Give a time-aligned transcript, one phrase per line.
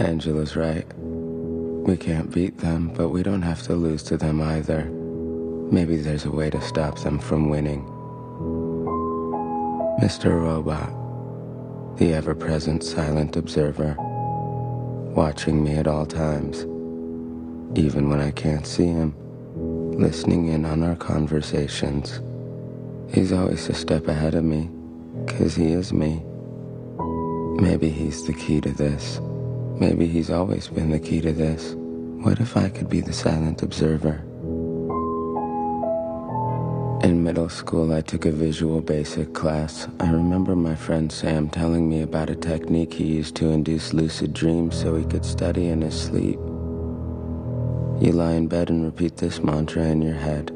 [0.00, 0.86] Angela's right.
[0.96, 4.84] We can't beat them, but we don't have to lose to them either.
[5.70, 7.84] Maybe there's a way to stop them from winning.
[10.00, 10.42] Mr.
[10.42, 10.90] Robot,
[11.98, 13.94] the ever present silent observer,
[15.14, 16.62] watching me at all times,
[17.78, 19.14] even when I can't see him,
[19.98, 22.20] listening in on our conversations.
[23.12, 24.70] He's always a step ahead of me,
[25.26, 26.24] 'cause he is me.
[27.60, 29.20] Maybe he's the key to this.
[29.80, 31.74] Maybe he's always been the key to this.
[32.22, 34.22] What if I could be the silent observer?
[37.02, 39.88] In middle school, I took a visual basic class.
[39.98, 44.34] I remember my friend Sam telling me about a technique he used to induce lucid
[44.34, 46.38] dreams so he could study in his sleep.
[48.00, 50.52] You lie in bed and repeat this mantra in your head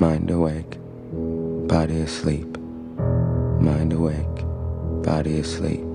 [0.00, 0.78] Mind awake,
[1.68, 2.56] body asleep.
[3.60, 4.44] Mind awake,
[5.04, 5.89] body asleep.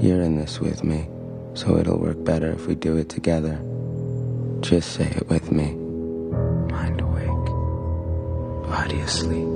[0.00, 1.08] You're in this with me,
[1.54, 3.60] so it'll work better if we do it together.
[4.60, 5.74] Just say it with me.
[6.72, 7.30] Mind awake
[8.70, 9.48] body asleep.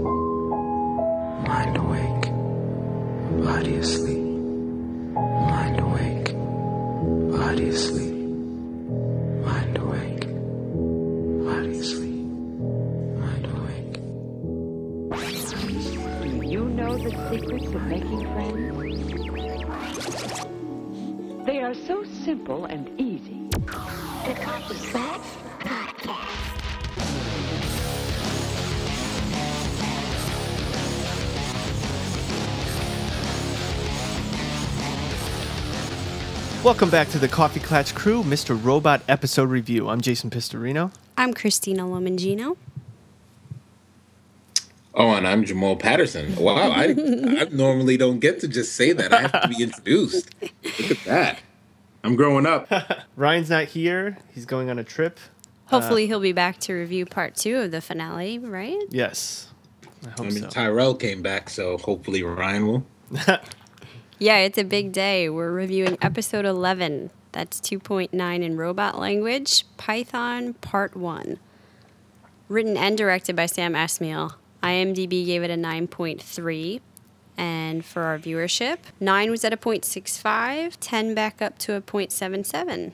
[1.49, 2.25] Mind awake,
[3.45, 4.25] body asleep.
[5.15, 6.29] Mind awake,
[7.39, 8.14] body asleep.
[22.45, 23.49] Simple and easy.
[23.49, 25.23] The Coffee Clatch
[25.61, 26.35] Podcast.
[36.63, 38.63] Welcome back to the Coffee Clatch Crew, Mr.
[38.63, 39.89] Robot episode review.
[39.89, 40.93] I'm Jason Pistorino.
[41.17, 42.59] I'm Christina Lomangino.
[44.93, 46.37] Oh, and I'm Jamal Patterson.
[46.37, 49.15] Wow, I, I normally don't get to just say that.
[49.15, 50.29] I have to be introduced.
[50.43, 51.39] Look at that.
[52.05, 52.71] I'm growing up.
[53.17, 54.19] Ryan's not here.
[54.33, 55.19] He's going on a trip.
[55.67, 58.83] Hopefully, uh, he'll be back to review part two of the finale, right?
[58.91, 59.49] Yes.
[60.07, 60.49] I hope I mean, so.
[60.49, 62.87] Tyrell came back, so hopefully Ryan will.
[64.19, 65.29] Yeah, it's a big day.
[65.29, 67.11] We're reviewing episode 11.
[67.33, 71.39] That's 2.9 in robot language, Python Part 1.
[72.49, 74.35] Written and directed by Sam Esmail.
[74.63, 76.81] IMDb gave it a 9.3.
[77.37, 82.93] And for our viewership, 9 was at a 0.65, 10 back up to a 0.77.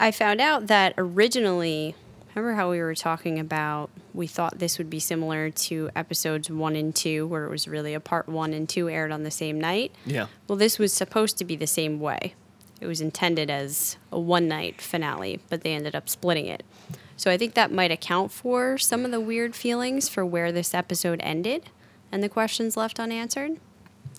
[0.00, 1.94] I found out that originally,
[2.34, 6.76] remember how we were talking about we thought this would be similar to episodes one
[6.76, 9.60] and two, where it was really a part one and two aired on the same
[9.60, 9.92] night?
[10.06, 10.26] Yeah.
[10.48, 12.34] Well, this was supposed to be the same way.
[12.80, 16.62] It was intended as a one night finale, but they ended up splitting it.
[17.16, 20.74] So I think that might account for some of the weird feelings for where this
[20.74, 21.70] episode ended
[22.14, 23.58] and the questions left unanswered.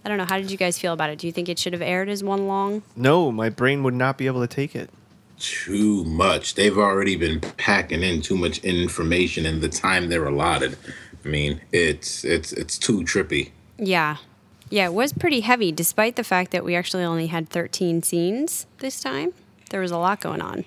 [0.03, 0.25] I don't know.
[0.25, 1.17] How did you guys feel about it?
[1.17, 2.83] Do you think it should have aired as one long?
[2.93, 4.89] No, my brain would not be able to take it.
[5.39, 6.55] Too much.
[6.55, 10.77] They've already been packing in too much information in the time they're allotted.
[11.23, 13.51] I mean, it's it's it's too trippy.
[13.77, 14.17] Yeah.
[14.69, 18.65] Yeah, it was pretty heavy, despite the fact that we actually only had 13 scenes
[18.79, 19.33] this time.
[19.69, 20.65] There was a lot going on.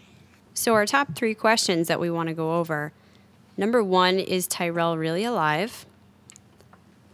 [0.55, 2.93] So, our top three questions that we want to go over
[3.59, 5.85] number one, is Tyrell really alive?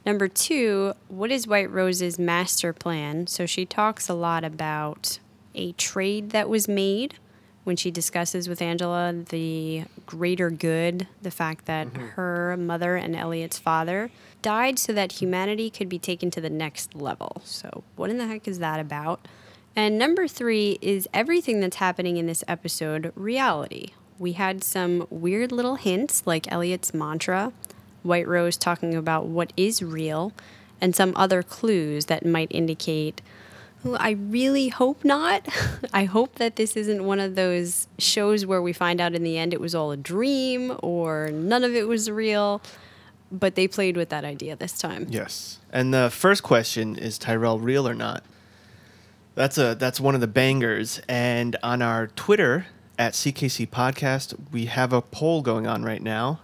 [0.05, 3.27] Number two, what is White Rose's master plan?
[3.27, 5.19] So, she talks a lot about
[5.55, 7.15] a trade that was made
[7.65, 12.09] when she discusses with Angela the greater good, the fact that mm-hmm.
[12.09, 14.11] her mother and Elliot's father
[14.43, 17.41] died so that humanity could be taken to the next level.
[17.45, 19.27] So, what in the heck is that about?
[19.75, 23.89] And number three is everything that's happening in this episode reality.
[24.19, 27.53] We had some weird little hints like Elliot's mantra,
[28.05, 30.33] White Rose talking about what is real,
[30.81, 33.21] and some other clues that might indicate
[33.99, 35.47] I really hope not.
[35.93, 39.37] I hope that this isn't one of those shows where we find out in the
[39.37, 42.63] end it was all a dream or none of it was real.
[43.31, 45.07] But they played with that idea this time.
[45.11, 45.59] Yes.
[45.73, 48.23] And the first question is Tyrell real or not?
[49.35, 51.00] That's a that's one of the bangers.
[51.09, 52.67] And on our Twitter
[52.97, 56.39] at CKC Podcast, we have a poll going on right now,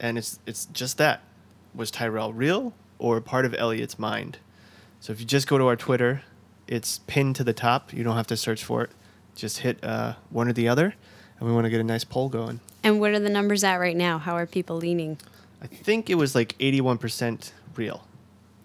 [0.00, 1.22] and it's it's just that:
[1.74, 4.38] was Tyrell real or part of Elliot's mind?
[5.00, 6.22] So if you just go to our Twitter,
[6.66, 7.92] it's pinned to the top.
[7.92, 8.90] You don't have to search for it.
[9.34, 10.94] Just hit uh, one or the other,
[11.38, 12.60] and we want to get a nice poll going.
[12.82, 14.18] And what are the numbers at right now?
[14.18, 15.18] How are people leaning?
[15.62, 18.06] I think it was like eighty-one percent real.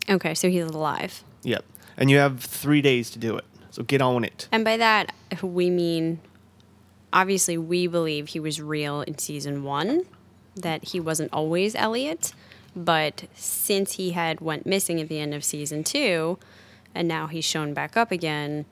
[0.09, 1.23] Okay, so he's alive.
[1.43, 1.63] Yep.
[1.97, 3.45] And you have three days to do it.
[3.71, 4.47] So get on it.
[4.51, 6.19] And by that, we mean
[7.11, 10.03] obviously we believe he was real in season one,
[10.55, 12.33] that he wasn't always Elliot.
[12.75, 16.37] But since he had went missing at the end of season two,
[16.93, 18.65] and now he's shown back up again,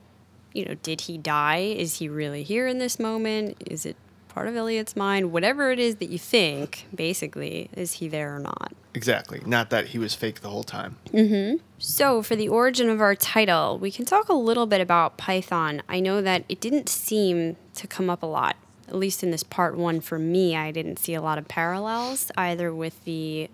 [0.52, 1.58] you know, did he die?
[1.58, 3.56] Is he really here in this moment?
[3.66, 3.96] Is it
[4.28, 5.32] part of Elliot's mind?
[5.32, 8.72] Whatever it is that you think, basically, is he there or not?
[8.94, 9.42] Exactly.
[9.44, 10.96] Not that he was fake the whole time.
[11.12, 11.56] Mm-hmm.
[11.78, 15.82] So, for the origin of our title, we can talk a little bit about Python.
[15.88, 18.56] I know that it didn't seem to come up a lot,
[18.88, 20.56] at least in this part one for me.
[20.56, 23.48] I didn't see a lot of parallels either with the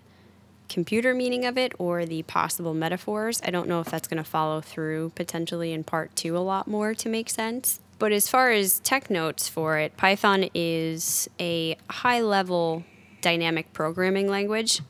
[0.69, 3.41] computer meaning of it or the possible metaphors.
[3.43, 6.67] I don't know if that's going to follow through potentially in part two a lot
[6.67, 7.79] more to make sense.
[7.99, 12.83] But as far as tech notes for it, Python is a high level
[13.21, 14.81] dynamic programming language.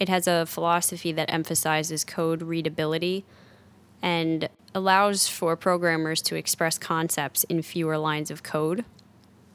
[0.00, 3.24] It has a philosophy that emphasizes code readability
[4.02, 8.84] and allows for programmers to express concepts in fewer lines of code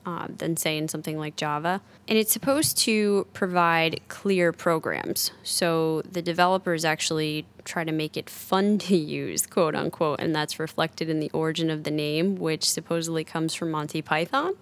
[0.05, 1.81] uh, than, say, in something like Java.
[2.07, 5.31] And it's supposed to provide clear programs.
[5.43, 10.59] So the developers actually try to make it fun to use, quote unquote, and that's
[10.59, 14.55] reflected in the origin of the name, which supposedly comes from Monty Python.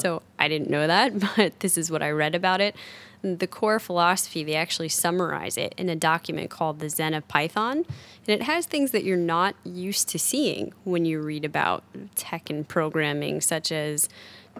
[0.00, 2.74] So I didn't know that, but this is what I read about it.
[3.22, 7.78] The core philosophy, they actually summarize it in a document called the Zen of Python.
[7.78, 11.82] And it has things that you're not used to seeing when you read about
[12.14, 14.08] tech and programming, such as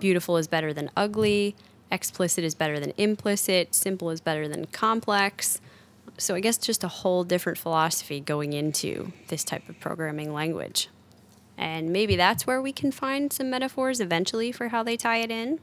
[0.01, 1.57] beautiful is better than ugly,
[1.91, 5.61] explicit is better than implicit, simple is better than complex.
[6.19, 10.89] So I guess just a whole different philosophy going into this type of programming language.
[11.59, 15.31] And maybe that's where we can find some metaphors eventually for how they tie it
[15.31, 15.61] in.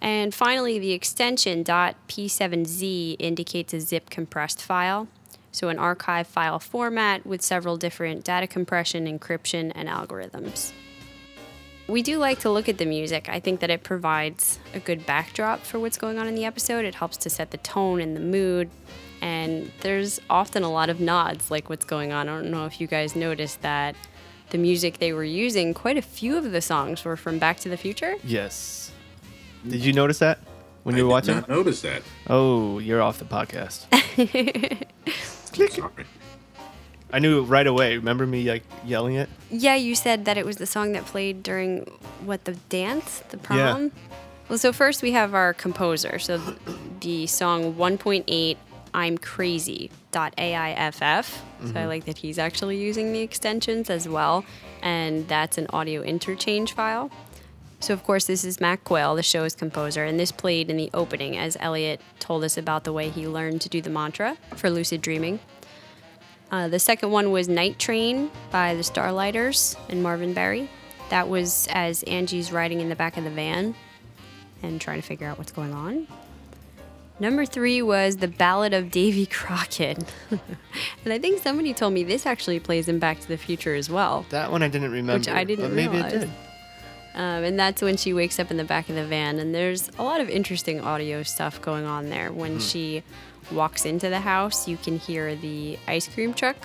[0.00, 5.08] And finally, the extension .p7z indicates a zip compressed file,
[5.52, 10.72] so an archive file format with several different data compression, encryption, and algorithms.
[11.90, 13.28] We do like to look at the music.
[13.28, 16.84] I think that it provides a good backdrop for what's going on in the episode.
[16.84, 18.70] It helps to set the tone and the mood.
[19.20, 22.28] And there's often a lot of nods, like what's going on.
[22.28, 23.96] I don't know if you guys noticed that
[24.50, 27.68] the music they were using, quite a few of the songs were from Back to
[27.68, 28.14] the Future.
[28.24, 28.92] Yes.
[29.68, 30.38] Did you notice that
[30.84, 31.34] when you I were did watching?
[31.36, 32.02] not notice that.
[32.28, 33.86] Oh, you're off the podcast.
[35.52, 35.70] Click.
[35.72, 36.04] Sorry.
[37.12, 37.96] I knew right away.
[37.96, 39.28] Remember me like yelling it?
[39.50, 41.80] Yeah, you said that it was the song that played during
[42.24, 43.58] what the dance, the prom.
[43.58, 43.88] Yeah.
[44.48, 46.18] Well, so first we have our composer.
[46.18, 46.38] So
[47.00, 48.56] the song 1.8
[48.92, 50.94] I'm crazy dot .aiff.
[50.98, 51.88] So I mm-hmm.
[51.88, 54.44] like that he's actually using the extensions as well,
[54.82, 57.10] and that's an audio interchange file.
[57.80, 60.90] So of course this is Mac Quayle, the show's composer, and this played in the
[60.92, 64.68] opening as Elliot told us about the way he learned to do the mantra for
[64.68, 65.40] lucid dreaming.
[66.50, 70.68] Uh, the second one was Night Train by the Starlighters and Marvin Berry.
[71.10, 73.74] That was as Angie's riding in the back of the van
[74.62, 76.06] and trying to figure out what's going on.
[77.20, 79.98] Number three was The Ballad of Davy Crockett.
[80.30, 83.90] and I think somebody told me this actually plays in Back to the Future as
[83.90, 84.24] well.
[84.30, 85.18] That one I didn't remember.
[85.18, 86.12] Which I didn't but maybe realize.
[86.14, 86.30] it did.
[87.14, 89.38] Um, and that's when she wakes up in the back of the van.
[89.38, 92.32] And there's a lot of interesting audio stuff going on there.
[92.32, 92.58] When Hmm.
[92.60, 93.02] she
[93.52, 96.56] walks into the house, you can hear the ice cream truck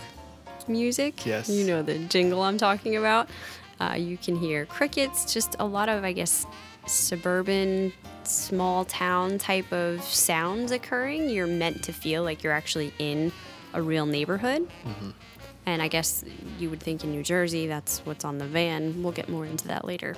[0.68, 1.26] music.
[1.26, 1.50] Yes.
[1.50, 3.30] You know the jingle I'm talking about.
[3.80, 6.46] Uh, you can hear crickets, just a lot of, I guess,
[6.88, 7.92] suburban,
[8.24, 11.30] small town type of sounds occurring.
[11.30, 13.32] You're meant to feel like you're actually in
[13.74, 14.68] a real neighborhood.
[15.66, 16.24] And I guess
[16.60, 19.02] you would think in New Jersey, that's what's on the van.
[19.02, 20.16] We'll get more into that later.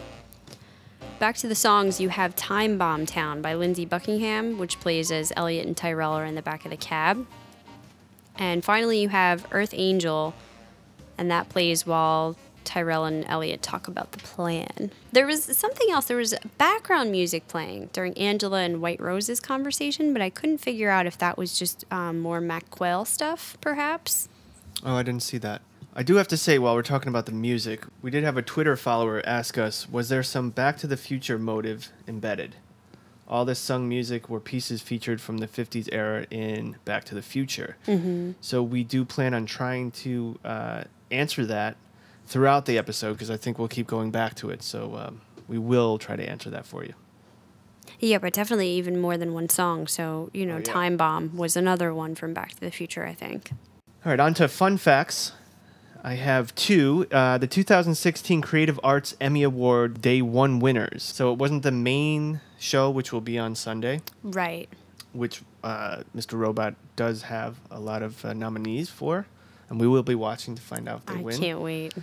[1.19, 5.33] Back to the songs, you have Time Bomb Town by Lindsey Buckingham, which plays as
[5.36, 7.25] Elliot and Tyrell are in the back of the cab.
[8.36, 10.36] And finally, you have Earth Angel,
[11.17, 14.91] and that plays while Tyrell and Elliot talk about the plan.
[15.12, 16.05] There was something else.
[16.05, 20.91] There was background music playing during Angela and White Rose's conversation, but I couldn't figure
[20.91, 24.29] out if that was just um, more Mac Quayle stuff, perhaps.
[24.86, 25.63] Oh, I didn't see that.
[25.99, 28.43] I do have to say, while we're talking about the music, we did have a
[28.43, 32.55] Twitter follower ask us, was there some Back to the Future motive embedded?
[33.27, 37.23] All this sung music were pieces featured from the 50s era in Back to the
[37.23, 37.77] Future.
[37.87, 38.33] Mm-hmm.
[38.41, 41.77] So we do plan on trying to uh, answer that
[42.27, 44.61] throughout the episode because I think we'll keep going back to it.
[44.61, 46.93] So um, we will try to answer that for you.
[47.99, 49.87] Yeah, but definitely even more than one song.
[49.87, 50.63] So, you know, Oh, yeah.
[50.63, 53.49] Time Bomb was another one from Back to the Future, I think.
[54.05, 55.31] All right, on to fun facts.
[56.07, 57.05] I have two.
[57.11, 61.03] Uh, the 2016 Creative Arts Emmy Award Day One winners.
[61.03, 64.69] So it wasn't the main show, which will be on Sunday, Right.
[65.11, 66.39] which uh, Mr.
[66.39, 69.27] Robot does have a lot of uh, nominees for,
[69.69, 71.37] and we will be watching to find out if they I win.
[71.41, 71.93] can't wait.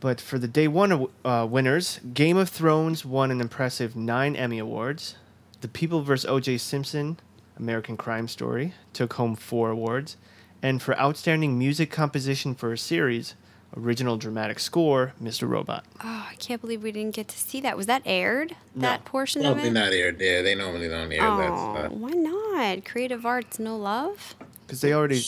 [0.00, 4.58] But for the Day One uh, winners, Game of Thrones won an impressive nine Emmy
[4.58, 5.16] Awards.
[5.60, 6.24] The People vs.
[6.24, 6.56] O.J.
[6.56, 7.18] Simpson,
[7.58, 10.16] American Crime Story, took home four awards.
[10.64, 13.34] And for Outstanding Music Composition for a Series,
[13.76, 15.46] Original dramatic score, Mr.
[15.46, 15.84] Robot.
[16.02, 17.76] Oh, I can't believe we didn't get to see that.
[17.76, 18.56] Was that aired?
[18.74, 19.72] That portion of Probably it?
[19.74, 20.42] not aired there.
[20.42, 21.92] They normally don't air that Oh, stuff.
[21.92, 22.84] why not?
[22.86, 24.36] Creative arts, no love.
[24.66, 25.22] Because they already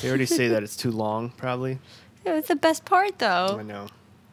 [0.00, 1.78] they already say that it's too long, probably.
[2.24, 3.58] It was the best part, though.
[3.60, 3.88] I know.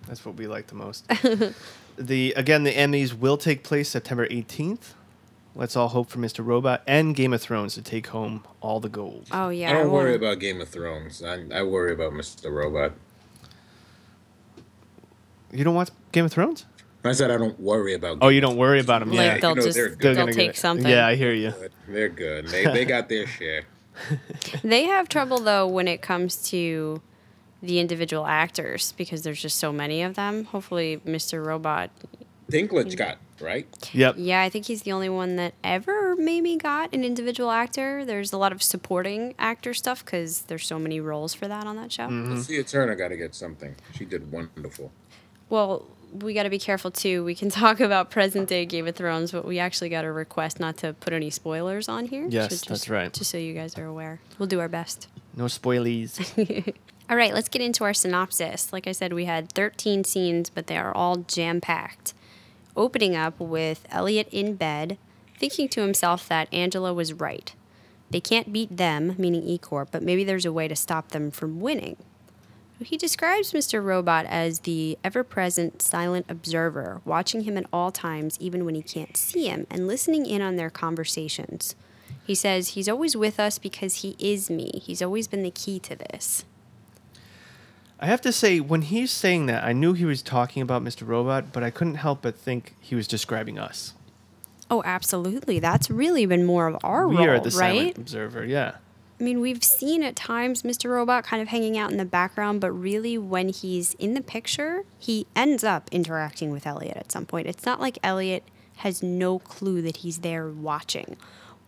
[0.08, 1.06] That's what we like the most.
[1.98, 4.94] the again, the Emmys will take place September 18th.
[5.56, 6.44] Let's all hope for Mr.
[6.44, 9.28] Robot and Game of Thrones to take home all the gold.
[9.32, 9.70] Oh yeah.
[9.70, 11.22] I don't wanna- worry about Game of Thrones.
[11.24, 12.52] I, I worry about Mr.
[12.52, 12.94] Robot.
[15.52, 16.66] You don't watch Game of Thrones?
[17.06, 18.20] I said I don't worry about.
[18.22, 19.10] Oh, you don't worry about them.
[19.10, 20.16] Like Yeah, they'll you know, just they're they'll good.
[20.18, 20.90] gonna take something.
[20.90, 21.52] Yeah, I hear you.
[21.52, 21.72] Good.
[21.88, 22.48] They're good.
[22.48, 23.64] They they got their share.
[24.64, 27.02] They have trouble though when it comes to
[27.62, 30.46] the individual actors because there's just so many of them.
[30.46, 31.46] Hopefully, Mr.
[31.46, 31.92] Robot.
[32.52, 33.68] Dinklage got right.
[33.94, 34.16] Yep.
[34.18, 38.06] Yeah, I think he's the only one that ever maybe got an individual actor.
[38.06, 41.76] There's a lot of supporting actor stuff because there's so many roles for that on
[41.78, 42.04] that show.
[42.04, 42.34] Mm-hmm.
[42.36, 43.76] Lucia Turner got to get something.
[43.96, 44.92] She did wonderful.
[45.50, 47.24] Well, we got to be careful too.
[47.24, 50.60] We can talk about present day Game of Thrones, but we actually got a request
[50.60, 52.28] not to put any spoilers on here.
[52.30, 53.12] Yes, just- that's right.
[53.12, 55.08] Just so you guys are aware, we'll do our best.
[55.36, 56.74] No spoilies.
[57.10, 58.72] All right, let's get into our synopsis.
[58.72, 62.14] Like I said, we had 13 scenes, but they are all jam packed.
[62.76, 64.98] Opening up with Elliot in bed,
[65.38, 67.54] thinking to himself that Angela was right.
[68.10, 71.32] They can't beat them, meaning E Corp, but maybe there's a way to stop them
[71.32, 71.98] from winning.
[72.80, 73.84] He describes Mr.
[73.84, 78.82] Robot as the ever present silent observer, watching him at all times, even when he
[78.82, 81.76] can't see him, and listening in on their conversations.
[82.26, 84.82] He says he's always with us because he is me.
[84.84, 86.46] He's always been the key to this.
[88.04, 91.08] I have to say, when he's saying that, I knew he was talking about Mr.
[91.08, 93.94] Robot, but I couldn't help but think he was describing us.
[94.70, 95.60] Oh, absolutely.
[95.60, 97.78] That's really been more of our we role, are the right?
[97.78, 98.44] silent observer.
[98.44, 98.76] Yeah.
[99.22, 100.90] I mean, we've seen at times Mr.
[100.90, 104.84] Robot kind of hanging out in the background, but really when he's in the picture,
[105.00, 107.48] he ends up interacting with Elliot at some point.
[107.48, 108.44] It's not like Elliot
[108.80, 111.16] has no clue that he's there watching.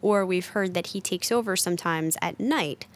[0.01, 2.87] Or we've heard that he takes over sometimes at night.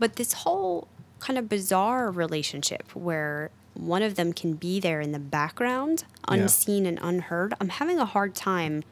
[0.00, 0.88] But this whole
[1.20, 6.34] kind of bizarre relationship where one of them can be there in the background, Yeah.
[6.34, 8.82] unseen and unheard, I'm having a hard time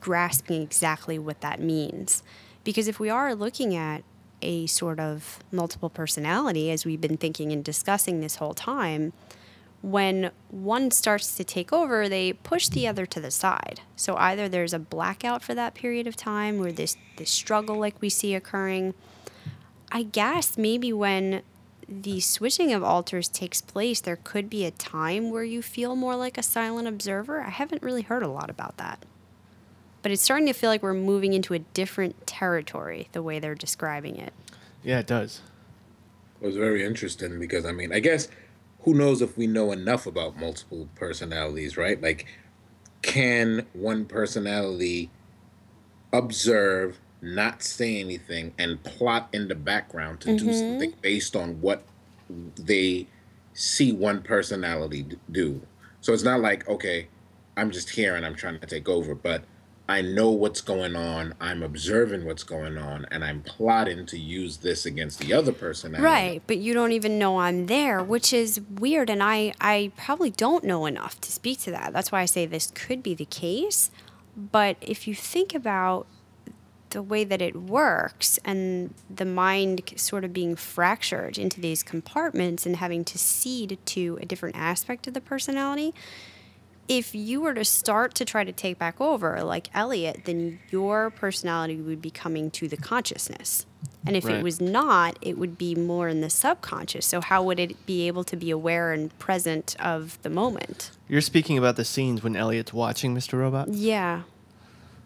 [0.00, 2.22] grasping exactly what that means.
[2.64, 4.04] Because if we are looking at
[4.40, 9.12] a sort of multiple personality, as we've been thinking and discussing this whole time,
[9.80, 13.80] when one starts to take over, they push the other to the side.
[13.96, 18.00] So either there's a blackout for that period of time or this, this struggle like
[18.00, 18.94] we see occurring.
[19.90, 21.42] I guess maybe when
[22.00, 26.16] the switching of alters takes place, there could be a time where you feel more
[26.16, 27.42] like a silent observer.
[27.42, 29.04] I haven't really heard a lot about that.
[30.02, 33.54] But it's starting to feel like we're moving into a different territory, the way they're
[33.54, 34.32] describing it.
[34.82, 35.40] Yeah, it does.
[36.40, 38.28] It was very interesting because I mean, I guess
[38.80, 42.00] who knows if we know enough about multiple personalities, right?
[42.02, 42.26] Like,
[43.02, 45.10] can one personality
[46.12, 50.52] observe, not say anything, and plot in the background to do mm-hmm.
[50.52, 51.82] something based on what
[52.56, 53.06] they
[53.54, 55.62] see one personality do?
[56.00, 57.06] So it's not like, okay,
[57.56, 59.44] I'm just here and I'm trying to take over, but
[59.88, 61.34] I know what's going on.
[61.40, 66.04] I'm observing what's going on, and I'm plotting to use this against the other personality.
[66.04, 70.30] Right, but you don't even know I'm there, which is weird and I I probably
[70.30, 71.92] don't know enough to speak to that.
[71.92, 73.90] That's why I say this could be the case.
[74.36, 76.06] But if you think about
[76.92, 82.64] the way that it works and the mind sort of being fractured into these compartments
[82.64, 85.92] and having to cede to a different aspect of the personality,
[86.88, 91.10] if you were to start to try to take back over like Elliot, then your
[91.10, 93.66] personality would be coming to the consciousness.
[94.04, 94.36] And if Right.
[94.36, 97.06] it was not, it would be more in the subconscious.
[97.06, 100.90] So how would it be able to be aware and present of the moment?
[101.08, 103.38] You're speaking about the scenes when Elliot's watching Mr.
[103.38, 103.68] Robot?
[103.68, 104.22] Yeah.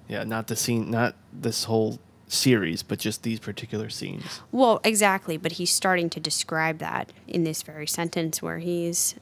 [0.09, 1.99] Yeah, not the scene, not this whole
[2.29, 4.41] series, but just these particular scenes.
[4.53, 9.15] Well, exactly, but he's starting to describe that in this very sentence where he's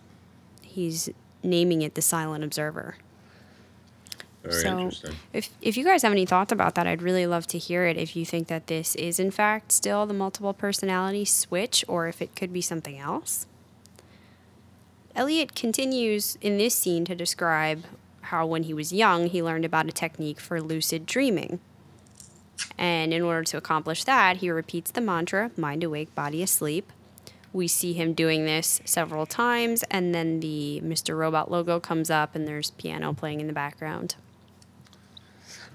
[0.62, 1.10] he's
[1.42, 2.96] naming it the silent observer.
[4.42, 5.16] Very so interesting.
[5.32, 7.96] if if you guys have any thoughts about that, I'd really love to hear it.
[7.96, 12.20] If you think that this is in fact still the multiple personality switch, or if
[12.20, 13.46] it could be something else.
[15.16, 17.84] Elliot continues in this scene to describe
[18.34, 21.60] how when he was young he learned about a technique for lucid dreaming.
[22.76, 26.90] And in order to accomplish that, he repeats the mantra mind awake, body asleep.
[27.52, 31.16] We see him doing this several times, and then the Mr.
[31.16, 34.16] Robot logo comes up, and there's piano playing in the background.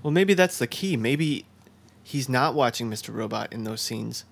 [0.04, 0.98] Well, maybe that's the key.
[0.98, 1.46] Maybe
[2.04, 3.14] he's not watching Mr.
[3.14, 4.26] Robot in those scenes.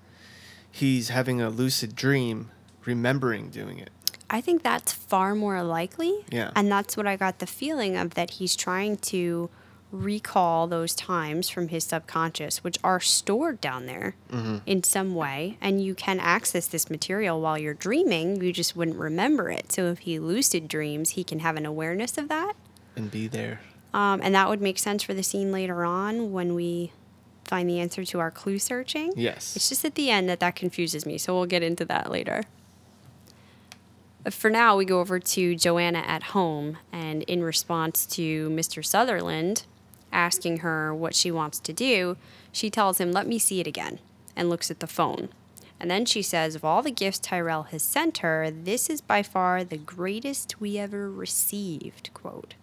[0.70, 2.50] He's having a lucid dream,
[2.84, 3.90] remembering doing it.
[4.30, 6.24] I think that's far more likely.
[6.30, 6.50] Yeah.
[6.54, 9.48] And that's what I got the feeling of that he's trying to
[9.90, 14.14] recall those times from his subconscious, which are stored down there
[14.66, 15.56] in some way.
[15.62, 19.72] And you can access this material while you're dreaming, you just wouldn't remember it.
[19.72, 22.52] So if he lucid dreams, he can have an awareness of that.
[22.96, 23.60] And be there.
[23.94, 26.92] Um, and that would make sense for the scene later on when we
[27.44, 29.14] find the answer to our clue searching.
[29.16, 29.56] Yes.
[29.56, 31.16] It's just at the end that that confuses me.
[31.16, 32.42] So we'll get into that later.
[34.30, 38.84] For now, we go over to Joanna at home, and in response to Mr.
[38.84, 39.64] Sutherland
[40.12, 42.16] asking her what she wants to do,
[42.52, 43.98] she tells him, Let me see it again,
[44.34, 45.28] and looks at the phone.
[45.80, 49.22] And then she says, Of all the gifts Tyrell has sent her, this is by
[49.22, 52.10] far the greatest we ever received.
[52.14, 52.54] Quote.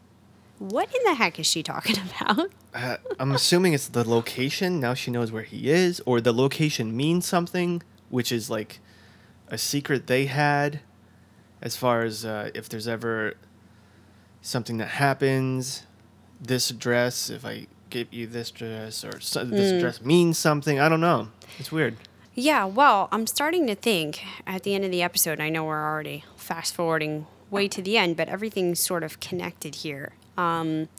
[0.58, 2.52] What in the heck is she talking about?
[2.74, 4.80] Uh, I'm assuming it's the location.
[4.80, 8.80] Now she knows where he is, or the location means something, which is like
[9.48, 10.80] a secret they had,
[11.66, 13.34] as far as uh, if there's ever
[14.42, 15.86] something that happens,
[16.40, 17.30] this address.
[17.32, 20.80] If I give you this address, or so, this address means something.
[20.80, 21.30] I don't know.
[21.58, 21.98] It's weird.
[22.36, 25.84] Yeah, well, I'm starting to think at the end of the episode, I know we're
[25.84, 30.14] already fast forwarding way to the end, but everything's sort of connected here.
[30.38, 30.90] Um,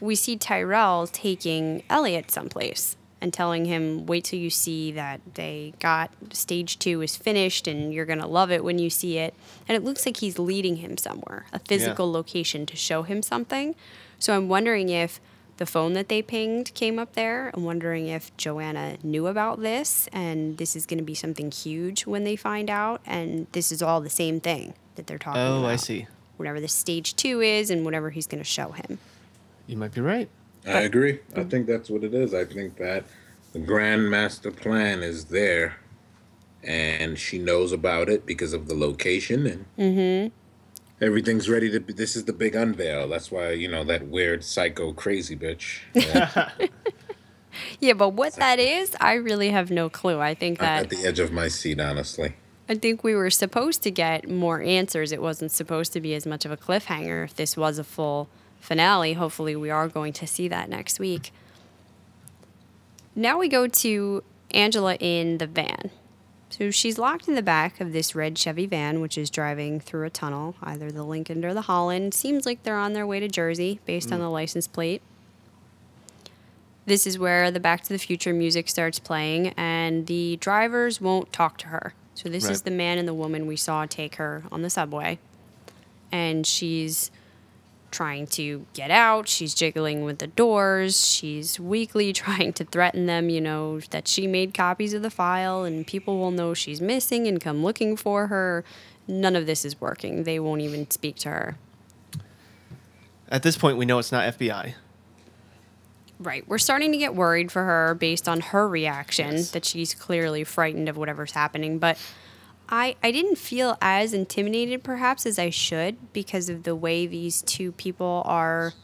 [0.00, 5.72] we see Tyrell taking Elliot someplace and telling him, wait till you see that they
[5.80, 9.34] got stage two is finished and you're going to love it when you see it.
[9.66, 13.74] And it looks like he's leading him somewhere, a physical location to show him something.
[14.18, 15.20] So I'm wondering if
[15.56, 17.50] the phone that they pinged came up there.
[17.52, 22.06] I'm wondering if Joanna knew about this and this is going to be something huge
[22.06, 23.00] when they find out.
[23.04, 25.64] And this is all the same thing that they're talking about.
[25.64, 26.06] Oh, I see.
[26.36, 28.98] Whatever the stage two is and whatever he's going to show him.
[29.66, 30.28] You might be right.
[30.68, 31.20] I agree.
[31.36, 32.34] I think that's what it is.
[32.34, 33.04] I think that
[33.52, 35.76] the grand master plan is there,
[36.62, 41.04] and she knows about it because of the location, and mm-hmm.
[41.04, 41.80] everything's ready to.
[41.80, 43.08] be This is the big unveil.
[43.08, 45.80] That's why you know that weird psycho crazy bitch.
[45.94, 46.50] Yeah,
[47.80, 50.20] Yeah, but what that is, I really have no clue.
[50.20, 52.34] I think I'm that at the edge of my seat, honestly.
[52.68, 55.12] I think we were supposed to get more answers.
[55.12, 58.28] It wasn't supposed to be as much of a cliffhanger if this was a full
[58.68, 59.14] finale.
[59.14, 61.32] Hopefully, we are going to see that next week.
[63.16, 65.90] Now we go to Angela in the van.
[66.50, 70.06] So she's locked in the back of this red Chevy van, which is driving through
[70.06, 72.14] a tunnel, either the Lincoln or the Holland.
[72.14, 74.22] Seems like they're on their way to Jersey based on mm.
[74.22, 75.02] the license plate.
[76.86, 81.32] This is where the Back to the Future music starts playing, and the drivers won't
[81.32, 81.92] talk to her.
[82.14, 85.18] So this is the man and the woman we saw take her on the subway,
[86.10, 87.10] and she's
[87.90, 89.28] trying to get out.
[89.28, 91.06] She's jiggling with the doors.
[91.06, 95.64] She's weakly trying to threaten them, you know, that she made copies of the file
[95.64, 98.64] and people will know she's missing and come looking for her.
[99.06, 100.24] None of this is working.
[100.24, 101.56] They won't even speak to her.
[103.30, 104.74] At this point, we know it's not FBI.
[106.18, 106.46] Right.
[106.48, 109.50] We're starting to get worried for her based on her reaction Yes.
[109.52, 111.78] that she's clearly frightened of whatever's happening.
[111.78, 111.96] But
[112.68, 117.40] I, I didn't feel as intimidated perhaps as I should because of the way these
[117.42, 118.74] two people are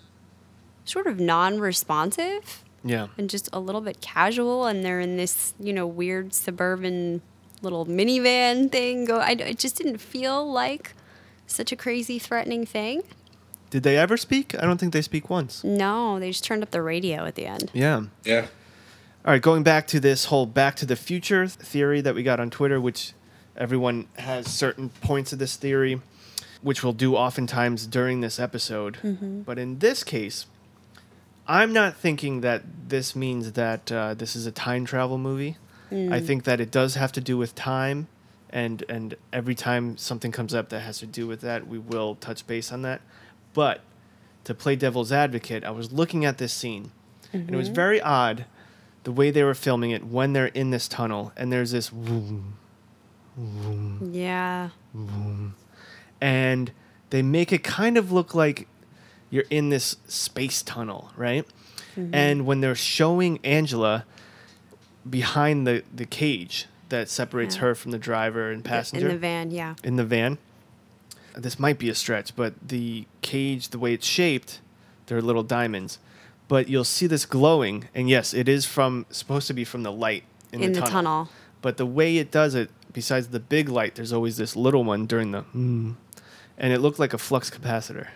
[0.84, 3.08] sort of non responsive Yeah.
[3.18, 4.66] and just a little bit casual.
[4.66, 7.20] And they're in this, you know, weird suburban
[7.62, 9.04] little minivan thing.
[9.04, 9.18] Go.
[9.18, 10.92] I, it just didn't feel like
[11.46, 13.02] such a crazy, threatening thing.
[13.70, 14.54] Did they ever speak?
[14.54, 15.64] I don't think they speak once.
[15.64, 17.70] No, they just turned up the radio at the end.
[17.74, 18.04] Yeah.
[18.24, 18.46] Yeah.
[19.26, 22.38] All right, going back to this whole Back to the Future theory that we got
[22.40, 23.14] on Twitter, which
[23.56, 26.00] everyone has certain points of this theory,
[26.62, 28.98] which we'll do oftentimes during this episode.
[29.02, 29.42] Mm-hmm.
[29.42, 30.46] But in this case,
[31.46, 35.56] I'm not thinking that this means that uh, this is a time travel movie.
[35.90, 36.26] I mm.
[36.26, 38.08] think that it does have to do with time,
[38.50, 42.16] and and every time something comes up that has to do with that, we will
[42.16, 43.00] touch base on that.
[43.52, 43.82] But
[44.44, 46.90] to play devil's advocate, I was looking at this scene,
[47.32, 47.74] and it was mm-hmm.
[47.74, 48.46] very odd
[49.04, 52.56] the way they were filming it when they're in this tunnel, and there's this vroom,
[53.36, 54.70] Yeah.
[56.20, 56.70] and
[57.10, 58.66] they make it kind of look like
[59.30, 61.44] you're in this space tunnel, right?
[61.96, 62.14] Mm-hmm.
[62.14, 64.04] And when they're showing Angela
[65.08, 67.60] behind the, the cage that separates Yeah.
[67.62, 69.74] her from the driver and passenger In the van, yeah.
[69.82, 70.38] in the van.
[71.36, 74.60] This might be a stretch, but the cage, the way it's shaped,
[75.06, 75.98] they're little diamonds.
[76.46, 79.90] But you'll see this glowing, and yes, it is from supposed to be from the
[79.92, 80.92] light in, In the, the tunnel.
[81.24, 81.28] tunnel.
[81.62, 85.04] But the way it does it, besides the big light, there's always this little one
[85.04, 85.94] during the mm,
[86.57, 88.09] and it looked like a flux capacitor.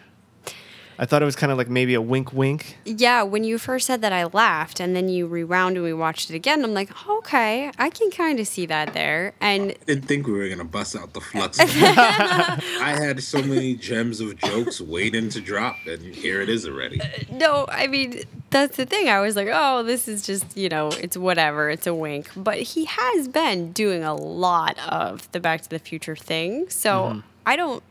[1.01, 2.77] I thought it was kind of like maybe a wink, wink.
[2.85, 6.29] Yeah, when you first said that, I laughed, and then you rewound and we watched
[6.29, 6.65] it again.
[6.65, 9.33] I'm like, okay, I can kind of see that there.
[9.41, 11.61] And I didn't think we were gonna bust out the flux.
[11.61, 17.01] I had so many gems of jokes waiting to drop, and here it is already.
[17.01, 19.09] Uh, no, I mean, that's the thing.
[19.09, 22.29] I was like, oh, this is just, you know, it's whatever, it's a wink.
[22.37, 26.69] But he has been doing a lot of the Back to the Future thing.
[26.71, 27.21] So mm-hmm.
[27.47, 27.83] I don't.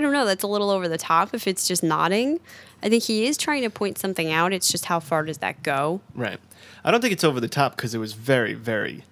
[0.00, 0.24] I don't know.
[0.24, 2.40] That's a little over the top if it's just nodding.
[2.82, 4.54] I think he is trying to point something out.
[4.54, 6.00] It's just how far does that go?
[6.14, 6.40] Right.
[6.82, 9.04] I don't think it's over the top because it was very, very.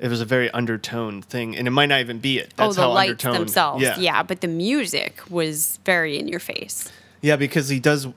[0.00, 2.52] It was a very undertoned thing, and it might not even be it.
[2.56, 3.36] That's oh, the lights undertoned.
[3.42, 3.82] themselves.
[3.84, 3.96] Yeah.
[3.96, 6.90] yeah, but the music was very in your face.
[7.20, 8.08] Yeah, because he does.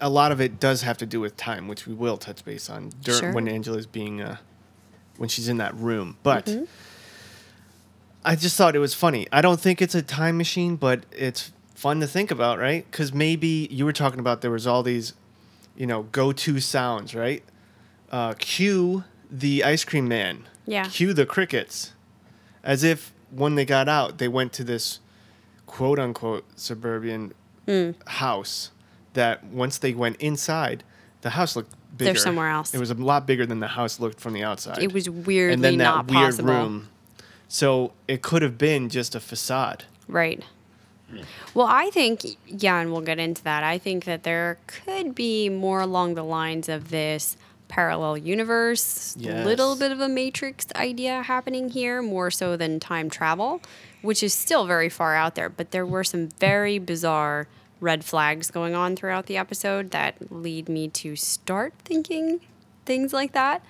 [0.00, 2.70] A lot of it does have to do with time, which we will touch base
[2.70, 3.32] on during, Sure.
[3.34, 4.38] when Angela's being, uh,
[5.18, 6.16] when she's in that room.
[6.22, 6.64] But Mm-hmm.
[8.24, 9.28] I just thought it was funny.
[9.30, 12.84] I don't think it's a time machine, but it's fun to think about, right?
[12.90, 15.12] Because maybe you were talking about there was all these,
[15.76, 17.42] you know, go-to sounds, right?
[18.10, 20.44] Uh, cue the ice cream man.
[20.66, 20.84] Yeah.
[20.88, 21.92] Cue the crickets,
[22.64, 25.00] as if when they got out, they went to this
[25.66, 27.32] quote unquote suburban
[27.66, 27.90] Hmm.
[28.06, 28.70] house
[29.14, 30.84] that once they went inside,
[31.22, 32.12] the house looked bigger.
[32.12, 32.72] They're somewhere else.
[32.72, 34.78] It was a lot bigger than the house looked from the outside.
[34.80, 36.48] It was weirdly and then that not weird possible.
[36.54, 36.88] room.
[37.48, 39.84] So it could have been just a facade.
[40.06, 40.44] Right.
[41.54, 43.62] Well, I think, yeah, and we'll get into that.
[43.62, 47.36] I think that there could be more along the lines of this
[47.68, 49.44] parallel universe, Yes.
[49.44, 53.60] little bit of a matrix idea happening here, more so than time travel,
[54.02, 55.48] which is still very far out there.
[55.48, 57.48] But there were some very bizarre
[57.80, 62.40] red flags going on throughout the episode that lead me to start thinking
[62.84, 63.62] things like that.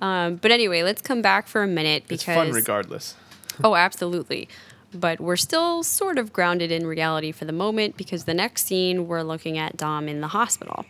[0.00, 3.14] Um, but anyway, let's come back for a minute It's because fun regardless.
[3.62, 4.48] Oh, absolutely.
[4.92, 9.06] But we're still sort of grounded in reality for the moment because the next scene
[9.06, 10.86] we're looking at Dom in the hospital.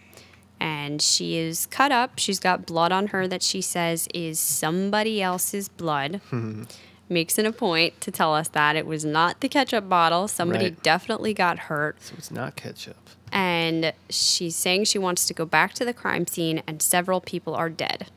[0.60, 2.18] And she is cut up.
[2.18, 6.20] She's got blood on her that she says is somebody else's blood.
[7.10, 10.28] Makes it a point to tell us that it was not the ketchup bottle.
[10.28, 10.82] Somebody Right.
[10.82, 12.02] definitely got hurt.
[12.02, 12.96] So it's not ketchup.
[13.32, 17.54] And she's saying she wants to go back to the crime scene, and several people
[17.54, 18.08] are dead.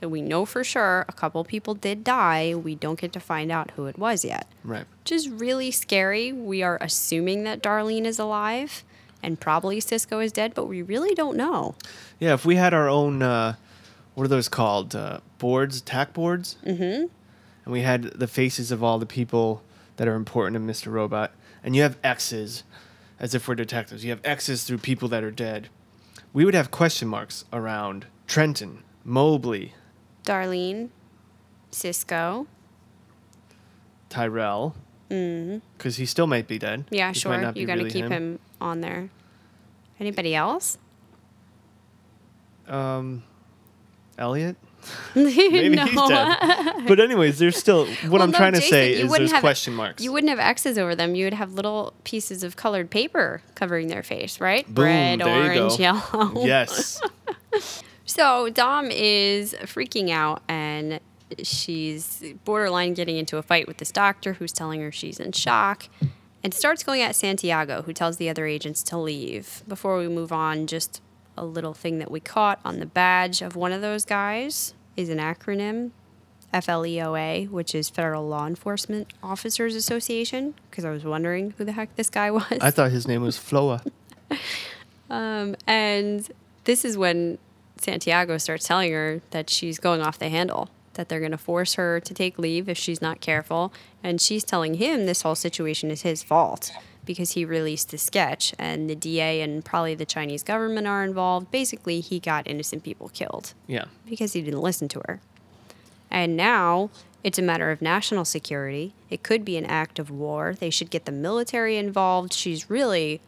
[0.00, 2.54] So we know for sure a couple people did die.
[2.54, 4.84] We don't get to find out who it was yet Right.
[5.02, 6.32] which is really scary.
[6.32, 8.84] We are assuming that Darlene is alive
[9.22, 11.74] and probably Cisco is dead, but we really don't know.
[12.20, 13.56] Yeah, if we had our own, uh,
[14.14, 14.94] what are those called?
[14.94, 16.56] Uh, boards, tack boards?
[16.64, 16.82] Mm-hmm.
[17.64, 19.62] And we had the faces of all the people
[19.96, 20.92] that are important in Mr.
[20.92, 21.32] Robot.
[21.64, 22.62] And you have X's,
[23.18, 24.04] as if we're detectives.
[24.04, 25.68] You have X's through people that are dead.
[26.32, 29.74] We would have question marks around Trenton, Mobley,
[30.28, 30.90] Darlene,
[31.70, 32.46] Cisco.
[34.10, 34.74] Tyrell.
[35.08, 36.80] Because he still might be dead.
[36.86, 36.94] Mm-hmm.
[36.94, 37.34] Yeah, This sure.
[37.54, 38.38] You got to really keep him.
[38.60, 39.08] on there.
[39.98, 40.76] Anybody else?
[42.66, 43.22] Um,
[44.18, 44.56] Elliot?
[45.14, 45.86] Maybe no.
[45.86, 46.36] he's dead.
[46.86, 49.74] But anyways, there's still what Well, I'm no, trying to say is there's have- question
[49.74, 50.02] marks.
[50.02, 51.14] You wouldn't have X's over them.
[51.14, 54.66] You would have little pieces of colored paper covering their face, right?
[54.72, 56.44] Boom, Red, orange, yellow.
[56.44, 57.00] yes.
[58.18, 60.98] So Dom is freaking out and
[61.44, 65.88] she's borderline getting into a fight with this doctor who's telling her she's in shock
[66.42, 69.62] and starts going at Santiago, who tells the other agents to leave.
[69.68, 71.00] Before we move on, just
[71.36, 75.10] a little thing that we caught on the badge of one of those guys is
[75.10, 75.92] an acronym
[76.52, 81.94] FLEOA, which is Federal Law Enforcement Officers Association, because I was wondering who the heck
[81.94, 82.58] this guy was.
[82.60, 83.84] I thought his name was Floa.
[85.10, 86.28] Um, and
[86.64, 87.38] this is when
[87.80, 91.74] Santiago starts telling her that she's going off the handle, that they're going to force
[91.74, 93.72] her to take leave if she's not careful.
[94.02, 96.72] And she's telling him this whole situation is his fault
[97.04, 101.50] because he released the sketch and the DA and probably the Chinese government are involved.
[101.50, 103.86] Basically, he got innocent people killed Yeah.
[104.06, 105.20] because he didn't listen to her.
[106.10, 106.90] And now
[107.24, 108.92] it's a matter of national security.
[109.08, 110.54] It could be an act of war.
[110.58, 112.32] They should get the military involved.
[112.32, 113.20] She's really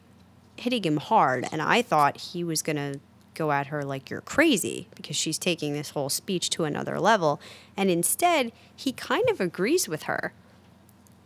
[0.57, 1.47] hitting him hard.
[1.51, 3.01] And I thought he was going to
[3.35, 7.41] go at her like you're crazy because she's taking this whole speech to another level.
[7.77, 10.33] And instead, he kind of agrees with her.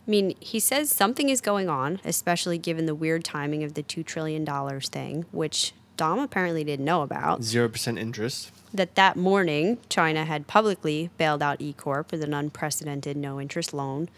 [0.07, 3.81] I mean, he says something is going on, especially given the weird timing of the
[3.83, 4.45] $2 trillion
[4.81, 8.51] thing, which Dom apparently didn't know about Zero percent interest.
[8.73, 13.73] that that morning China had publicly bailed out E Corp with an unprecedented no interest
[13.73, 14.09] loan,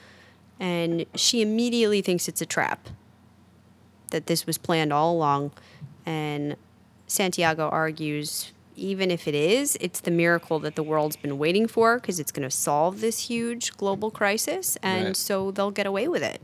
[0.59, 2.89] and she immediately thinks it's a trap.
[4.09, 5.51] That this was planned all along,
[6.05, 6.55] and
[7.07, 11.95] Santiago argues even if it is, it's the miracle that the world's been waiting for
[11.95, 15.17] because it's going to solve this huge global crisis, and Right.
[15.17, 16.41] so they'll get away with it.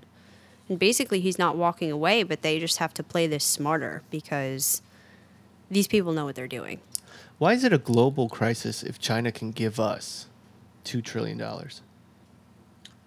[0.68, 4.82] And basically, he's not walking away, but they just have to play this smarter because
[5.70, 6.80] these people know what they're doing.
[7.38, 10.28] Why is it a global crisis if China can give us
[10.84, 11.82] two trillion dollars?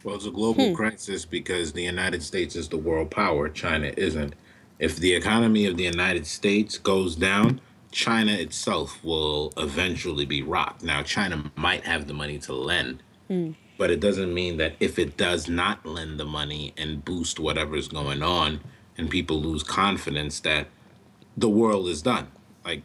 [0.04, 0.74] Well, it's a global hmm.
[0.74, 4.34] crisis because the United States is the world power, China isn't.
[4.78, 7.60] If the economy of the United States goes down,
[7.90, 10.82] China itself will eventually be rocked.
[10.82, 13.02] Now, China might have the money to lend,
[13.78, 17.88] but it doesn't mean that if it does not lend the money and boost whatever's
[17.88, 18.60] going on
[18.98, 20.68] and people lose confidence that
[21.36, 22.28] the world is done.
[22.64, 22.82] Like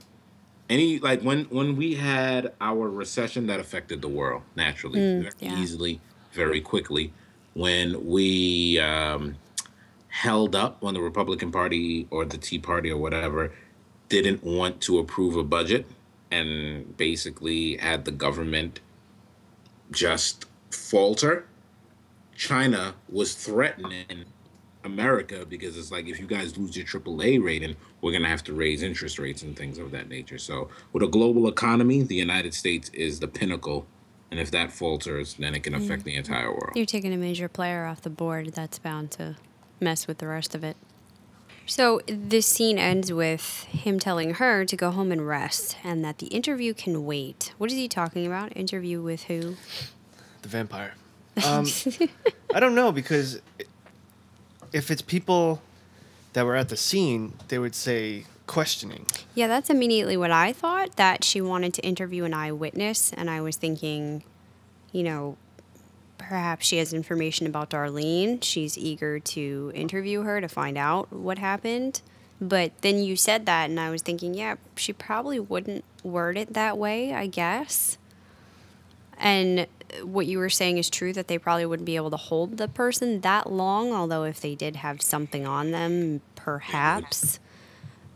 [0.70, 5.60] any like when when we had our recession that affected the world naturally very yeah.
[5.60, 6.00] easily
[6.32, 7.12] very quickly
[7.54, 9.36] when we um,
[10.12, 13.52] held up when the republican party or the tea party or whatever
[14.10, 15.86] didn't want to approve a budget
[16.30, 18.80] and basically had the government
[19.92, 21.46] just falter
[22.36, 24.26] china was threatening
[24.84, 28.54] America because it's like if you guys lose your AAA rating, we're gonna have to
[28.54, 30.38] raise interest rates and things of that nature.
[30.38, 33.86] So with a global economy, the United States is the pinnacle,
[34.32, 36.72] and if that falters, then it can affect the entire world.
[36.76, 38.54] You're taking a major player off the board.
[38.54, 39.36] That's bound to
[39.82, 40.78] mess with the rest of it.
[41.66, 46.18] So this scene ends with him telling her to go home and rest and that
[46.18, 47.54] the interview can wait.
[47.58, 48.56] What is he talking about?
[48.58, 49.56] Interview with who?
[50.42, 50.94] The vampire.
[51.48, 51.66] Um,
[52.54, 53.40] I don't know because
[54.74, 55.62] if it's people
[56.34, 59.06] that were at the scene, they would say questioning.
[59.34, 63.14] Yeah, that's immediately what I thought that she wanted to interview an eyewitness.
[63.14, 64.24] And I was thinking,
[64.92, 65.38] you know,
[66.32, 68.42] perhaps she has information about Darlene.
[68.42, 72.02] She's eager to interview her to find out what happened.
[72.40, 76.54] But then you said that, and I was thinking, yeah, she probably wouldn't word it
[76.54, 77.98] that way, I guess.
[79.18, 79.68] And
[80.04, 82.70] what you were saying is true that they probably wouldn't be able to hold the
[82.70, 87.42] person that long, although if they did have something on them, perhaps.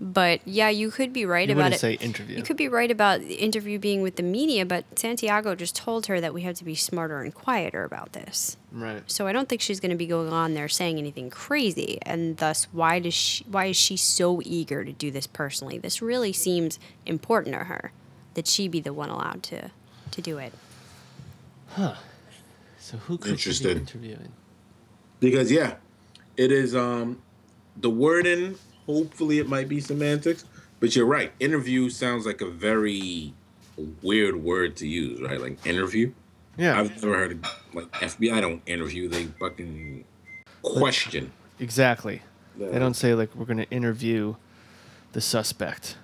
[0.02, 1.80] But yeah, you could be right You about it.
[1.80, 2.36] say interview.
[2.36, 6.08] You could be right about the interview being with the media, but Santiago just told
[6.08, 8.58] her that we have to be smarter and quieter about this.
[8.74, 9.04] Right.
[9.10, 12.36] So I don't think she's going to be going on there saying anything crazy, and
[12.38, 13.46] thus why does she?
[13.46, 15.78] Why is she so eager to do this personally?
[15.78, 17.94] This really seems important to her
[18.34, 19.72] that she be the one allowed to
[20.12, 20.52] to do it.
[21.70, 21.96] Huh.
[22.80, 23.78] So who could she be Interested.
[23.78, 24.34] interviewing?
[25.22, 25.76] Because yeah,
[26.36, 27.22] it is um
[27.78, 28.58] the wording.
[28.86, 30.46] Hopefully, it might be semantics,
[30.80, 31.32] but you're right.
[31.40, 33.34] Interview sounds like a very
[34.02, 35.40] weird word to use, right?
[35.42, 36.12] Like interview.
[36.58, 36.80] Yeah.
[36.80, 39.10] I've never heard of like FBI don't interview.
[39.10, 40.06] They fucking
[40.62, 41.32] question.
[41.60, 42.22] exactly.
[42.58, 44.36] They don't say like we're going to interview
[45.12, 45.98] the suspect.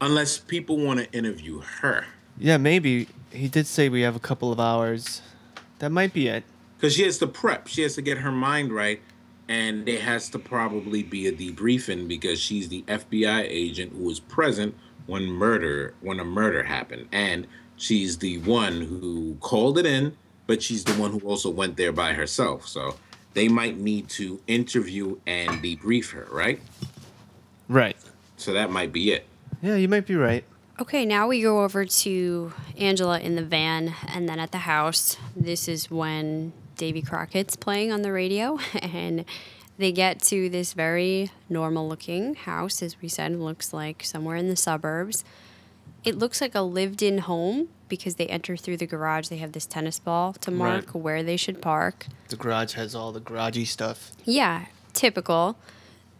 [0.00, 2.06] Unless people want to interview her.
[2.38, 5.20] Yeah, maybe he did say we have a couple of hours.
[5.80, 6.44] That might be it.
[6.76, 7.66] Because she has to prep.
[7.66, 9.02] She has to get her mind right.
[9.48, 14.20] And there has to probably be a debriefing because she's the FBI agent who was
[14.20, 14.74] present
[15.06, 17.08] when murder when a murder happened.
[17.12, 21.76] And she's the one who called it in, but she's the one who also went
[21.76, 22.68] there by herself.
[22.68, 22.96] So
[23.34, 26.60] they might need to interview and debrief her, right?
[27.68, 27.96] Right.
[28.36, 29.26] So that might be it.
[29.62, 30.44] Yeah, you might be right.
[30.80, 35.16] Okay, now we go over to Angela in the van and then at the house.
[35.34, 39.26] This is when Davy Crockett's playing on the radio and
[39.76, 44.48] they get to this very normal looking house, as we said, looks like somewhere in
[44.48, 45.24] the suburbs.
[46.04, 49.28] It looks like a lived in home because they enter through the garage.
[49.28, 51.02] They have this tennis ball to mark Right.
[51.02, 52.06] where they should park.
[52.28, 54.12] The garage has all the garagey stuff.
[54.24, 55.56] Yeah, typical.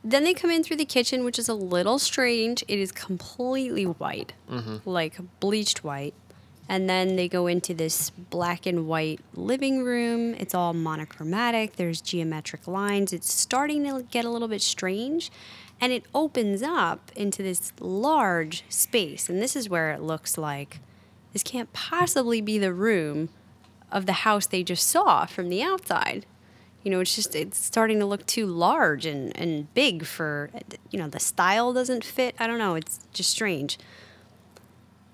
[0.04, 2.64] Then they come in through the kitchen, which is a little strange.
[2.68, 4.88] It is completely white, mm-hmm.
[4.88, 6.14] like bleached white.
[6.68, 10.34] And then they go into this black and white living room.
[10.34, 11.76] It's all monochromatic.
[11.76, 13.12] There's geometric lines.
[13.12, 15.30] It's starting to get a little bit strange.
[15.80, 19.28] And it opens up into this large space.
[19.28, 20.80] And this is where it looks like
[21.32, 23.28] this can't possibly be the room
[23.90, 26.26] of the house they just saw from the outside
[26.82, 30.50] you know it's just it's starting to look too large and, and big for
[30.90, 33.78] you know the style doesn't fit i don't know it's just strange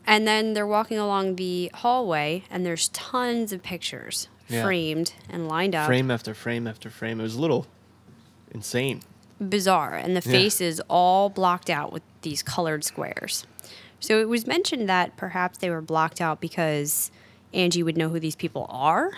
[0.07, 4.62] and then they're walking along the hallway and there's tons of pictures Yeah.
[4.62, 7.21] framed and lined up Frame after frame after frame.
[7.21, 7.67] It was a little
[8.53, 9.01] insane.
[9.40, 10.67] bizarre and the Yeah.
[10.67, 13.45] is all blocked out with these colored squares
[14.01, 17.11] so it was mentioned that perhaps they were blocked out because
[17.53, 19.12] angie would know who these people are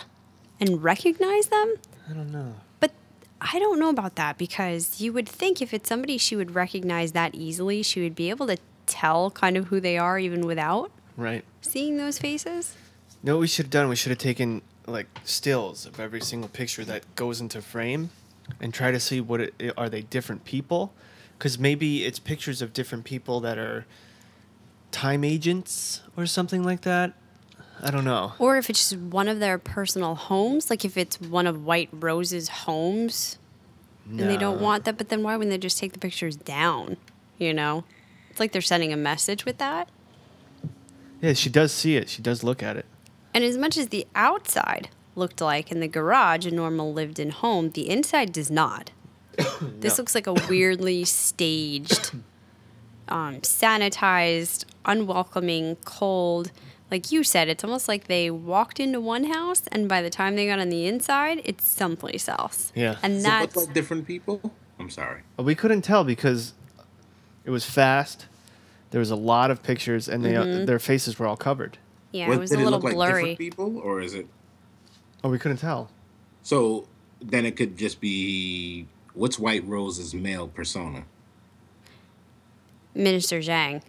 [0.61, 1.75] and recognize them
[2.09, 2.55] I don't know.
[2.81, 2.93] But
[3.41, 7.11] I don't know about that because you would think if it's somebody she would recognize
[7.13, 10.91] that easily, she would be able to tell kind of who they are even without
[11.17, 11.45] Right.
[11.61, 12.75] seeing those faces.
[13.23, 16.49] No, what we should have done, we should have taken like stills of every single
[16.49, 18.11] picture that goes into frame
[18.61, 20.93] and try to see what it, are they different people?
[21.37, 23.85] Because maybe it's pictures of different people that are
[24.93, 27.13] time agents or something like that.
[27.83, 28.33] I don't know.
[28.39, 31.91] Or if it's just one of their personal homes, like if it's one of White
[31.93, 33.39] Rose's homes
[34.09, 36.97] and they don't want that, but then why wouldn't they just take the pictures down?
[37.39, 37.85] You know?
[38.37, 39.89] It's like they're sending a message with that.
[41.23, 42.11] Yeah, she does see it.
[42.11, 42.85] She does look at it.
[43.33, 47.31] And as much as the outside looked like in the garage a normal lived in
[47.31, 48.91] home, the inside does not.
[49.81, 50.03] this No.
[50.03, 52.11] looks like a weirdly staged,
[53.09, 56.53] um, sanitized, unwelcoming, cold.
[56.91, 60.37] Like you said, it's almost like they walked into one house and by the time
[60.37, 62.71] they got on the inside, it's someplace else.
[62.75, 62.97] Yeah.
[63.03, 64.53] And Does it look that's like different people?
[64.79, 65.23] I'm sorry.
[65.39, 66.53] We couldn't tell because
[67.47, 68.27] it was fast.
[68.91, 71.79] There was a lot of pictures, and they uh, their faces were all covered.
[72.13, 73.23] yeah, What- it was did a little look like blurry.
[73.23, 74.27] different people, or is it?
[75.25, 75.91] Oh, we couldn't tell.
[76.43, 76.87] So
[77.21, 81.05] then it could just be what's White Rose's male persona?
[82.95, 83.83] Minister Zhang.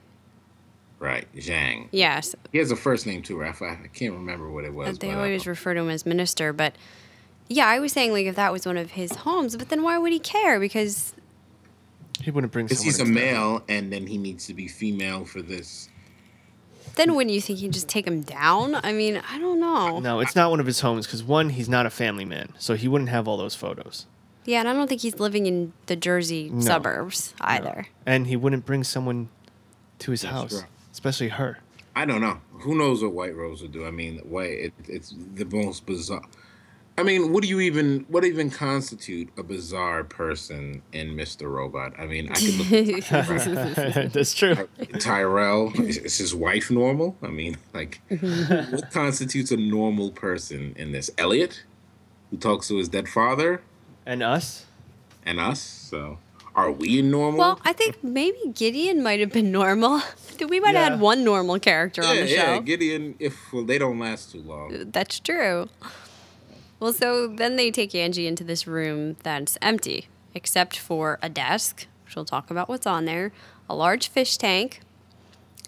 [1.00, 1.90] Right, Zhang.
[1.92, 3.44] Yes, He has a first name too.
[3.44, 4.98] I, I can't remember what it was.
[4.98, 6.76] they but, always uh, refer to him as minister, but
[7.50, 9.98] yeah, I was saying like if that was one of his homes, but then why
[9.98, 10.60] would he care?
[10.60, 11.14] Because
[12.22, 12.66] He wouldn't bring.
[12.66, 13.34] Because someone he's a into that.
[13.34, 15.90] male, and then he needs to be female for this.
[16.96, 18.76] then wouldn't you think he'd just take him down?
[18.76, 20.00] I mean, I don't know.
[20.00, 22.76] No, it's not one of his homes because one, he's not a family man, so
[22.76, 24.06] he wouldn't have all those photos,
[24.46, 26.62] Yeah, and I don't think he's living in the Jersey No.
[26.62, 27.88] suburbs either.
[28.06, 29.30] and he wouldn't bring someone
[30.00, 30.68] to his That's house, true.
[30.92, 31.60] especially her.
[31.96, 32.40] I don't know.
[32.62, 33.86] Who knows what White Rose would do?
[33.86, 34.52] I mean, White.
[34.52, 36.22] It, it's the most bizarre.
[37.00, 38.06] I mean, what do you even?
[38.10, 41.50] What even constitute a bizarre person in Mr.
[41.52, 41.94] Robot?
[42.00, 43.04] I mean, I could look.
[44.14, 44.68] That's true.
[45.00, 47.16] Tyrell is, is his wife normal?
[47.22, 51.12] I mean, like, what constitutes a normal person in this?
[51.20, 51.64] Elliot,
[52.32, 53.62] who talks to his dead father,
[54.06, 54.66] And us?
[55.24, 55.62] and us.
[55.62, 56.18] So,
[56.56, 57.38] are we normal?
[57.40, 60.02] Well, I think maybe Gideon might have been normal.
[60.50, 62.36] We might have had one normal character on yeah, the show.
[62.36, 62.60] yeah.
[62.60, 63.16] Gideon.
[63.20, 64.92] If well, they don't last too long.
[64.92, 65.70] That's true.
[66.80, 71.88] Well, so then they take Angie into this room that's empty, except for a desk,
[72.06, 73.32] which we'll talk about what's on there,
[73.70, 74.82] a large fish tank,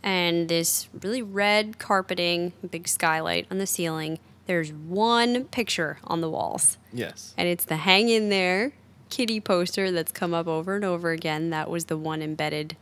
[0.03, 4.19] and this really red carpeting, big skylight on the ceiling.
[4.45, 7.33] There's one picture on the walls, Yes.
[7.37, 8.71] and it's the hang in there
[9.09, 11.49] kitty poster that's come up over and over again.
[11.49, 12.77] That was the one embedded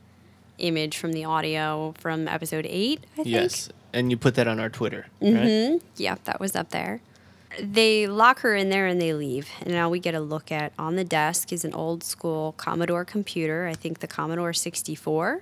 [0.57, 3.27] image from the audio from episode eight, I think.
[3.29, 3.69] Yes.
[3.93, 5.71] And you put that on our Twitter, Mm-hmm.
[5.73, 5.81] right?
[5.95, 6.99] Yep, that was up there.
[7.59, 9.49] They lock her in there and they leave.
[9.61, 13.05] And now we get a look at on the desk is an old school Commodore
[13.05, 13.67] computer.
[13.67, 15.41] I think the Commodore 64.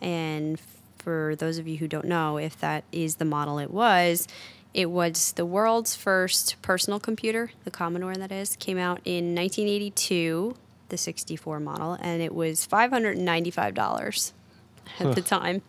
[0.00, 0.60] And
[0.98, 4.26] for those of you who don't know, if that is the model it was,
[4.74, 10.56] it was the world's first personal computer, the Commodore that is, came out in 1982,
[10.88, 14.32] the 64 model, and it was $595
[14.98, 15.62] at the time,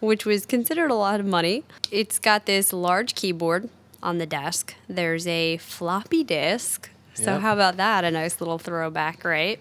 [0.00, 1.64] which was considered a lot of money.
[1.90, 3.68] It's got this large keyboard
[4.02, 4.74] on the desk.
[4.88, 6.90] There's a floppy disk.
[7.14, 7.40] So, Yep.
[7.42, 8.04] how about that?
[8.04, 9.60] A nice little throwback, right?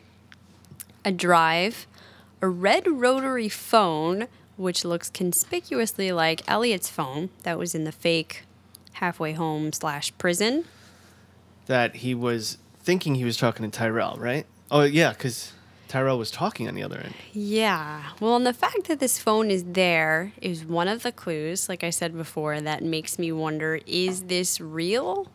[1.03, 1.87] A drive,
[2.41, 8.43] a red rotary phone, which looks conspicuously like Elliot's phone that was in the fake
[8.93, 10.65] halfway home slash prison.
[11.65, 14.45] That he was thinking he was talking to Tyrell, right?
[14.71, 15.53] Oh, yeah, because
[15.89, 17.15] Tyrell was talking on the other end.
[17.33, 18.03] Yeah.
[18.19, 21.83] Well, and the fact that this phone is there is one of the clues, like
[21.83, 25.27] I said before, that makes me wonder is this real?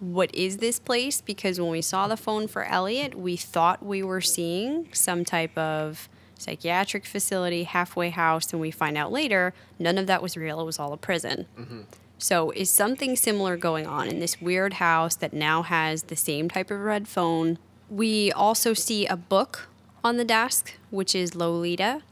[0.00, 1.20] What is this place?
[1.20, 5.56] Because when we saw the phone for Elliot, we thought we were seeing some type
[5.58, 10.58] of psychiatric facility, halfway house, and we find out later none of that was real.
[10.60, 11.46] It was all a prison.
[11.58, 11.80] Mm-hmm.
[12.16, 16.48] So, is something similar going on in this weird house that now has the same
[16.48, 17.58] type of red phone?
[17.90, 19.68] We also see a book
[20.02, 22.02] on the desk, which is Lolita.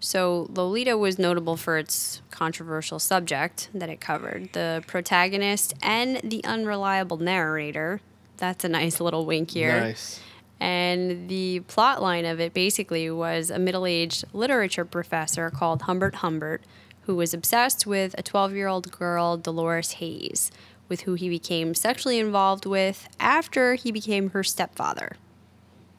[0.00, 6.44] So, Lolita was notable for its controversial subject that it covered the protagonist and the
[6.44, 8.00] unreliable narrator.
[8.36, 9.80] That's a nice little wink here.
[9.80, 10.20] Nice.
[10.60, 16.16] And the plot line of it basically was a middle aged literature professor called Humbert
[16.16, 16.62] Humbert
[17.08, 20.50] who was obsessed with a 12 year old girl, Dolores Haze,
[20.90, 25.16] with who he became sexually involved with after he became her stepfather.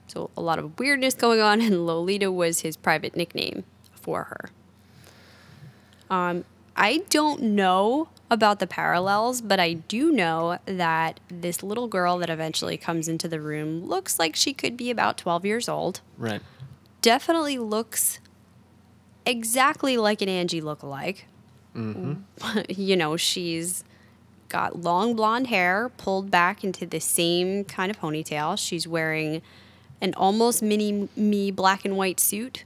[0.10, 4.50] So a lot of weirdness going on, and Lolita was his private nickname for her.
[6.10, 6.46] Um,
[6.76, 12.30] I don't know about the parallels, but I do know that this little girl that
[12.30, 16.02] eventually comes into the room looks like she could be about 12 years old.
[16.18, 16.42] Right.
[17.02, 18.20] Definitely looks
[19.26, 21.24] exactly like an Angie lookalike.
[21.76, 22.60] Mm-hmm.
[22.70, 23.84] you know, she's
[24.48, 28.58] got long blonde hair pulled back into the same kind of ponytail.
[28.58, 29.42] She's wearing
[30.02, 32.64] an almost mini me black and white suit.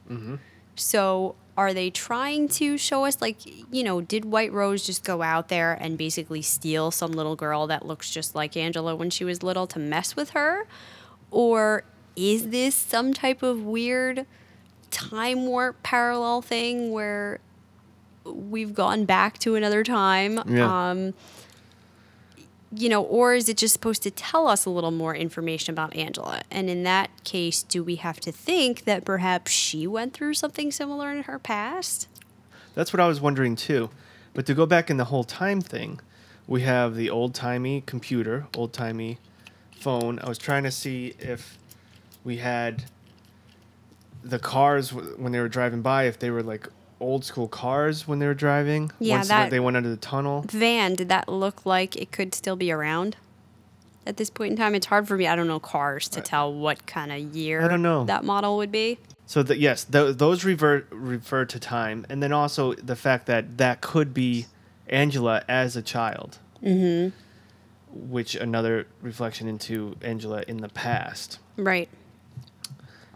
[0.75, 3.37] So are they trying to show us like
[3.71, 7.67] you know did white rose just go out there and basically steal some little girl
[7.67, 10.65] that looks just like angela when she was little to mess with her
[11.29, 11.83] or
[12.15, 14.25] is this some type of weird
[14.89, 17.39] time warp parallel thing where
[18.25, 20.89] we've gone back to another time Yeah.
[20.89, 21.13] um
[22.75, 25.95] you know, or is it just supposed to tell us a little more information about
[25.95, 26.41] Angela?
[26.49, 30.71] And in that case, do we have to think that perhaps she went through something
[30.71, 32.07] similar in her past?
[32.73, 33.89] That's what I was wondering too.
[34.33, 35.99] But to go back in the whole time thing,
[36.47, 39.19] we have the old timey computer, old timey
[39.79, 40.19] phone.
[40.19, 41.57] I was trying to see if
[42.23, 42.85] we had
[44.23, 46.67] the cars when they were driving by, if they were like
[47.03, 48.91] old school cars when they were driving.
[48.99, 50.45] Yeah, once that- they went under the tunnel.
[50.49, 53.15] Van, did that look like it could still be around
[54.07, 54.73] at this point in time?
[54.75, 55.27] It's hard for me.
[55.27, 58.05] I don't know cars to tell what kind of year I don't know.
[58.05, 58.97] that model would be.
[59.25, 63.57] So the, yes, th- those revert refer to time, and then also the fact that
[63.57, 64.47] that could be
[64.87, 67.15] Angela as a child, mm-hmm.
[67.91, 71.39] which another reflection into Angela in the past.
[71.55, 71.89] Right.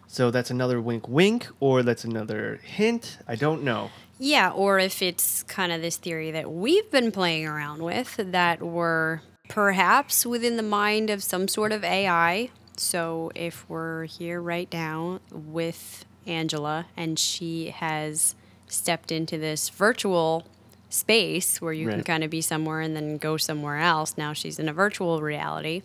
[0.07, 3.17] So that's another wink, wink, or that's another hint.
[3.27, 3.91] I don't know.
[4.19, 8.63] Yeah, or if it's kind of this theory that we've been playing around with that
[8.63, 12.49] we're perhaps within the mind of some sort of AI.
[12.77, 18.35] So if we're here right now with Angela and she has
[18.67, 20.45] stepped into this virtual
[20.89, 24.57] space where you can kind of be somewhere and then go somewhere else, now she's
[24.57, 25.83] in a virtual reality.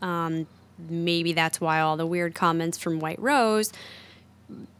[0.00, 0.46] Um,
[0.78, 3.72] maybe that's why all the weird comments from White Rose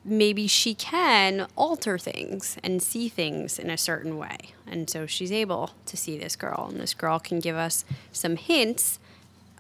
[0.05, 4.37] maybe she can alter things and see things in a certain way.
[4.67, 8.37] And so she's able to see this girl, and this girl can give us some
[8.37, 8.99] hints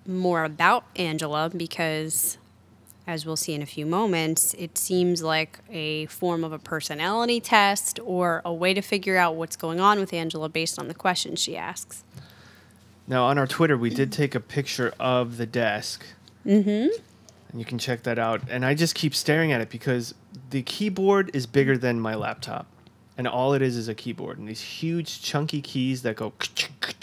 [0.07, 2.39] more about Angela because,
[3.07, 7.41] as we'll see in a few moments, it seems like a form of a personality
[7.41, 10.95] test or a way to figure out what's going on with Angela based on the
[10.95, 12.03] questions she asks.
[13.07, 16.05] Now on our Twitter, we did take a picture of the desk.
[16.47, 16.88] Mm-hmm.
[17.51, 18.43] And you can check that out.
[18.49, 20.14] And I just keep staring at it because
[20.51, 22.66] the keyboard is bigger than my laptop.
[23.18, 24.38] And all it is is a keyboard.
[24.38, 26.32] And these huge chunky keys that go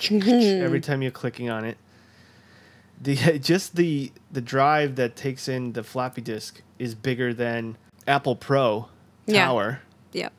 [0.10, 1.78] every time you're clicking on it.
[3.02, 7.78] The just the the drive that takes in the floppy disk is bigger than
[8.08, 8.90] Apple Pro
[9.26, 9.46] Yeah.
[9.46, 9.80] Tower.
[10.14, 10.34] Yep.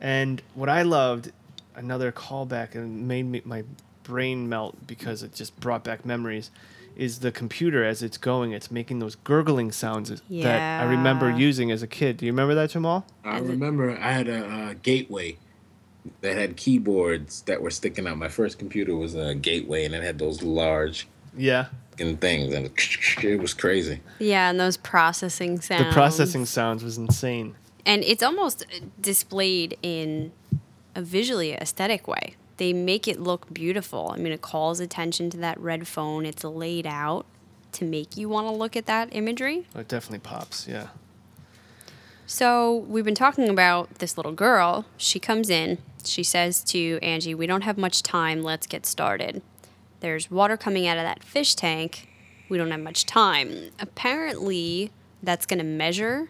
[0.00, 1.32] And what I loved,
[1.74, 3.64] another callback and made me, my
[4.04, 6.50] brain melt because it just brought back memories,
[6.98, 8.52] is the computer as it's going.
[8.52, 12.18] It's making those gurgling sounds that I remember using as a kid.
[12.18, 13.06] Do you remember that, Jamal?
[13.24, 15.38] I remember I had a, uh gateway
[16.22, 18.18] that had keyboards that were sticking out.
[18.18, 21.66] My first computer was a gateway, and it had those large Yeah.
[21.92, 22.70] fucking things, and
[23.22, 24.00] it was crazy.
[24.18, 25.84] Yeah, and those processing sounds.
[25.86, 27.54] The processing sounds was insane.
[27.86, 28.66] and it's almost
[29.00, 30.32] displayed in
[30.94, 32.34] a visually aesthetic way.
[32.58, 34.12] They make it look beautiful.
[34.14, 36.26] I mean, it calls attention to that red phone.
[36.26, 37.24] It's laid out
[37.72, 39.66] to make you want to look at that imagery.
[39.74, 40.68] It definitely pops.
[40.68, 40.88] Yeah.
[42.26, 44.84] So, we've been talking about this little girl.
[44.98, 45.78] She comes in.
[46.04, 48.42] She says to Angie, We don't have much time.
[48.42, 49.40] Let's get started.
[50.00, 52.08] There's water coming out of that fish tank.
[52.48, 53.70] We don't have much time.
[53.80, 54.90] Apparently,
[55.22, 56.28] that's going to measure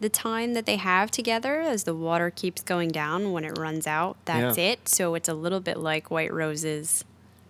[0.00, 3.86] the time that they have together as the water keeps going down when it runs
[3.86, 4.16] out.
[4.26, 4.64] That's Yeah.
[4.72, 4.88] it.
[4.88, 7.04] So, it's a little bit like White Rose's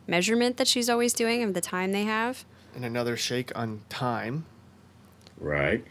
[0.07, 2.44] measurement that she's always doing of the time they have.
[2.74, 4.44] And another shake on time.
[5.38, 5.84] Right.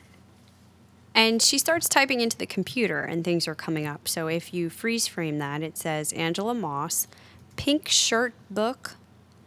[1.13, 4.07] And she starts typing into the computer and things are coming up.
[4.07, 7.07] So if you freeze frame that, it says Angela Moss,
[7.55, 8.95] Pink Shirt Book,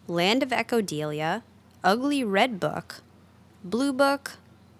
[0.06, 1.42] Land of Echodelia,
[1.84, 3.02] Ugly Red Book,
[3.62, 4.32] Blue Book,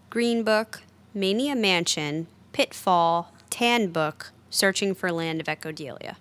[0.08, 0.82] Green Book,
[1.18, 6.16] Maniac Mansion, Pitfall, Tan Book, Searching for Land of Echodelia.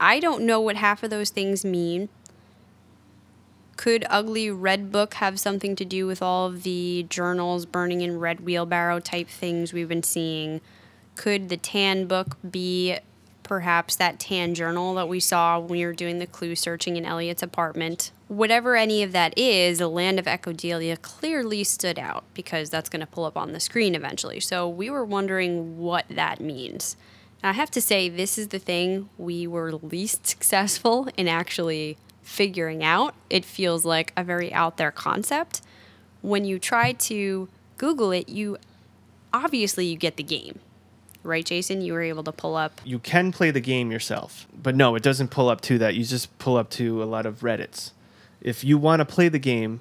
[0.00, 2.08] I don't know what half of those things mean.
[3.76, 8.18] Could Ugly Red Book have something to do with all of the journals burning in
[8.18, 10.60] red wheelbarrow type things we've been seeing?
[11.14, 12.98] Could the Tan Book be
[13.44, 17.04] perhaps that tan journal that we saw when we were doing the clue searching in
[17.04, 18.10] Elliot's apartment?
[18.34, 23.00] Whatever any of that is, the land of Echodelia clearly stood out because that's going
[23.00, 24.40] to pull up on the screen eventually.
[24.40, 26.96] So we were wondering what that means.
[27.44, 32.82] I have to say, this is the thing we were least successful in actually figuring
[32.82, 33.14] out.
[33.30, 35.60] It feels like a very out there concept.
[36.22, 38.56] When you try to Google it, you
[39.32, 40.58] obviously you get the game.
[41.22, 41.80] Right, Jason?
[41.80, 42.80] You were able to pull up.
[42.84, 45.94] You can play the game yourself, but no, it doesn't pull up to that.
[45.94, 47.92] You just pull up to a lot of Reddits.
[48.44, 49.80] If you want to play the game,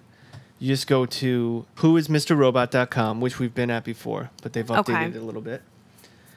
[0.57, 5.05] you just go to whoismrrobot.com, which we've been at before, but they've updated Okay.
[5.05, 5.61] it a little bit.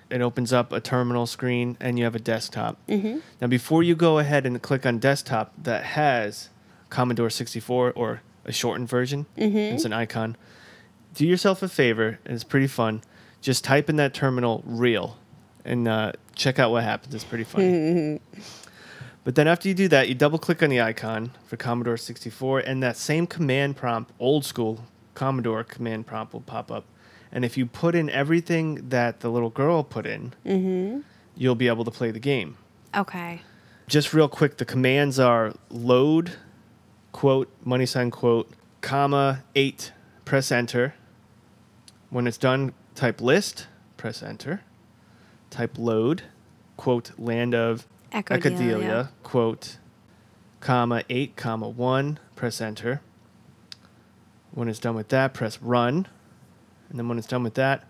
[0.09, 2.77] it opens up a terminal screen and you have a desktop.
[2.89, 3.19] Mm-hmm.
[3.41, 6.49] Now, before you go ahead and click on desktop that has
[6.91, 10.37] Commodore 64 or a shortened version, it's an icon.
[11.15, 13.03] Do yourself a favor, and it's pretty fun.
[13.41, 15.17] Just type in that terminal real
[15.65, 17.13] and uh, check out what happens.
[17.15, 18.21] It's pretty funny.
[19.27, 22.61] But then after you do that, you double click on the icon for Commodore 64,
[22.61, 26.85] and that same command prompt, old school Commodore command prompt, will pop up.
[27.33, 31.01] And if you put in everything that the little girl put in, mm-hmm.
[31.37, 32.57] you'll be able to play the game.
[32.97, 33.43] Okay.
[33.89, 36.35] Just real quick, the commands are load,
[37.11, 38.49] quote, money sign, quote,
[38.81, 39.91] comma, eight,
[40.25, 40.95] press enter.
[42.11, 43.67] When it's done, type list,
[43.97, 44.61] press enter.
[45.51, 46.23] Type load,
[46.77, 48.53] quote, land of Echodelia.
[48.53, 49.79] Echodelia, quote,
[50.61, 53.01] comma, eight, comma, one, press enter.
[54.53, 56.07] When it's done with that, press run.
[56.89, 57.85] And then when it's done with that,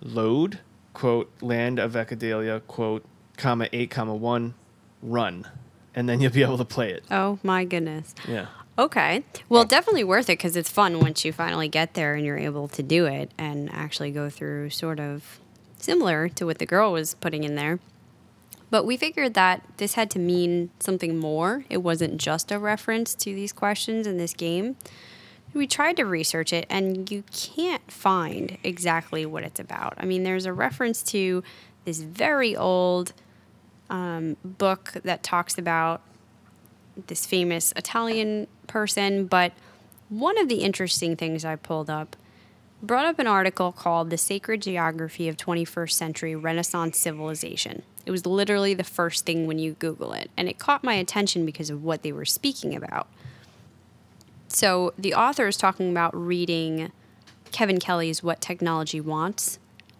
[0.00, 0.60] load,
[0.94, 3.04] quote, land of Echodelia, quote,
[3.36, 4.54] comma, eight, comma, one,
[5.02, 5.46] run.
[5.94, 7.04] And then you'll be able to play it.
[7.10, 8.14] Oh my goodness.
[8.26, 8.46] Yeah.
[8.78, 9.24] Okay.
[9.48, 12.68] Well, definitely worth it because it's fun once you finally get there and you're able
[12.68, 15.40] to do it and actually go through sort of
[15.78, 17.80] similar to what the girl was putting in there.
[18.70, 21.64] But we figured that this had to mean something more.
[21.70, 24.76] It wasn't just a reference to these questions in this game.
[25.54, 29.94] We tried to research it and you can't find exactly what it's about.
[29.96, 31.42] I mean, there's a reference to
[31.84, 33.14] this very old
[33.88, 36.02] um, book that talks about
[37.06, 39.52] this famous Italian person, but
[40.10, 42.16] one of the interesting things I pulled up
[42.82, 47.82] brought up an article called The Sacred Geography of 21st Century Renaissance Civilization.
[48.08, 51.44] It was literally the first thing when you Google it, and it caught my attention
[51.44, 53.06] because of what they were speaking about.
[54.48, 56.90] So the author is talking about reading
[57.52, 59.58] Kevin Kelly's What Technology Wants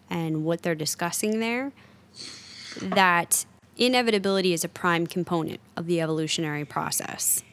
[0.09, 1.71] and what they're discussing there.
[2.81, 3.45] That
[3.77, 7.43] inevitability is a prime component of the evolutionary process.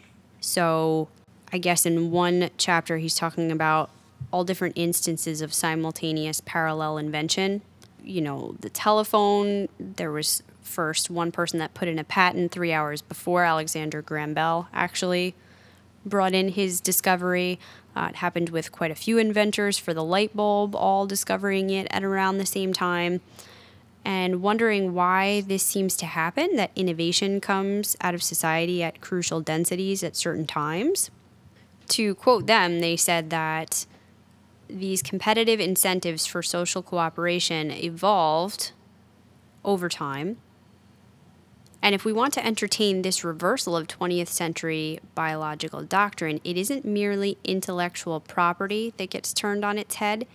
[0.41, 1.09] So,
[1.53, 3.91] I guess in one chapter, he's talking about
[4.33, 7.61] all different instances of simultaneous parallel invention.
[8.07, 12.73] You know, the telephone, there was first one person that put in a patent three
[12.73, 15.35] hours before Alexander Graham Bell actually
[16.05, 17.59] brought in his discovery.
[17.97, 21.89] Uh, it happened with quite a few inventors for the light bulb, all discovering it
[21.91, 23.21] at around the same time
[24.07, 29.41] and wondering why this seems to happen that innovation comes out of society at crucial
[29.41, 31.11] densities at certain times.
[31.89, 33.85] To quote them, they said that
[34.69, 38.73] these competitive incentives for social cooperation evolved
[39.65, 40.39] over time.
[41.83, 46.85] And if we want to entertain this reversal of 20th century biological doctrine, it isn't
[46.85, 50.27] merely intellectual property that gets turned on its head.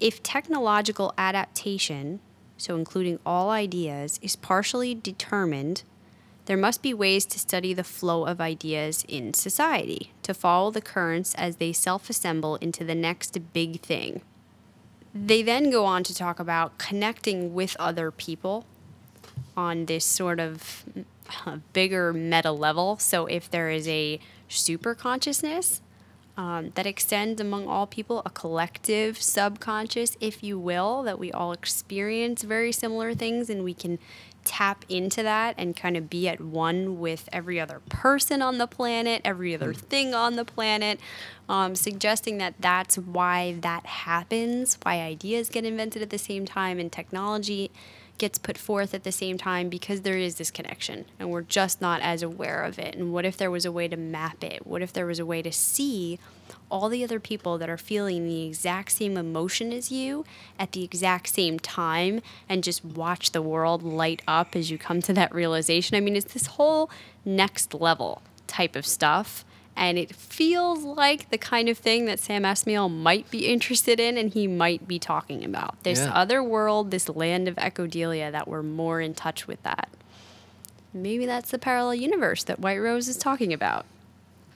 [0.00, 2.20] If technological adaptation
[2.56, 5.82] so including all ideas, is partially determined,
[6.46, 10.80] there must be ways to study the flow of ideas in society, to follow the
[10.80, 14.20] currents as they self assemble into the next big thing.
[15.14, 18.66] They then go on to talk about connecting with other people
[19.56, 20.84] on this sort of
[21.46, 22.98] uh, bigger meta level.
[22.98, 24.18] So if there is a
[24.48, 25.80] super consciousness,
[26.36, 31.52] um, that extends among all people, a collective subconscious, if you will, that we all
[31.52, 34.00] experience very similar things and we can
[34.44, 38.66] tap into that and kind of be at one with every other person on the
[38.66, 41.00] planet, every other thing on the planet,
[41.48, 46.78] um, suggesting that that's why that happens, why ideas get invented at the same time
[46.78, 47.70] and technology
[48.18, 51.80] gets put forth at the same time because there is this connection and we're just
[51.80, 52.94] not as aware of it.
[52.94, 54.66] And what if there was a way to map it?
[54.66, 56.18] What if there was a way to see
[56.70, 60.24] all the other people that are feeling the exact same emotion as you
[60.58, 65.00] at the exact same time and just watch the world light up as you come
[65.02, 65.96] to that realization?
[65.96, 66.90] I mean, it's this whole
[67.24, 69.44] next level type of stuff
[69.76, 74.16] and it feels like the kind of thing that Sam Esmail might be interested in
[74.16, 75.82] and he might be talking about.
[75.82, 76.12] This Yeah.
[76.12, 79.88] other world, this land of Echodelia, that we're more in touch with that.
[80.92, 83.84] Maybe that's the parallel universe that White Rose is talking about.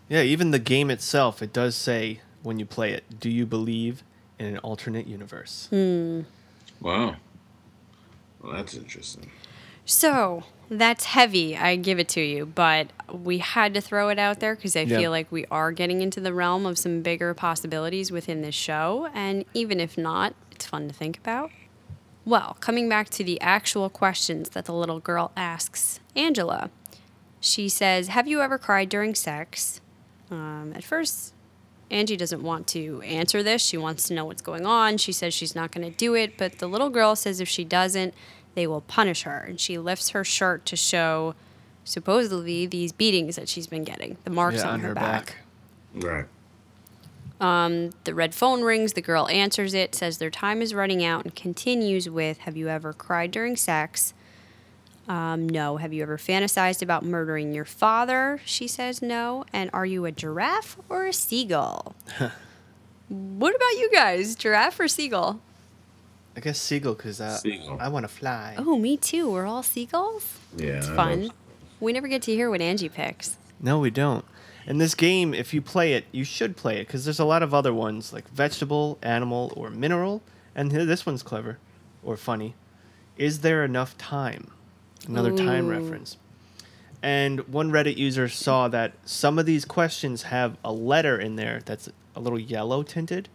[0.09, 4.05] Yeah, even the game itself, it does say when you play it, do you believe
[4.39, 5.67] in an alternate universe?
[5.71, 6.21] Hmm.
[6.81, 7.17] Wow.
[8.41, 9.31] Well, that's interesting.
[9.89, 11.57] So that's heavy.
[11.57, 14.83] I give it to you, but we had to throw it out there because I
[14.83, 14.99] Yeah.
[14.99, 19.09] feel like we are getting into the realm of some bigger possibilities within this show.
[19.15, 21.51] And even if not, it's fun to think about.
[22.27, 26.69] Well, coming back to the actual questions that the little girl asks Angela,
[27.41, 29.81] she says, Have you ever cried during sex?
[30.31, 31.33] Um, at first,
[31.91, 33.63] Angie doesn't want to answer this.
[33.65, 34.99] She wants to know what's going on.
[34.99, 37.65] She says she's not going to do it, but the little girl says if she
[37.65, 38.13] doesn't,
[38.59, 39.39] they will punish her.
[39.39, 41.37] And she lifts her shirt to show
[41.85, 45.37] supposedly these beatings that she's been getting, the marks Yeah, on, her, back.
[45.95, 46.25] Right.
[47.39, 48.95] The red phone rings.
[48.95, 52.69] The girl answers it, says their time is running out, and continues with Have you
[52.69, 54.13] ever cried during sex?
[55.07, 55.77] Um, no.
[55.77, 58.41] Have you ever fantasized about murdering your father?
[58.45, 59.45] She says no.
[59.53, 61.95] And are you a giraffe or a seagull?
[63.09, 64.35] what about you guys?
[64.35, 65.41] Giraffe or seagull?
[66.39, 67.79] I guess seagull because uh, Seagull.
[67.81, 68.55] I want to fly.
[68.59, 69.29] Oh, me too.
[69.29, 70.39] We're all seagulls?
[70.57, 70.77] Yeah.
[70.77, 71.23] It's fun.
[71.25, 71.33] love-
[71.81, 73.37] We never get to hear what Angie picks.
[73.61, 74.25] No, we don't.
[74.65, 77.43] And this game, if you play it, you should play it because there's a lot
[77.43, 80.23] of other ones like vegetable, animal, or mineral.
[80.55, 81.59] And this one's clever
[82.05, 82.55] or funny.
[83.17, 84.53] Is there enough time?
[85.09, 86.19] Another time reference.
[87.03, 91.63] And one Reddit user saw that some of these questions have a letter in there
[91.65, 93.29] that's a little yellow tinted.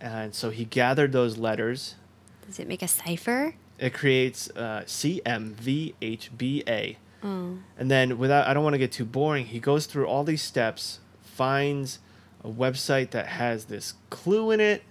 [0.00, 1.96] And so he gathered those letters.
[2.46, 3.54] Does it make a cipher?
[3.78, 6.96] It creates uh, CMVHBA.
[7.22, 10.42] And then, without, I don't want to get too boring, he goes through all these
[10.42, 11.98] steps, finds
[12.42, 14.82] a website that has this clue in it,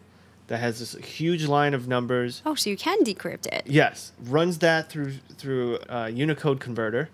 [0.45, 2.43] that has this huge line of numbers.
[2.45, 3.63] Oh, so you can decrypt it.
[3.65, 7.09] Yes, runs that through through uh, Unicode converter,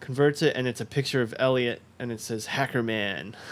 [0.00, 3.34] converts it, and it's a picture of Elliot, and it says Hacker Man.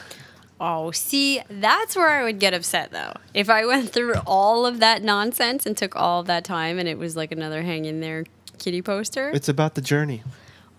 [0.62, 3.14] Oh, see, that's where I would get upset though.
[3.32, 6.86] If I went through all of that nonsense and took all of that time and
[6.88, 8.24] it was like another hang in there
[8.58, 9.30] kitty poster.
[9.30, 10.22] It's about the journey.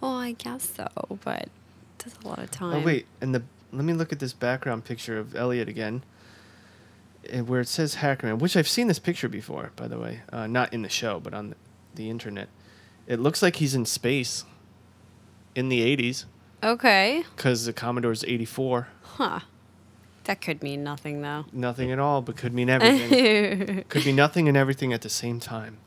[0.03, 0.87] oh, I guess so,
[1.23, 1.49] but
[1.97, 2.75] that's a lot of time.
[2.75, 3.41] Oh wait, and the
[3.73, 6.03] let me look at this background picture of Elliot again,
[7.29, 10.45] eh, where it says Hackerman, which I've seen this picture before, by the way, uh,
[10.45, 11.55] not in the show, but on the,
[11.95, 12.49] the internet.
[13.07, 14.45] It looks like he's in space,
[15.55, 16.25] in the '80s,
[16.63, 17.23] Okay.
[17.35, 18.87] because the Commodore's '84.
[19.01, 19.39] Huh.
[20.25, 21.45] That could mean nothing though.
[21.51, 23.83] Nothing at all, but could mean everything.
[23.89, 25.77] could be nothing and everything at the same time.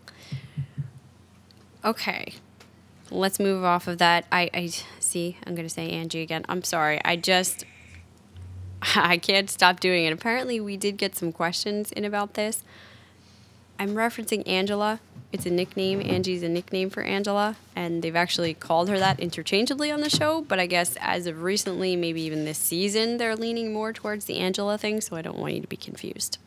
[1.84, 2.34] Okay.
[3.10, 4.26] Let's move off of that.
[4.32, 5.36] I, I see.
[5.46, 6.44] I'm gonna say Angie again.
[6.48, 7.00] I'm sorry.
[7.04, 7.64] I just
[8.96, 10.12] I can't stop doing it.
[10.12, 12.64] Apparently, we did get some questions in about this.
[13.78, 15.00] I'm referencing Angela.
[15.34, 16.00] It's a nickname.
[16.00, 20.42] Angie's a nickname for Angela, and they've actually called her that interchangeably on the show.
[20.42, 24.38] But I guess as of recently, maybe even this season, they're leaning more towards the
[24.38, 25.00] Angela thing.
[25.00, 26.38] So I don't want you to be confused.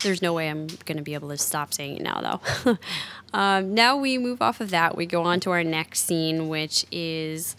[0.00, 2.78] There's no way I'm going to be able to stop saying it now, though.
[3.32, 4.94] um, now we move off of that.
[4.94, 7.56] We go on to our next scene, which is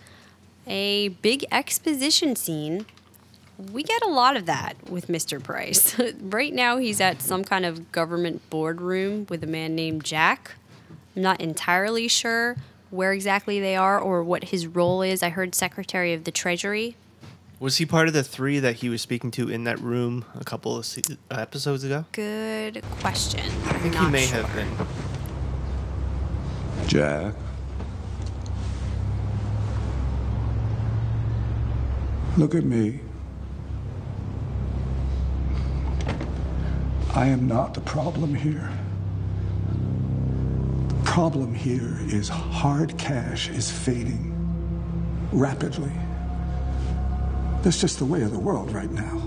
[0.67, 2.85] a big exposition scene.
[3.71, 5.43] We get a lot of that with Mr.
[5.43, 5.99] Price.
[6.21, 10.51] right now, he's at some kind of government boardroom with a man named Jack.
[11.15, 12.55] I'm not entirely sure
[12.89, 15.21] where exactly they are or what his role is.
[15.21, 16.95] I heard Secretary of the Treasury.
[17.59, 20.45] Was he part of the three that he was speaking to in that room a
[20.45, 22.05] couple of se- uh, episodes ago?
[22.13, 23.41] Good question.
[23.41, 24.43] I think he may sure.
[24.43, 24.87] have been.
[26.87, 27.35] Jack.
[32.37, 33.01] Look at me.
[37.13, 38.71] I am not the problem here.
[40.87, 44.35] The problem here is hard cash is fading
[45.31, 45.91] rapidly.
[47.63, 49.17] That's just the way of the world right now.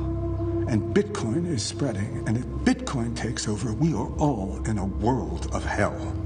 [0.69, 2.23] And Bitcoin is spreading.
[2.29, 6.17] And if Bitcoin takes over, we are all in a world of hell.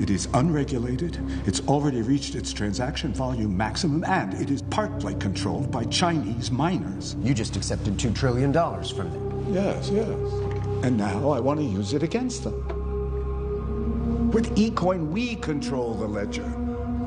[0.00, 5.70] It is unregulated, it's already reached its transaction volume maximum, and it is partly controlled
[5.70, 7.16] by Chinese miners.
[7.22, 9.54] You just accepted $2 trillion from them.
[9.54, 10.49] Yes, yes.
[10.82, 14.30] And now I want to use it against them.
[14.30, 16.50] With eCoin, we control the ledger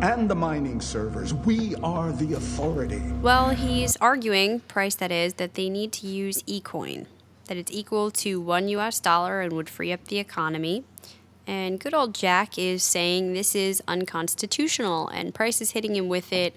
[0.01, 1.33] and the mining servers.
[1.33, 3.01] We are the authority.
[3.21, 7.05] Well, he's arguing, price that is, that they need to use eCoin,
[7.45, 10.83] that it's equal to one US dollar and would free up the economy.
[11.47, 16.31] And good old Jack is saying this is unconstitutional, and Price is hitting him with
[16.33, 16.55] it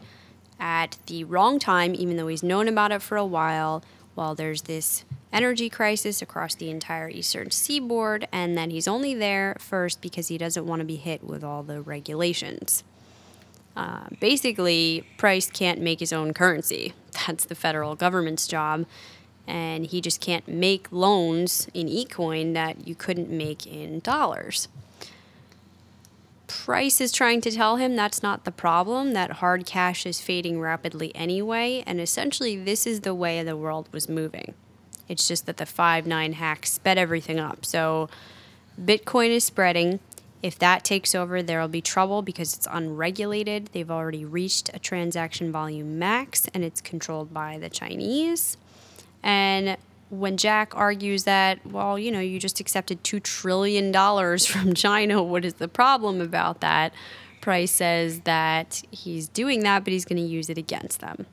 [0.58, 3.82] at the wrong time, even though he's known about it for a while,
[4.14, 5.04] while there's this
[5.36, 10.38] energy crisis across the entire eastern seaboard, and that he's only there first because he
[10.38, 12.82] doesn't want to be hit with all the regulations
[13.76, 16.94] uh, basically, Price can't make his own currency.
[17.26, 18.86] That's the federal government's job.
[19.46, 24.66] And he just can't make loans in eCoin that you couldn't make in dollars.
[26.48, 30.60] Price is trying to tell him that's not the problem, that hard cash is fading
[30.60, 34.54] rapidly anyway, and essentially, this is the way the world was moving.
[35.08, 37.64] It's just that the 5 9 hack sped everything up.
[37.64, 38.08] So,
[38.80, 40.00] Bitcoin is spreading.
[40.42, 43.70] If that takes over, there will be trouble because it's unregulated.
[43.72, 48.56] They've already reached a transaction volume max and it's controlled by the Chinese.
[49.22, 49.76] And
[50.10, 53.92] when Jack argues that, well, you know, you just accepted $2 trillion
[54.38, 56.92] from China, what is the problem about that?
[57.40, 61.26] Price says that he's doing that, but he's going to use it against them.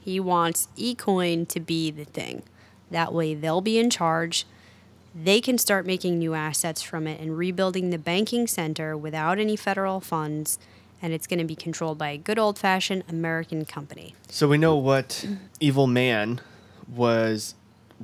[0.00, 2.42] He wants eCoin to be the thing.
[2.90, 4.46] That way they'll be in charge.
[5.14, 9.56] They can start making new assets from it and rebuilding the banking center without any
[9.56, 10.58] federal funds.
[11.02, 14.14] And it's going to be controlled by a good old fashioned American company.
[14.28, 15.26] So we know what
[15.58, 16.40] Evil Man
[16.94, 17.54] was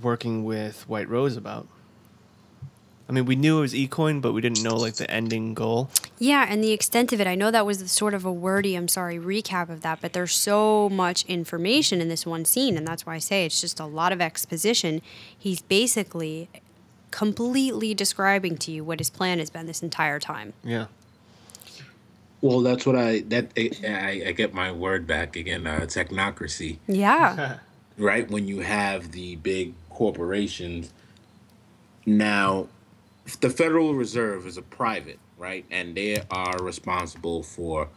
[0.00, 1.68] working with White Rose about.
[3.08, 5.90] I mean, we knew it was eCoin, but we didn't know like the ending goal.
[6.18, 8.88] Yeah, and the extent of it, I know that was sort of a wordy, I'm
[8.88, 13.04] sorry, recap of that, but there's so much information in this one scene, and that's
[13.04, 15.02] why I say it's just a lot of exposition.
[15.36, 16.48] He's basically
[17.10, 20.54] completely describing to you what his plan has been this entire time.
[20.64, 20.86] Yeah.
[22.40, 25.66] Well, that's what I that I, I get my word back again.
[25.66, 27.58] Uh, technocracy, Yeah.
[27.98, 28.30] right?
[28.30, 30.92] When you have the big corporations.
[32.04, 32.68] Now,
[33.40, 37.88] the Federal Reserve is a private, right, and they are responsible for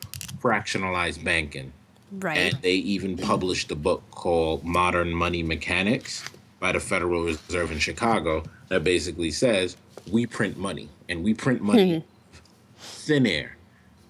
[0.41, 1.71] fractionalized banking.
[2.11, 2.37] right.
[2.37, 6.23] And they even published a book called Modern Money Mechanics
[6.59, 9.77] by the Federal Reserve in Chicago that basically says
[10.11, 12.03] we print money and we print money
[12.77, 13.57] thin air.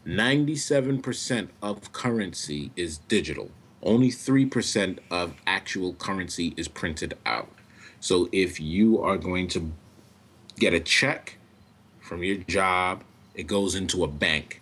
[0.06, 3.52] 97% of currency is digital.
[3.84, 7.50] Only 3% of actual currency is printed out.
[8.00, 9.72] So if you are going to
[10.58, 11.38] get a check
[12.02, 13.04] from your job,
[13.40, 14.60] it goes into a bank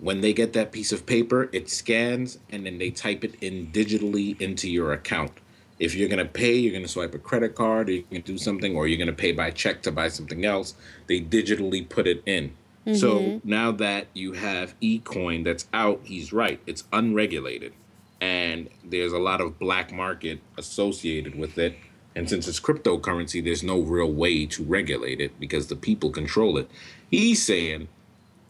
[0.00, 3.68] when they get that piece of paper, it scans and then they type it in
[3.68, 5.32] digitally into your account.
[5.78, 8.76] If you're gonna pay, you're gonna swipe a credit card, or you can do something,
[8.76, 10.74] or you're gonna pay by check to buy something else.
[11.06, 12.52] They digitally put it in.
[12.94, 13.48] So mm-hmm.
[13.48, 16.60] now that you have eCoin that's out, he's right.
[16.66, 17.72] It's unregulated,
[18.20, 21.76] and there's a lot of black market associated with it.
[22.16, 26.58] And since it's cryptocurrency, there's no real way to regulate it because the people control
[26.58, 26.68] it.
[27.10, 27.88] He's saying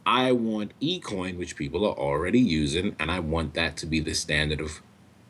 [0.07, 4.15] I want eCoin, which people are already using, and I want that to be the
[4.15, 4.81] standard of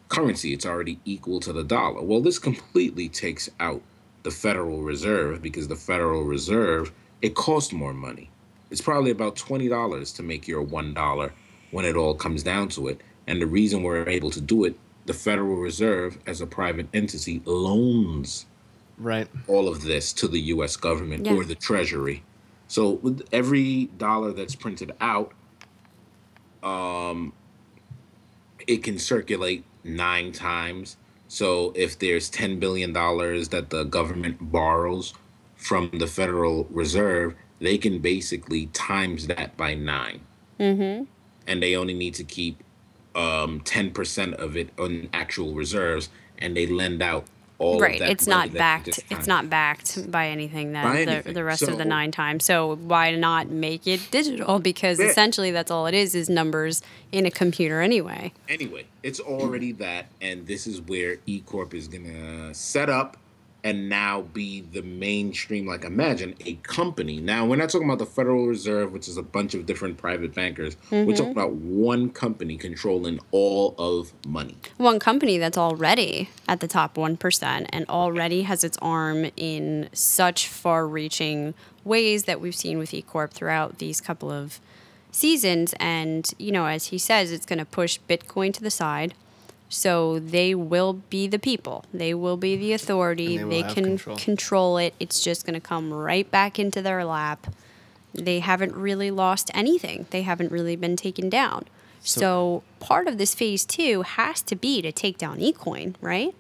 [0.08, 0.52] currency.
[0.52, 2.02] It's already equal to the dollar.
[2.02, 3.82] Well, this completely takes out
[4.22, 8.30] the Federal Reserve because the Federal Reserve, it costs more money.
[8.70, 11.30] It's probably about $20 to make your $1
[11.72, 13.00] when it all comes down to it.
[13.26, 14.76] And the reason we're able to do it,
[15.06, 18.46] the Federal Reserve, as a private entity, loans
[18.98, 19.28] Right.
[19.46, 21.34] all of this to the US government Yeah.
[21.34, 22.22] or the Treasury.
[22.70, 25.32] So with every dollar that's printed out,
[26.62, 27.32] um,
[28.68, 30.96] it can circulate nine times.
[31.26, 35.14] So if there's ten billion dollars that the government borrows
[35.56, 40.20] from the Federal Reserve, they can basically times that by 9
[40.60, 41.04] Mm-hmm.
[41.48, 42.62] and they only need to keep
[43.16, 46.08] um ten percent of it on actual reserves,
[46.38, 47.24] and they lend out
[47.60, 47.98] all Right.
[48.00, 49.00] that It's not backed.
[49.10, 51.34] It's not backed by anything then By the, anything.
[51.34, 52.44] the rest of the nine times.
[52.46, 54.58] So why not make it digital?
[54.58, 55.06] Because Yeah.
[55.06, 56.82] essentially that's all it is is numbers
[57.12, 58.32] in a computer anyway.
[58.48, 63.16] anyway, it's already that, and this is where E Corp is gonna set up
[63.64, 65.66] and now be the mainstream.
[65.66, 67.20] Like, imagine a company.
[67.20, 70.34] Now, we're not talking about the Federal Reserve, which is a bunch of different private
[70.34, 70.76] bankers.
[70.90, 71.30] We're talking mm-hmm.
[71.30, 74.56] about one company controlling all of money.
[74.76, 80.48] One company that's already at the top 1% and already has its arm in such
[80.48, 81.54] far reaching
[81.84, 84.60] ways that we've seen with eCorp throughout these couple of
[85.12, 85.74] seasons.
[85.80, 89.14] And, you know, as he says, it's going to push Bitcoin to the side.
[89.70, 91.84] So they will be the people.
[91.94, 93.36] They will be the authority.
[93.36, 94.16] And they will They have can control.
[94.16, 94.94] control it.
[94.98, 97.46] It's just going to come right back into their lap.
[98.12, 100.06] They haven't really lost anything.
[100.10, 101.66] They haven't really been taken down.
[102.02, 106.34] So, part of this phase two has to be to take down eCoin, right?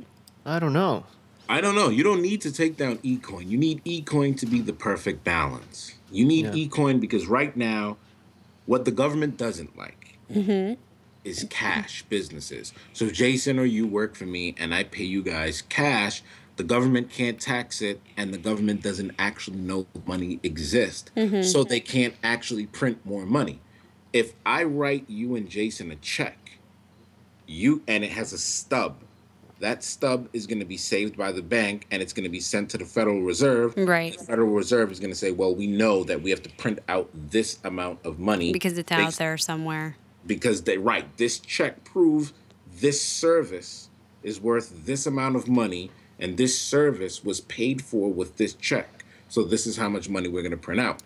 [0.44, 1.04] I don't know.
[1.50, 1.90] I don't know.
[1.90, 3.48] You don't need to take down eCoin.
[3.48, 5.94] You need eCoin to be the perfect balance.
[6.10, 6.52] You need Yeah.
[6.66, 7.98] eCoin because right now,
[8.66, 10.80] what the government doesn't like mm-hmm.
[11.24, 12.72] Is cash businesses.
[12.92, 16.22] So Jason or you work for me and I pay you guys cash,
[16.56, 21.10] the government can't tax it and the government doesn't actually know money exists.
[21.16, 21.42] Mm-hmm.
[21.42, 23.60] So they can't actually print more money.
[24.12, 26.58] If I write you and Jason a check,
[27.46, 28.96] you and it has a stub
[29.60, 32.40] that stub is going to be saved by the bank and it's going to be
[32.40, 33.74] sent to the Federal Reserve.
[33.76, 34.18] Right.
[34.18, 36.80] The Federal Reserve is going to say, well, we know that we have to print
[36.88, 39.96] out this amount of money Because it's out there somewhere.
[40.26, 42.32] Because they right, this check proves
[42.80, 43.88] this service
[44.22, 49.04] is worth this amount of money and this service was paid for with this check.
[49.28, 51.02] So this is how much money we're going to print out.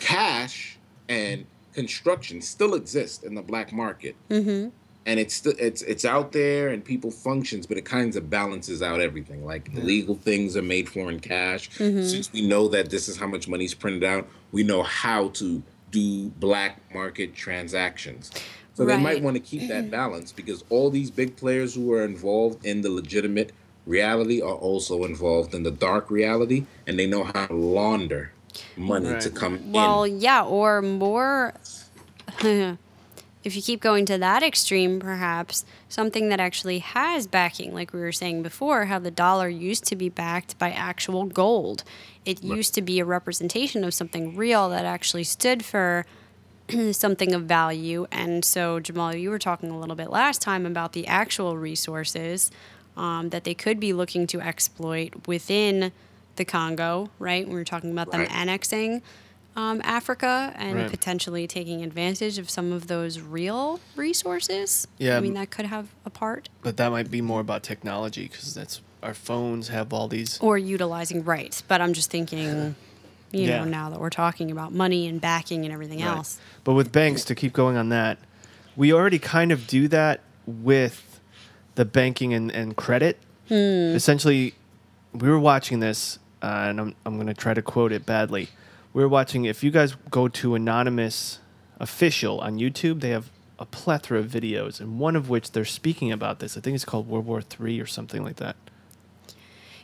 [0.00, 0.78] Cash
[1.08, 4.16] and construction still exist in the black market.
[4.30, 4.70] Mm-hmm.
[5.06, 9.00] and it's it's it's out there and people functions, but it kind of balances out
[9.00, 9.44] everything.
[9.44, 11.70] Like illegal things are made for in cash.
[11.76, 15.62] Since we know that this is how much money's printed out, we know how to
[15.90, 18.30] do black market transactions.
[18.74, 22.04] So they might want to keep that balance because all these big players who are
[22.04, 23.52] involved in the legitimate
[23.86, 28.32] reality are also involved in the dark reality, and they know how to launder
[28.76, 30.12] money to come Well, in.
[30.12, 31.54] Well, yeah, or more.
[33.44, 38.00] if you keep going to that extreme, perhaps something that actually has backing, like we
[38.00, 41.84] were saying before, how the dollar used to be backed by actual gold.
[42.24, 46.04] It used to be a representation of something real that actually stood for
[46.92, 48.06] something of value.
[48.10, 52.50] And so, Jamal, you were talking a little bit last time about the actual resources
[52.96, 55.92] um, that they could be looking to exploit within
[56.36, 57.46] the Congo, right?
[57.46, 59.02] We were talking about them annexing
[59.58, 60.88] um, Africa and Right.
[60.90, 64.86] potentially taking advantage of some of those real resources.
[64.98, 66.48] Yeah, I mean, that could have a part.
[66.62, 70.38] But that might be more about technology because that's our phones have all these.
[70.40, 71.60] Or utilizing rights.
[71.66, 72.76] But I'm just thinking,
[73.32, 73.58] you Yeah.
[73.58, 76.06] know, now that we're talking about money and backing and everything Right.
[76.18, 76.38] else.
[76.62, 78.18] But with banks, to keep going on that,
[78.76, 81.20] we already kind of do that with
[81.74, 83.18] the banking and, and credit.
[83.50, 84.54] Essentially,
[85.12, 88.48] we were watching this, uh, and I'm, I'm going to try to quote it badly.
[88.92, 91.40] We were watching, if you guys go to Anonymous
[91.78, 96.10] Official on YouTube, they have a plethora of videos, and one of which they're speaking
[96.12, 96.56] about this.
[96.56, 98.56] I think it's called World War Three or something like that.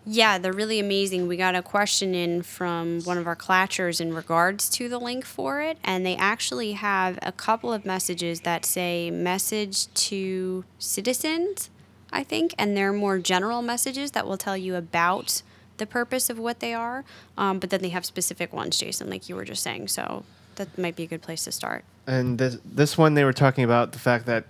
[0.07, 1.29] Yeah, they're really amazing.
[1.29, 5.25] We got a question in from one of our clatchers in regards to the link
[5.25, 11.71] for it, and they actually have a couple of messages that say message to citizens,
[12.13, 15.43] I think, and they're more general messages that will tell you about
[15.77, 17.05] the purpose of what they are.
[17.37, 19.89] Um, but then they have specific ones, Jason, like you were just saying.
[19.89, 20.25] So
[20.57, 21.85] that might be a good place to start.
[22.07, 24.45] And this this one they were talking about the fact that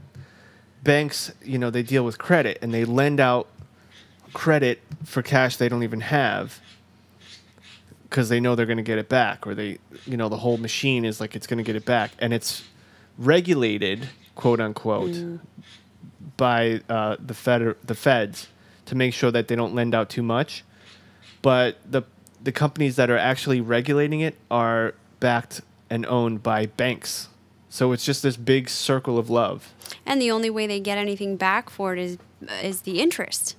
[0.82, 3.48] banks, you know, they deal with credit and they lend out
[4.34, 6.60] credit for cash they don't even have
[8.02, 10.56] because they know they're going to get it back or they you know the whole
[10.56, 12.64] machine is like it's going to get it back and it's
[13.16, 15.40] regulated quote unquote
[16.36, 18.48] by uh, the fed the feds
[18.86, 20.64] to make sure that they don't lend out too much
[21.44, 22.02] but the
[22.42, 27.28] the companies that are actually regulating it are backed and owned by banks
[27.68, 29.72] so it's just this big circle of love
[30.06, 32.18] And the only way they get anything back for it is
[32.62, 33.56] is the interest.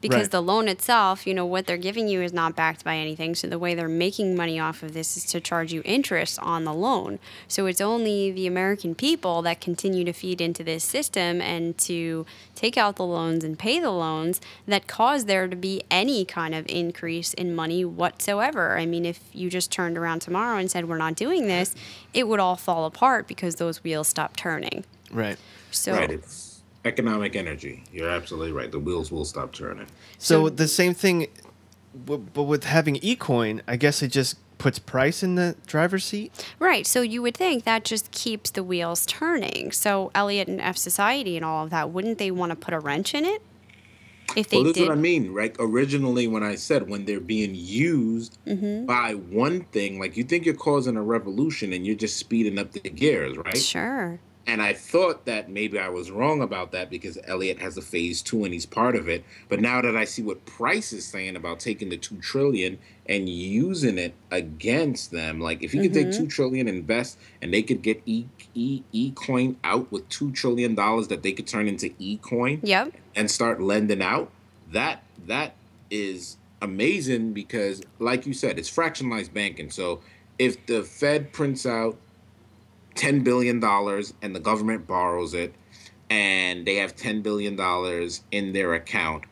[0.00, 0.30] Because Right.
[0.30, 3.34] the loan itself, you know, what they're giving you is not backed by anything.
[3.34, 6.64] So the way they're making money off of this is to charge you interest on
[6.64, 7.18] the loan.
[7.48, 12.24] So it's only the American people that continue to feed into this system and to
[12.54, 16.54] take out the loans and pay the loans that cause there to be any kind
[16.54, 18.78] of increase in money whatsoever.
[18.78, 21.74] I mean, if you just turned around tomorrow and said, we're not doing this,
[22.14, 24.84] it would all fall apart because those wheels stop turning.
[25.10, 25.38] right
[25.70, 26.10] So Right.
[26.10, 26.49] It's
[26.84, 27.84] economic energy.
[27.92, 28.70] You're absolutely right.
[28.70, 29.86] The wheels will stop turning.
[30.18, 31.26] So, So- the same thing,
[31.94, 36.30] but with having eCoin, I guess it just puts price in the driver's seat.
[36.58, 36.86] Right.
[36.86, 39.72] So you would think that just keeps the wheels turning.
[39.72, 42.78] So Elliot and F Society and all of that, wouldn't they want to put a
[42.78, 43.40] wrench in it?
[44.36, 44.82] If they well, this did.
[44.82, 45.56] is what I mean, right?
[45.58, 48.84] Originally, when I said when they're being used Mm-hmm.
[48.86, 52.70] by one thing, like you think you're causing a revolution and you're just speeding up
[52.72, 53.56] the gears, right?
[53.58, 54.20] Sure.
[54.50, 58.20] And I thought that maybe I was wrong about that because Elliot has a phase
[58.20, 59.24] two and he's part of it.
[59.48, 63.28] But now that I see what Price is saying about taking the two trillion and
[63.28, 66.24] using it against them, like if you could take mm-hmm.
[66.24, 70.74] two trillion, invest, and they could get e e e coin out with two trillion
[70.74, 72.94] dollars that they could turn into e coin Yep.
[73.14, 74.32] and start lending out,
[74.72, 75.54] that that
[75.92, 79.70] is amazing because, like you said, it's fractionalized banking.
[79.70, 80.00] So
[80.40, 81.96] if the Fed prints out
[82.94, 85.54] ten billion dollars and the government borrows it,
[86.08, 89.24] and they have ten billion dollars in their account,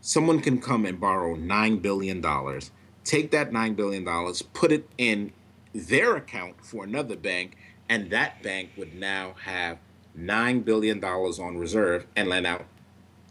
[0.00, 2.70] someone can come and borrow nine billion dollars,
[3.04, 5.32] take that nine billion dollars, put it in
[5.74, 7.56] their account for another bank,
[7.88, 9.78] and that bank would now have
[10.14, 12.64] nine billion dollars on reserve and lend out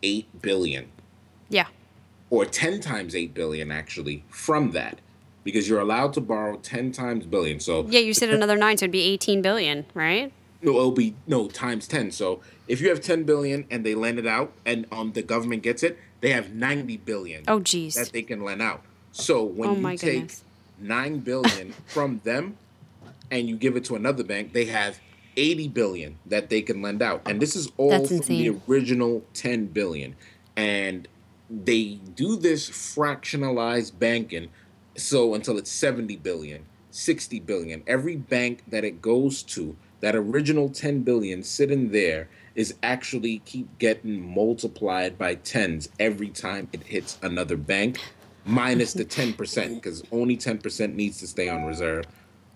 [0.01, 0.89] eight billion.
[1.49, 1.67] Yeah.
[2.31, 4.99] or 10 times 8 billion actually from that
[5.43, 8.85] because you're allowed to borrow 10 times billion so Yeah, you said another nine, so
[8.85, 10.31] it'd be 18 billion, right?
[10.61, 14.17] no it'll be no times 10 so if you have 10 billion and they lend
[14.17, 17.95] it out and um the government gets it they have 90 billion Oh, geez.
[17.95, 18.81] that they can lend out
[19.11, 20.43] so when Oh, you take goodness.
[20.79, 22.55] 9 billion from them
[23.29, 25.01] and you give it to another bank they have
[25.35, 29.25] 80 billion that they can lend out and this is all That's from the original
[29.33, 30.15] 10 billion
[30.55, 31.09] and
[31.49, 34.49] they do this fractionalized banking
[34.95, 40.69] so until it's 70 billion 60 billion every bank that it goes to that original
[40.69, 47.17] 10 billion sitting there is actually keep getting multiplied by tens every time it hits
[47.21, 47.97] another bank,
[48.45, 52.05] minus the 10%, because only 10% needs to stay on reserve.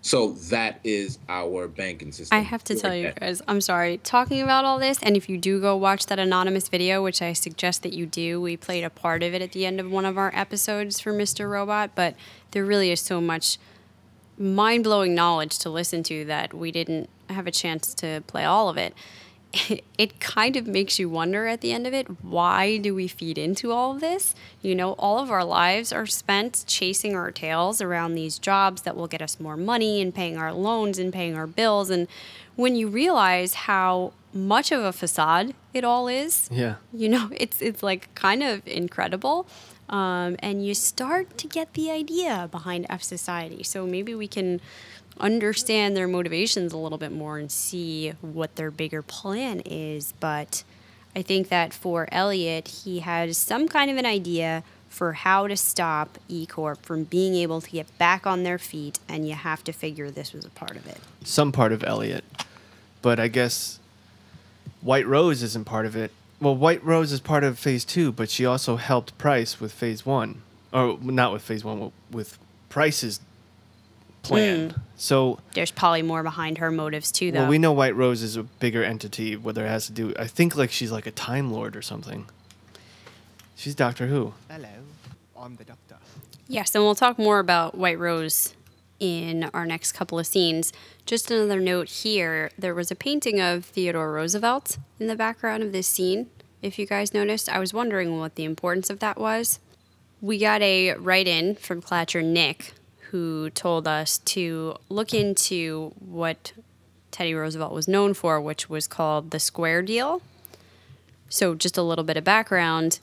[0.02, 2.38] So that is our banking system.
[2.38, 3.98] I have to tell you guys, I'm sorry.
[3.98, 7.34] Talking about all this, and if you do go watch that anonymous video, which I
[7.34, 10.06] suggest that you do, we played a part of it at the end of one
[10.06, 11.50] of our episodes for Mr.
[11.50, 12.16] Robot, but
[12.52, 13.58] there really is so much
[14.38, 18.70] mind blowing knowledge to listen to that we didn't have a chance to play all
[18.70, 18.94] of it.
[19.98, 23.38] It kind of makes you wonder at the end of it why do we feed
[23.38, 24.36] into all of this?
[24.62, 28.96] You know, all of our lives are spent chasing our tails around these jobs that
[28.96, 31.90] will get us more money and paying our loans and paying our bills.
[31.90, 32.08] And
[32.56, 36.76] when you realize how much of a facade it all is, Yeah.
[36.94, 39.48] you know it's it's like kind of incredible
[39.90, 44.60] um, and you start to get the idea behind f society so maybe we can
[45.20, 50.64] understand their motivations a little bit more and see what their bigger plan is but
[51.16, 55.56] i think that for elliot he has some kind of an idea for how to
[55.58, 59.64] stop e corp from being able to get back on their feet and you have
[59.64, 62.24] to figure this was a part of it Some part of Elliot.
[63.02, 63.80] But I guess
[64.82, 66.12] White Rose isn't part of it.
[66.40, 70.06] Well, White Rose is part of phase two, but she also helped Price with phase
[70.06, 70.42] one.
[70.74, 72.38] Or not with phase one, with
[72.70, 73.20] Price's
[74.28, 74.70] plan.
[74.70, 74.80] Hmm.
[74.98, 78.36] So there's probably more behind her motives too though well, we know White Rose is
[78.36, 80.14] a bigger entity, whether it has to do.
[80.18, 82.26] I think like she's like a Time Lord or something.
[83.56, 84.34] She's Doctor Who.
[84.50, 84.70] Hello,
[85.40, 85.98] I'm the doctor.
[86.48, 88.56] Yes, and we'll talk more about White Rose
[89.00, 90.72] in our next couple of scenes.
[91.06, 95.72] Just another note here there was a painting of Theodore Roosevelt in the background of
[95.72, 96.30] this scene.
[96.62, 99.60] If you guys noticed, I was wondering what the importance of that was.
[100.22, 102.74] We got a write in from Clatcher Nick
[103.12, 106.54] who told us to look into what
[107.12, 110.22] Teddy Roosevelt was known for, which was called the Square Deal.
[111.30, 113.00] So, just a little bit of background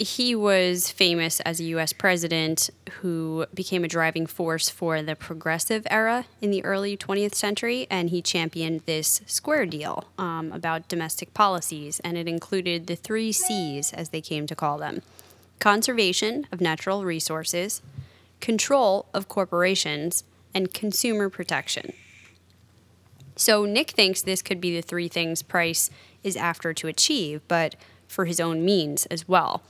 [0.00, 5.86] he was famous as a US president who became a driving force for the progressive
[5.90, 11.34] era in the early 20th century, and he championed this square deal um, about domestic
[11.34, 15.02] policies, and it included the three C's, as they came to call them
[15.58, 17.82] conservation of natural resources,
[18.40, 20.24] control of corporations,
[20.54, 21.92] and consumer protection.
[23.36, 25.90] So Nick thinks this could be the three things Price
[26.22, 27.76] is after to achieve, but
[28.06, 29.62] for his own means as well.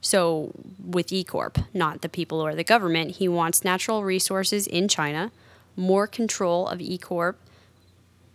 [0.00, 0.52] So
[0.82, 5.32] with E Corp, not the people or the government, he wants natural resources in China,
[5.76, 7.38] more control of E Corp,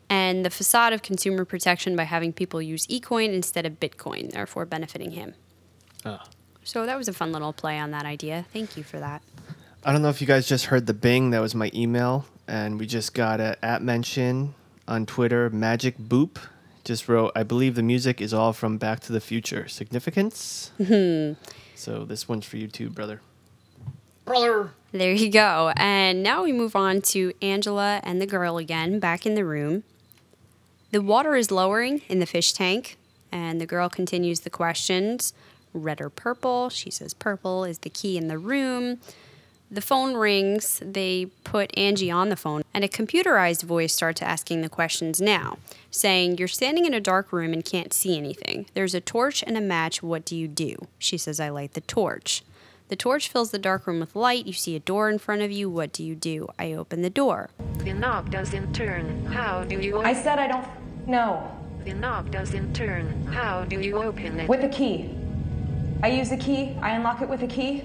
[0.10, 4.66] and the facade of consumer protection by having people use eCoin instead of Bitcoin, therefore
[4.66, 5.36] benefiting him.
[6.04, 6.26] Ah.
[6.64, 8.46] So that was a fun little play on that idea.
[8.52, 9.22] Thank you for that.
[9.84, 11.30] I don't know if you guys just heard the bing.
[11.30, 14.54] That was my email, and we just got a at mention
[14.90, 15.50] on Twitter.
[15.50, 16.38] Magic Boop
[16.84, 19.70] just wrote, "I believe the music is all from Back to the Future.
[19.70, 21.42] Significance." Mm-hmm.
[21.76, 23.22] so this one's for you too, brother.
[24.26, 24.72] Brother.
[24.92, 25.72] There you go.
[25.78, 29.84] And now we move on to Angela and the girl again, back in the room.
[30.92, 32.98] The water is lowering in the fish tank,
[33.32, 35.34] and the girl continues the questions
[35.74, 36.70] red or purple.
[36.70, 39.00] She says purple is the key in the room.
[39.72, 40.82] The phone rings.
[40.84, 45.60] They put Angie on the phone, and a computerized voice starts asking the questions now,
[45.92, 48.66] saying, You're standing in a dark room and can't see anything.
[48.74, 50.02] There's a torch and a match.
[50.02, 50.76] What do you do?
[50.98, 52.44] She says, I light the torch.
[52.88, 54.48] The torch fills the dark room with light.
[54.48, 55.70] You see a door in front of you.
[55.70, 56.48] What do you do?
[56.58, 57.52] I open the door.
[57.78, 59.28] The knob doesn't turn.
[59.28, 60.68] How do you I said I don't
[61.08, 61.56] know.
[61.86, 63.28] The knob doesn't turn.
[63.28, 64.50] How do you open it?
[64.50, 65.16] With a key.
[66.02, 66.76] I use a key.
[66.82, 67.84] I unlock it with a key.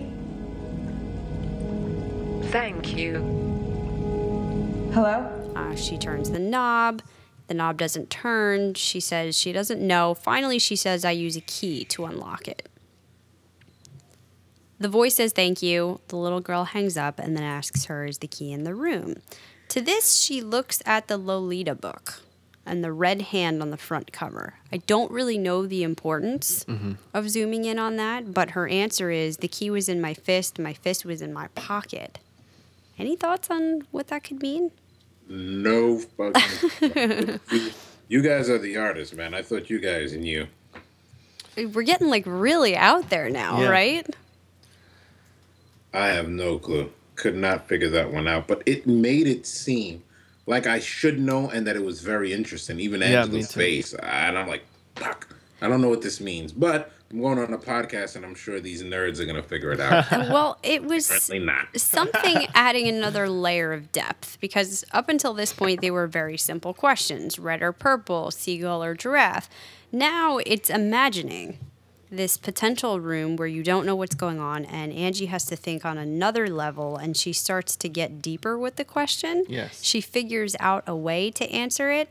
[2.51, 3.15] Thank you.
[4.93, 5.53] Hello?
[5.57, 7.03] Uh, she turns the knob.
[7.47, 8.75] The knob doesn't turn.
[8.75, 10.15] She says she doesn't know.
[10.15, 12.69] Finally, she says, I use a key to unlock it.
[14.79, 16.01] The voice says thank you.
[16.09, 19.17] The little girl hangs up and then asks her, Is the key in the room?
[19.69, 22.21] To this, she looks at the Lolita book
[22.67, 24.55] and the red hand on the front cover.
[24.73, 26.65] I don't really know the importance
[27.13, 30.59] of zooming in on that, but her answer is the key was in my fist,
[30.59, 32.19] my fist was in my pocket.
[32.99, 34.71] Any thoughts on what that could mean?
[35.29, 37.41] No fucking.
[37.51, 37.71] you,
[38.09, 39.35] you guys are the artists, man.
[39.35, 40.47] I thought you guys knew.
[41.57, 43.69] We're getting like really out there now, Yeah.
[43.69, 44.17] right?
[45.93, 46.91] I have no clue.
[47.17, 48.49] Could not figure that one out.
[48.49, 50.03] But it made it seem
[50.47, 52.81] like I should know and that it was very interesting.
[52.81, 53.61] Even Yeah, me Angela's too.
[53.61, 53.95] face.
[53.95, 54.65] And I'm like,
[54.97, 55.29] fuck.
[55.63, 56.53] I don't know what this means.
[56.53, 59.79] But I'm going on a podcast, and I'm sure these nerds are gonna figure it
[59.81, 60.11] out.
[60.11, 61.69] well, it was not.
[61.81, 66.75] something adding another layer of depth because up until this point they were very simple
[66.75, 69.49] questions red or purple, seagull or giraffe.
[69.93, 71.59] Now it's imagining
[72.11, 75.85] this potential room where you don't know what's going on, and Angie has to think
[75.85, 79.45] on another level and she starts to get deeper with the question.
[79.49, 79.85] Yes.
[79.85, 82.09] She figures out a way to answer it,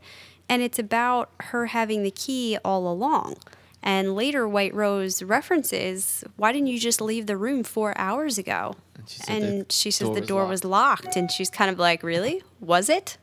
[0.48, 3.36] and it's about her having the key all along.
[3.86, 8.76] And later, White Rose references, Why didn't you just leave the room four hours ago?
[8.96, 10.50] And she, said the she says door the was door locked.
[10.50, 11.16] was locked.
[11.16, 12.42] And she's kind of like, Really?
[12.60, 13.18] Was it?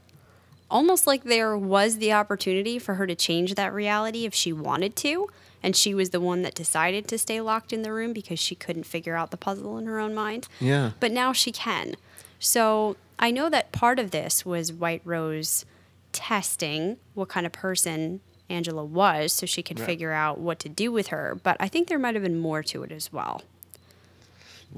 [0.70, 4.96] Almost like there was the opportunity for her to change that reality if she wanted
[4.98, 5.28] to.
[5.64, 8.54] And she was the one that decided to stay locked in the room because she
[8.56, 10.48] couldn't figure out the puzzle in her own mind.
[10.60, 10.92] Yeah.
[11.00, 11.96] But now she can.
[12.40, 15.66] So I know that part of this was White Rose
[16.12, 18.22] testing what kind of person
[18.52, 19.86] Angela was so she could Right.
[19.86, 21.40] figure out what to do with her.
[21.42, 23.44] But I think there might have been more to it as well.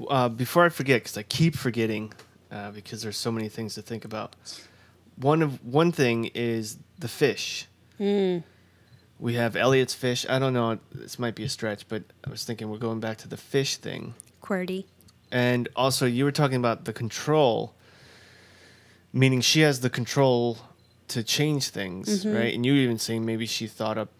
[0.08, 2.12] Uh, before I forget, because I keep forgetting,
[2.50, 4.34] uh, because there's so many things to think about.
[5.16, 7.66] One of one thing is the fish.
[8.00, 8.42] Mm.
[9.20, 10.26] We have Elliot's fish.
[10.28, 10.78] I don't know.
[10.92, 13.76] This might be a stretch, but I was thinking we're going back to the fish
[13.76, 14.14] thing.
[14.42, 14.86] QWERTY.
[15.30, 17.74] And also, you were talking about the control,
[19.12, 20.58] meaning she has the control
[21.08, 22.34] to change things, Mhm.
[22.34, 22.54] right?
[22.54, 24.10] And you were even saying maybe she thought up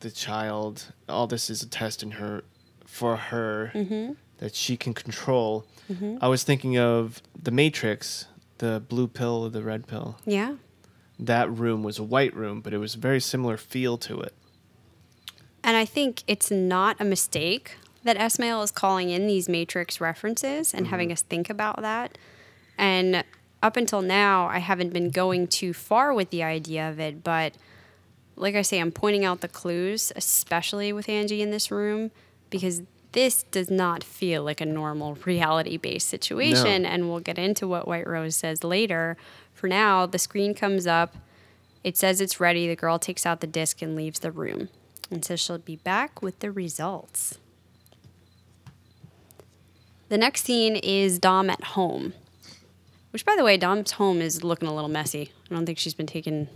[0.00, 0.92] the child.
[1.08, 2.44] All this is a test in her,
[2.84, 4.16] for her, Mhm.
[4.38, 5.64] that she can control.
[5.90, 6.18] Mhm.
[6.20, 8.26] I was thinking of the Matrix,
[8.58, 10.18] the blue pill or the red pill.
[10.26, 10.56] Yeah.
[11.18, 14.34] That room was a white room, but it was a very similar feel to it.
[15.62, 20.74] And I think it's not a mistake that Esmail is calling in these Matrix references
[20.74, 22.18] and having us think about that.
[22.76, 23.24] And
[23.64, 27.54] up until now, I haven't been going too far with the idea of it, but
[28.36, 32.10] like I say, I'm pointing out the clues, especially with Angie in this room,
[32.50, 36.82] because this does not feel like a normal reality based situation.
[36.82, 36.90] No.
[36.90, 39.16] And we'll get into what White Rose says later.
[39.54, 41.16] For now, the screen comes up.
[41.82, 42.68] It says it's ready.
[42.68, 44.68] The girl takes out the disc and leaves the room.
[45.10, 47.38] And so she'll be back with the results.
[50.10, 52.12] The next scene is Dom at home.
[53.14, 55.30] Which, by the way, Dom's home is looking a little messy.
[55.48, 56.48] I don't think she's been taking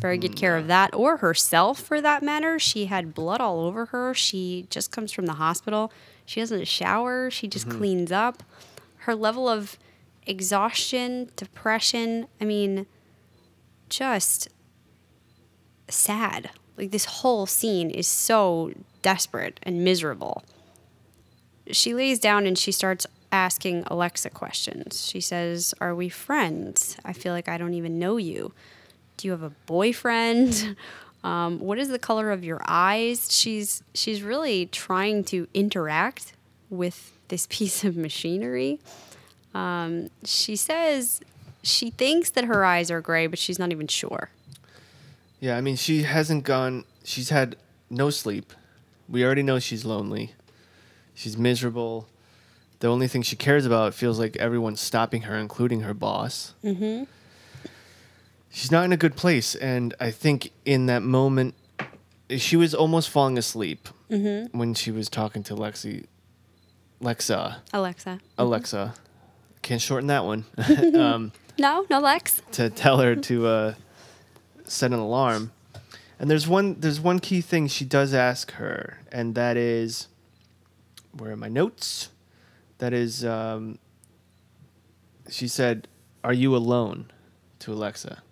[0.00, 2.58] very good care of that or herself for that matter.
[2.58, 4.12] She had blood all over her.
[4.12, 5.92] She just comes from the hospital.
[6.26, 7.30] She doesn't shower.
[7.30, 7.76] She just Mhm.
[7.78, 8.42] cleans up.
[8.96, 9.78] Her level of
[10.26, 12.86] exhaustion, depression, I mean,
[13.88, 14.48] just
[15.88, 16.50] sad.
[16.76, 18.72] Like this whole scene is so
[19.02, 20.42] desperate and miserable.
[21.70, 25.04] She lays down and she starts asking Alexa questions.
[25.04, 26.96] She says, Are we friends?
[27.04, 28.52] I feel like I don't even know you.
[29.16, 30.76] Do you have a boyfriend?
[31.24, 33.32] Um, what is the color of your eyes?
[33.32, 36.34] She's she's really trying to interact
[36.68, 38.78] with this piece of machinery.
[39.54, 41.22] Um, she says
[41.62, 44.28] she thinks that her eyes are gray, but she's not even sure.
[45.40, 46.84] Yeah, I mean, she hasn't gone.
[47.04, 47.56] She's had
[47.88, 48.52] no sleep.
[49.08, 50.34] We already know she's lonely.
[51.14, 52.06] She's miserable.
[52.84, 56.52] The only thing she cares about feels like everyone's stopping her, including her boss.
[56.62, 57.04] Mm-hmm.
[58.50, 61.54] She's not in a good place, and I think in that moment,
[62.36, 64.52] she was almost falling asleep Mhm.
[64.52, 66.04] when she was talking to Lexi,
[67.00, 68.20] Lexa, Alexa.
[68.36, 68.92] Alexa.
[69.62, 70.44] Can't shorten that one.
[70.94, 72.42] um, No, no Lex.
[72.52, 73.74] to tell her to uh,
[74.64, 75.52] set an alarm.
[76.18, 80.08] And there's one there's one key thing she does ask her, and that is
[81.16, 82.10] where are my notes?
[82.78, 83.78] That is um,
[85.28, 85.88] she said,
[86.22, 87.10] Are you alone?
[87.60, 88.22] to Alexa.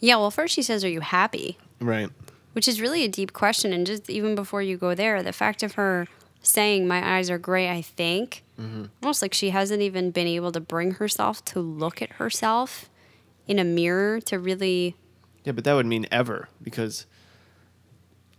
[0.00, 1.56] Yeah, well, first she says, Are you happy?
[1.80, 2.10] Right.
[2.52, 3.72] Which is really a deep question.
[3.72, 6.06] And just even before you go there, the fact of her
[6.42, 8.84] saying, My eyes are gray, I think, Mm-hmm.
[9.02, 12.88] almost like she hasn't even been able to bring herself to look at herself
[13.46, 14.96] in a mirror to really.
[15.44, 17.04] Yeah, but that would mean ever because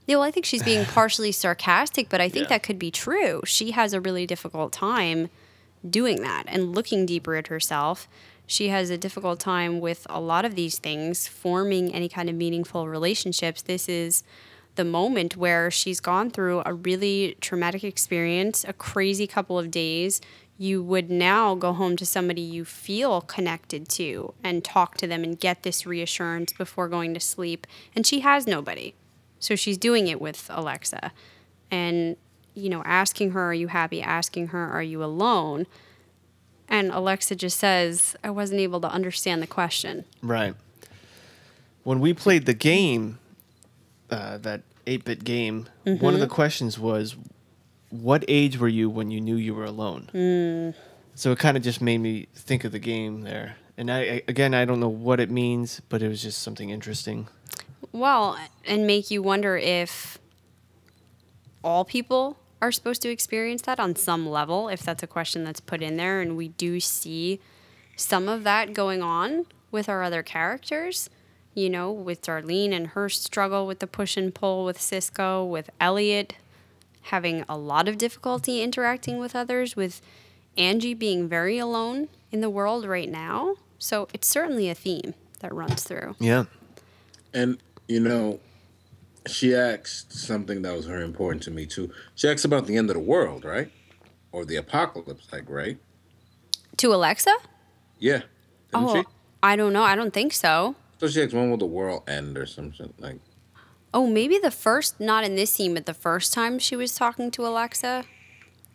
[0.07, 2.49] Yeah, well, I think she's being partially sarcastic, but I think Yeah.
[2.49, 3.41] that could be true.
[3.45, 5.29] She has a really difficult time
[5.87, 8.07] doing that and looking deeper at herself.
[8.47, 12.35] She has a difficult time with a lot of these things, forming any kind of
[12.35, 13.61] meaningful relationships.
[13.61, 14.23] This is
[14.75, 20.21] the moment where she's gone through a really traumatic experience, a crazy couple of days.
[20.57, 25.23] You would now go home to somebody you feel connected to and talk to them
[25.23, 27.67] and get this reassurance before going to sleep.
[27.95, 28.93] And she has nobody.
[29.39, 31.11] So she's doing it with Alexa
[31.71, 32.17] and,
[32.55, 34.01] you know, asking her, Are you happy?
[34.01, 35.67] Asking her, Are you alone?
[36.67, 40.03] And Alexa just says, I wasn't able to understand the question.
[40.21, 40.53] Right.
[41.83, 43.19] When we played the game,
[44.09, 46.31] uh, that 8 bit game, one of the Mhm.
[46.31, 47.15] questions was
[47.89, 50.09] what age were you when you knew you were alone?
[50.13, 50.73] Mm.
[51.15, 53.55] So it kind of just made me think of the game there.
[53.77, 56.69] And I, I again, I don't know what it means, but it was just something
[56.69, 57.27] interesting.
[57.91, 60.17] Well, and make you wonder if
[61.63, 65.59] all people are supposed to experience that on some level, if that's a question that's
[65.59, 66.21] put in there.
[66.21, 67.39] And we do see
[67.95, 71.09] some of that going on with our other characters,
[71.53, 75.69] you know, with Darlene and her struggle with the push and pull with Cisco, with
[75.79, 76.35] Elliot
[77.03, 80.01] having a lot of difficulty interacting with others, with
[80.57, 83.55] Angie being very alone in the world right now.
[83.79, 86.15] So it's certainly a theme that runs through.
[86.19, 86.45] Yeah.
[87.33, 88.39] And you know,
[89.27, 91.91] she asked something that was very important to me too.
[92.15, 93.71] She asked about the end of the world, right?
[94.31, 95.77] Or the apocalypse, like, right?
[96.77, 97.35] To Alexa?
[97.99, 98.21] Yeah.
[98.71, 99.03] Didn't oh, she?
[99.41, 99.83] I don't know.
[99.83, 100.75] I don't think so.
[100.99, 103.19] So she asked when will the world end or something like
[103.93, 107.31] Oh, maybe the first, not in this scene, but the first time she was talking
[107.31, 108.03] to Alexa,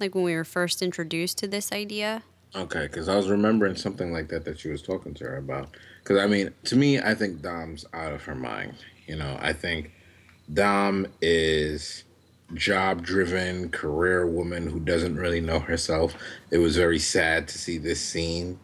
[0.01, 2.22] like when we were first introduced to this idea.
[2.56, 5.68] Okay, because I was remembering something like that that she was talking to her about.
[6.02, 8.74] Because I mean, to me, I think Dom's out of her mind.
[9.07, 9.93] You know, I think
[10.53, 12.05] Dom is
[12.55, 16.15] job driven career woman who doesn't really know herself.
[16.51, 18.59] It was very sad to see this scene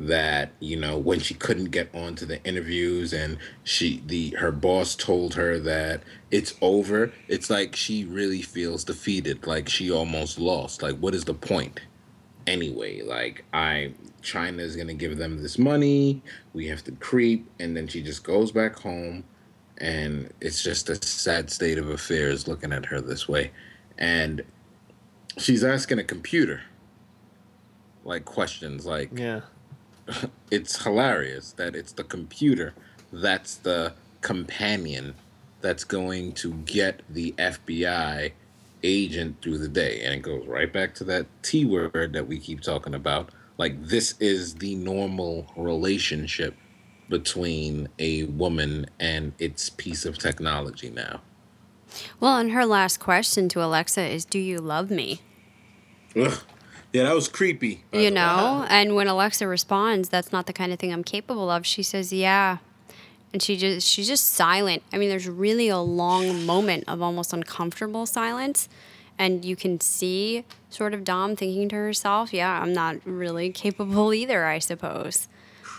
[0.00, 4.96] that you know when she couldn't get onto the interviews and she the her boss
[4.96, 10.82] told her that it's over it's like she really feels defeated like she almost lost
[10.82, 11.80] like what is the point
[12.46, 13.92] anyway like i
[14.22, 16.22] china is going to give them this money
[16.54, 19.22] we have to creep and then she just goes back home
[19.80, 23.50] and it's just a sad state of affairs looking at her this way
[23.98, 24.42] and
[25.38, 26.60] she's asking a computer
[28.04, 29.40] like questions like Yeah.
[30.50, 32.74] it's hilarious that it's the computer
[33.12, 35.14] that's the companion
[35.60, 38.32] that's going to get the FBI
[38.82, 40.00] agent through the day.
[40.02, 43.30] And it goes right back to that T word that we keep talking about.
[43.58, 46.56] Like, this is the normal relationship
[47.10, 51.20] between a woman and its piece of technology now.
[52.20, 55.20] Well, and her last question to Alexa is, Do you love me?
[56.16, 56.38] Ugh.
[56.92, 57.84] Yeah, that was creepy.
[57.92, 58.66] You know?
[58.68, 62.12] And when Alexa responds, That's not the kind of thing I'm capable of, she says,
[62.12, 62.58] Yeah.
[63.32, 64.82] And she just she's just silent.
[64.92, 68.68] I mean, there's really a long moment of almost uncomfortable silence.
[69.18, 74.14] And you can see sort of Dom thinking to herself, Yeah, I'm not really capable
[74.14, 75.28] either, I suppose.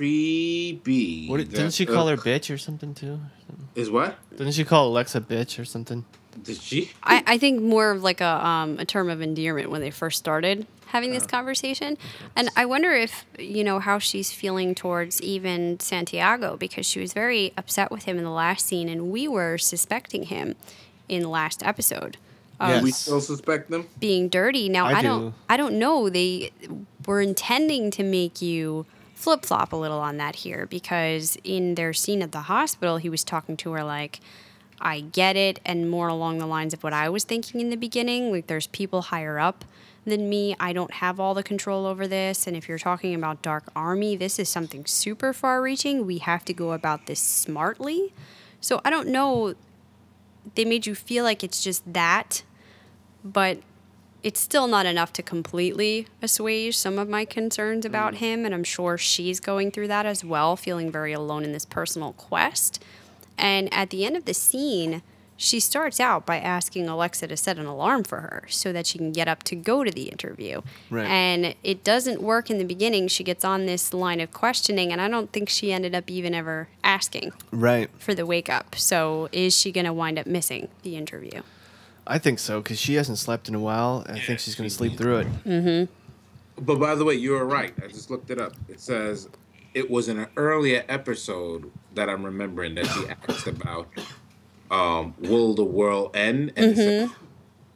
[0.01, 1.27] Creepy.
[1.27, 3.19] What, didn't she call her bitch or something too?
[3.75, 4.17] Is what?
[4.31, 6.05] Didn't she call Alexa bitch or something?
[6.41, 6.89] Did she?
[7.03, 10.17] I, I think more of like a um, a term of endearment when they first
[10.17, 11.99] started having this conversation,
[12.35, 17.13] and I wonder if you know how she's feeling towards even Santiago because she was
[17.13, 20.55] very upset with him in the last scene, and we were suspecting him
[21.07, 22.17] in the last episode
[22.59, 23.87] of We still suspect them?
[23.99, 24.67] being dirty.
[24.67, 25.35] Now I I, don't.
[25.47, 26.09] I don't know.
[26.09, 26.49] They
[27.05, 28.87] were intending to make you
[29.21, 33.09] flip flop a little on that here because in their scene at the hospital, he
[33.09, 34.19] was talking to her like,
[34.79, 37.75] I get it, and more along the lines of what I was thinking in the
[37.75, 38.31] beginning.
[38.31, 39.63] Like, there's people higher up
[40.05, 40.55] than me.
[40.59, 42.47] I don't have all the control over this.
[42.47, 46.07] And if you're talking about Dark Army, this is something super far reaching.
[46.07, 48.11] We have to go about this smartly.
[48.59, 49.53] So I don't know.
[50.55, 52.41] They made you feel like it's just that,
[53.23, 53.59] but
[54.23, 58.17] it's still not enough to completely assuage some of my concerns about mm.
[58.17, 58.45] him.
[58.45, 62.13] And I'm sure she's going through that as well, feeling very alone in this personal
[62.13, 62.83] quest.
[63.37, 65.01] And at the end of the scene,
[65.41, 68.99] she starts out by asking Alexa to set an alarm for her so that she
[68.99, 70.61] can get up to go to the interview.
[70.91, 71.07] Right.
[71.07, 73.07] And it doesn't work in the beginning.
[73.07, 76.35] She gets on this line of questioning, and I don't think she ended up even
[76.35, 77.89] ever asking Right.
[77.97, 78.75] for the wake up.
[78.75, 81.41] So is she going to wind up missing the interview?
[82.07, 84.05] I think so because she hasn't slept in a while.
[84.07, 85.27] I think she's going to sleep through it.
[85.45, 86.63] Mm-hmm.
[86.63, 87.73] But by the way, you were right.
[87.83, 88.53] I just looked it up.
[88.67, 89.29] It says
[89.73, 93.87] it was in an earlier episode that I'm remembering that she asked about
[94.69, 96.53] um, will the world end?
[96.55, 97.09] And it said,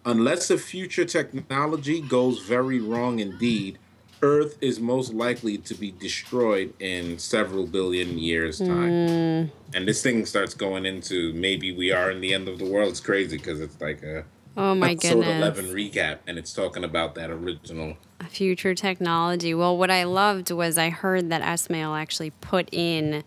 [0.06, 3.78] unless the future technology goes very wrong indeed,
[4.22, 8.70] Earth is most likely to be destroyed in several billion years' time.
[8.70, 9.52] Mm.
[9.74, 12.90] And this thing starts going into maybe we are in the end of the world.
[12.90, 14.24] It's crazy because it's like a
[14.58, 15.58] Oh my episode goodness.
[15.60, 17.98] 11 recap, and it's talking about that original.
[18.30, 19.54] Future technology.
[19.54, 23.24] Well, what I loved was I heard that Esmail actually put in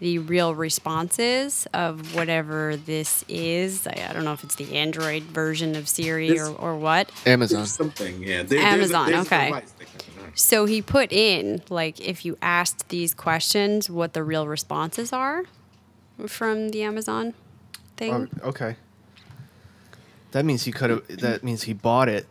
[0.00, 3.86] the real responses of whatever this is.
[3.86, 7.10] I, I don't know if it's the Android version of Siri This- or, or what.
[7.24, 7.66] Amazon.
[7.66, 8.42] Something, yeah.
[8.42, 9.62] There- Amazon, there's a, there's a okay.
[10.34, 14.22] Device that can- So he put in, like, if you asked these questions, what the
[14.22, 15.44] real responses are
[16.26, 17.34] from the Amazon
[17.96, 18.30] thing.
[18.42, 18.76] Oh, okay.
[20.32, 21.06] That means he could have.
[21.20, 22.26] That means he bought it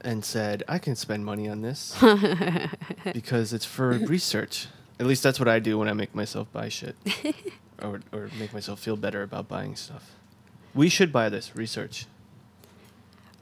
[0.00, 1.94] and said, I can spend money on this
[3.12, 4.68] because it's for research.
[4.98, 6.96] At least that's what I do when I make myself buy shit
[7.82, 10.12] or, or make myself feel better about buying stuff.
[10.74, 12.06] We should buy this research.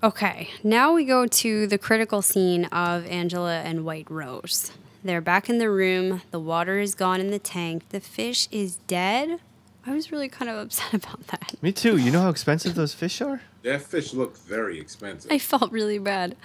[0.05, 4.71] Okay, now we go to the critical scene of Angela and White Rose.
[5.03, 6.21] They're back in the room.
[6.31, 7.89] The water is gone in the tank.
[7.89, 9.41] The fish is dead.
[9.87, 11.55] I was really kind of upset about that.
[11.63, 11.97] Me too.
[11.97, 13.41] You know how expensive those fish are?
[13.63, 15.33] That fish looked very expensive.
[15.33, 16.37] I felt really bad.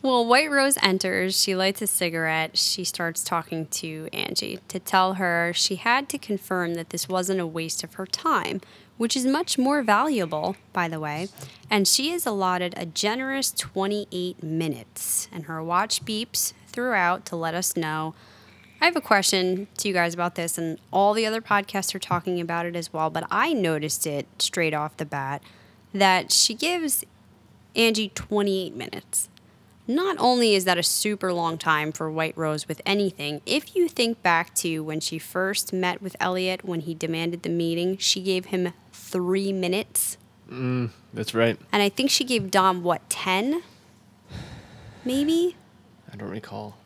[0.00, 1.40] Well, White Rose enters.
[1.40, 2.56] She lights a cigarette.
[2.56, 7.40] She starts talking to Angie to tell her she had to confirm that this wasn't
[7.40, 8.60] a waste of her time,
[8.98, 11.28] which is much more valuable, by the way.
[11.70, 15.28] And she is allotted a generous 28 minutes.
[15.32, 18.14] And her watch beeps throughout to let us know.
[18.80, 21.98] I have a question to you guys about this, and all the other podcasts are
[21.98, 25.42] talking about it as well, but I noticed it straight off the bat
[25.92, 27.04] that she gives
[27.74, 29.28] Angie 28 minutes.
[29.90, 33.88] Not only is that a super long time for White Rose with anything, if you
[33.88, 38.20] think back to when she first met with Elliot when he demanded the meeting, she
[38.20, 38.74] gave him
[39.12, 40.16] three minutes.
[40.50, 41.58] Mm, that's right.
[41.72, 43.62] And I think she gave Dom, what, 10?
[45.04, 45.56] Maybe?
[46.12, 46.76] I don't recall.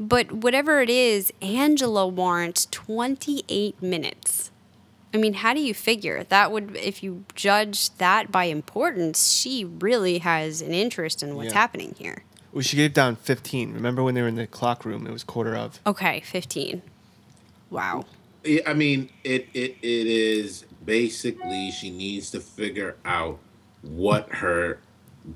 [0.00, 4.50] But whatever it is, Angela warrants 28 minutes.
[5.12, 9.64] I mean, how do you figure that would if you judge that by importance, she
[9.64, 11.58] really has an interest in what's Yeah.
[11.58, 12.24] happening here.
[12.52, 13.72] Well, she gave Dom 15.
[13.72, 15.06] Remember when they were in the clock room?
[15.06, 15.80] It was quarter of.
[15.86, 16.82] Okay, 15.
[17.70, 18.04] Wow.
[18.44, 23.38] Yeah, I mean, it, it it is basically she needs to figure out
[23.82, 24.78] what her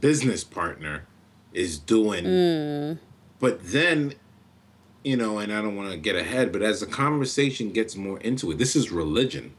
[0.01, 1.05] business partner
[1.53, 2.24] is doing.
[2.24, 2.99] Mm.
[3.39, 4.15] But then,
[5.05, 8.19] you know, and I don't want to get ahead, but as the conversation gets more
[8.20, 9.53] into it, this is religion.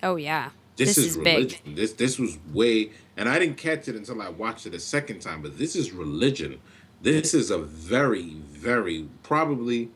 [0.00, 0.50] Oh yeah.
[0.76, 1.36] This, is, big.
[1.36, 1.74] religion.
[1.74, 5.22] This this was way, and I didn't catch it until I watched it a second
[5.22, 5.42] time.
[5.42, 6.60] But this is religion.
[7.02, 9.90] This is a very, very probably.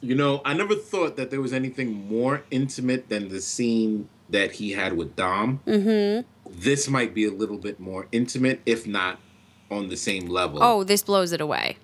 [0.00, 4.52] You know, I never thought that there was anything more intimate than the scene that
[4.52, 5.60] he had with Dom.
[5.66, 6.24] Mhm.
[6.48, 9.18] This might be a little bit more intimate, if not
[9.70, 10.58] on the same level.
[10.62, 11.76] Oh, this blows it away.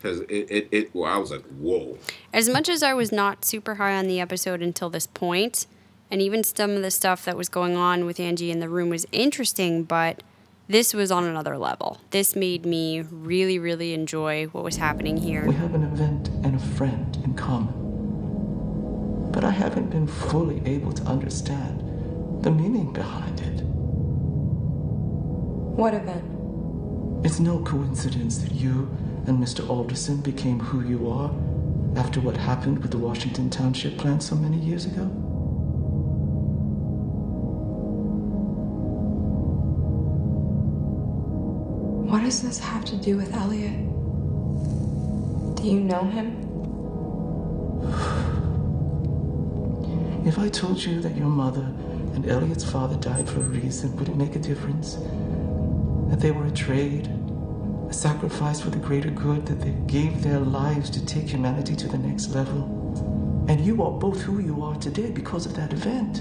[0.00, 1.96] because it, it, it well, I was like, whoa.
[2.32, 5.66] As much as I was not super high on the episode until this point,
[6.10, 8.88] and even some of the stuff that was going on with Angie in the room
[8.90, 10.22] was interesting, but
[10.68, 12.00] this was on another level.
[12.10, 15.46] This made me really, really enjoy what was happening here.
[15.46, 17.72] We have an event and a friend in common.
[19.32, 21.80] But I haven't been fully able to understand
[22.44, 23.62] the meaning behind it.
[25.76, 26.24] What event?
[27.24, 28.90] It's no coincidence that you
[29.26, 29.68] and Mr.
[29.68, 31.30] Alderson became who you are
[31.96, 35.04] after what happened with the Washington Township plant so many years ago.
[42.10, 43.78] What does this have to do with Elliot?
[45.56, 46.38] Do you know him?
[50.24, 51.66] If I told you that your mother
[52.14, 54.94] and Elliot's father died for a reason, would it make a difference?
[56.10, 57.10] That they were a trade,
[57.88, 61.88] a sacrifice for the greater good, that they gave their lives to take humanity to
[61.88, 63.44] the next level.
[63.48, 66.18] And you are both who you are today because of that event.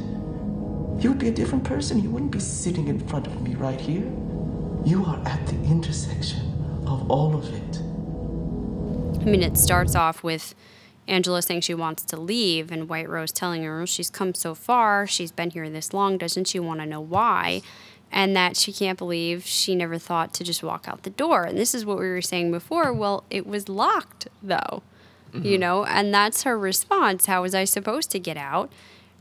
[1.03, 2.01] You would be a different person.
[2.01, 4.11] You wouldn't be sitting in front of me right here.
[4.83, 6.41] You are at the intersection
[6.87, 7.77] of all of it.
[9.21, 10.55] I mean, it starts off with
[11.11, 15.05] Angela saying she wants to leave, and White Rose telling her she's come so far,
[15.05, 17.61] she's been here this long, doesn't she want to know why?
[18.11, 21.43] And that she can't believe she never thought to just walk out the door.
[21.43, 22.91] And this is what we were saying before.
[22.93, 24.83] Well, it was locked, though,
[25.33, 25.59] you Mhm.
[25.59, 27.25] know, and that's her response.
[27.25, 28.71] How was I supposed to get out?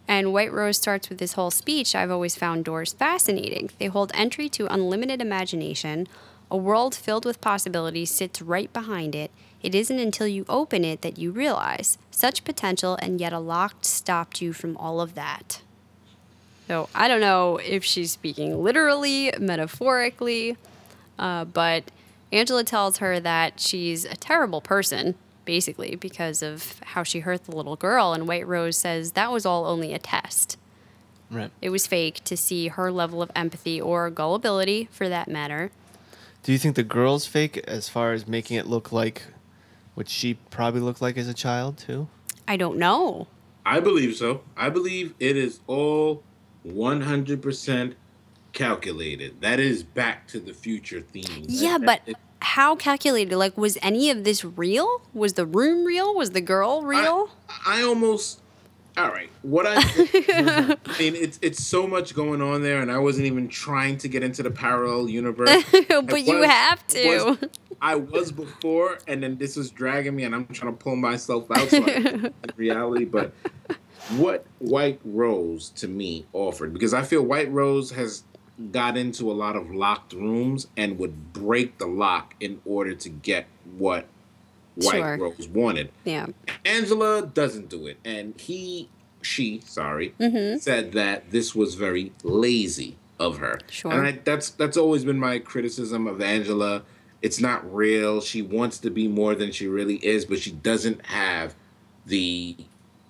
[0.08, 3.70] And White Rose starts with this whole speech I've always found doors fascinating.
[3.78, 6.08] They hold entry to unlimited imagination.
[6.50, 9.30] A world filled with possibilities sits right behind it.
[9.62, 13.76] It isn't until you open it that you realize such potential, and yet a lock
[13.82, 15.62] stopped you from all of that.
[16.68, 20.56] So I don't know if she's speaking literally, metaphorically,
[21.18, 21.90] uh, but
[22.32, 27.56] Angela tells her that she's a terrible person, basically, because of how she hurt the
[27.56, 28.12] little girl.
[28.12, 30.56] And White Rose says that was all only a test.
[31.28, 31.50] Right.
[31.60, 35.70] It was fake to see her level of empathy or gullibility, for that matter.
[36.42, 39.24] Do you think the girl's fake as far as making it look like
[39.94, 42.08] what she probably looked like as a child, too?
[42.48, 43.26] I don't know.
[43.66, 44.42] I believe so.
[44.56, 46.22] I believe it is all
[46.66, 47.94] 100%
[48.52, 49.40] calculated.
[49.40, 51.44] That is back to the future theme.
[51.48, 53.36] Yeah, That- but it- how calculated?
[53.36, 55.02] Like, was any of this real?
[55.12, 56.14] Was the room real?
[56.14, 57.28] Was the girl real?
[57.66, 58.40] I almost.
[58.96, 59.28] All right.
[59.42, 59.74] What I,
[60.86, 64.08] I mean, it's it's so much going on there, and I wasn't even trying to
[64.08, 65.62] get into the parallel universe.
[65.88, 67.36] but you Was- have to.
[67.40, 67.50] was-
[67.82, 71.50] I was before, and then this is dragging me, and I'm trying to pull myself
[71.50, 71.68] out.
[71.70, 73.32] So I reality, but
[74.16, 78.24] what White Rose to me offered because I feel White Rose has
[78.72, 83.08] got into a lot of locked rooms and would break the lock in order to
[83.08, 83.46] get
[83.78, 84.06] what
[84.74, 85.16] White Sure.
[85.18, 85.90] Rose wanted.
[86.04, 86.26] Yeah.
[86.64, 88.88] Angela doesn't do it, and he,
[89.22, 90.60] she, sorry, Mhm.
[90.60, 93.58] said that this was very lazy of her.
[93.70, 93.92] Sure.
[93.92, 96.82] And I, that's that's always been my criticism of Angela.
[97.22, 98.20] It's not real.
[98.20, 101.54] She wants to be more than she really is, but she doesn't have
[102.06, 102.56] the,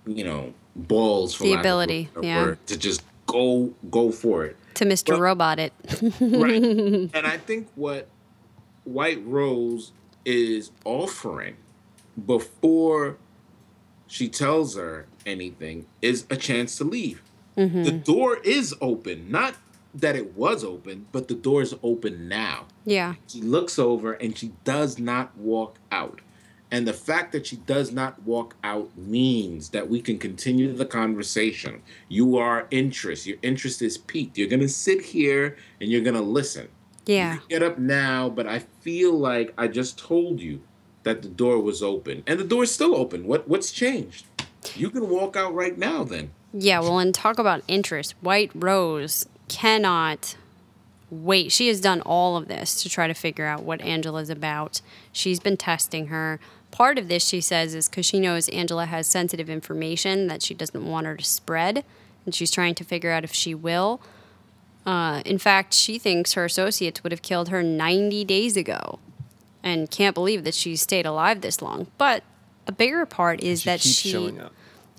[0.07, 2.43] you know, balls for The lack of a ability, yeah.
[2.43, 4.57] word, to just go go for it.
[4.75, 5.19] To Mr.
[5.19, 5.73] Robot it.
[6.21, 6.63] right.
[7.15, 8.09] And I think what
[8.85, 9.93] White Rose
[10.25, 11.57] is offering
[12.27, 13.17] before
[14.07, 17.23] she tells her anything is a chance to leave.
[17.57, 17.85] Mhm.
[17.85, 19.31] The door is open.
[19.31, 19.55] Not
[19.95, 22.67] that it was open, but the door is open now.
[22.85, 23.15] Yeah.
[23.27, 26.21] She looks over and she does not walk out.
[26.71, 30.87] And the fact that she does not walk out means that we can continue the
[30.87, 31.83] conversation.
[32.09, 33.27] You are interest.
[33.27, 34.39] Your interest is piqued.
[34.39, 36.69] You're going to sit here and you're going to listen.
[37.07, 37.39] Yeah.
[37.49, 40.63] Get up now, but I feel like I just told you
[41.03, 42.23] that the door was open.
[42.27, 43.27] And the door is still open.
[43.27, 44.27] What what's changed?
[44.77, 46.31] You can walk out right now then.
[46.53, 48.15] Yeah, well, and talk about interest.
[48.21, 50.37] White Rose cannot
[51.11, 51.53] wait.
[51.53, 54.81] She has done all of this to try to figure out what Angela's about.
[55.13, 56.39] She's been testing her.
[56.71, 60.55] Part of this, she says, is because she knows Angela has sensitive information that she
[60.55, 61.85] doesn't want her to spread,
[62.25, 64.01] and she's trying to figure out if she will.
[64.87, 68.99] Uh, in fact, she thinks her associates would have killed her 90 days ago
[69.63, 71.89] and can't believe that she's stayed alive this long.
[71.99, 72.23] But
[72.67, 74.11] a bigger part is that she.
[74.11, 74.53] showing up.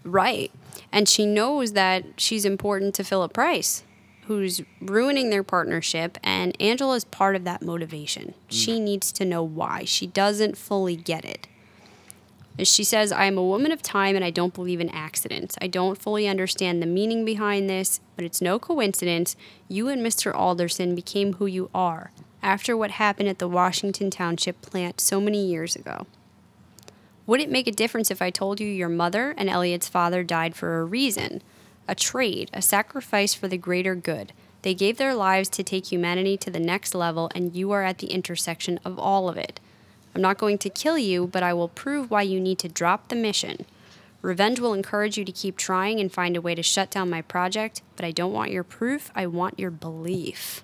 [0.04, 0.52] Right.
[0.92, 3.84] And she knows that she's important to Philip Price,
[4.26, 8.34] who's ruining their partnership, and Angela is part of that motivation.
[8.48, 8.82] She mm.
[8.82, 9.84] needs to know why.
[9.86, 11.48] She doesn't fully get it.
[12.64, 15.56] She says, I am a woman of time and I don't believe in accidents.
[15.62, 19.36] I don't fully understand the meaning behind this, but it's no coincidence
[19.68, 20.36] you and Mr.
[20.36, 22.12] Alderson became who you are
[22.44, 26.06] after what happened at the Washington Township plant so many years ago.
[27.26, 30.56] Would it make a difference if I told you your mother and Elliot's father died
[30.56, 31.42] for a reason?
[31.92, 34.32] A trade, a sacrifice for the greater good.
[34.62, 37.98] They gave their lives to take humanity to the next level, and you are at
[37.98, 39.60] the intersection of all of it.
[40.16, 43.10] I'm not going to kill you, but I will prove why you need to drop
[43.10, 43.66] the mission.
[44.22, 47.24] Revenge will encourage you to keep trying and find a way to shut down my
[47.24, 50.64] project, but I don't want your proof, I want your belief.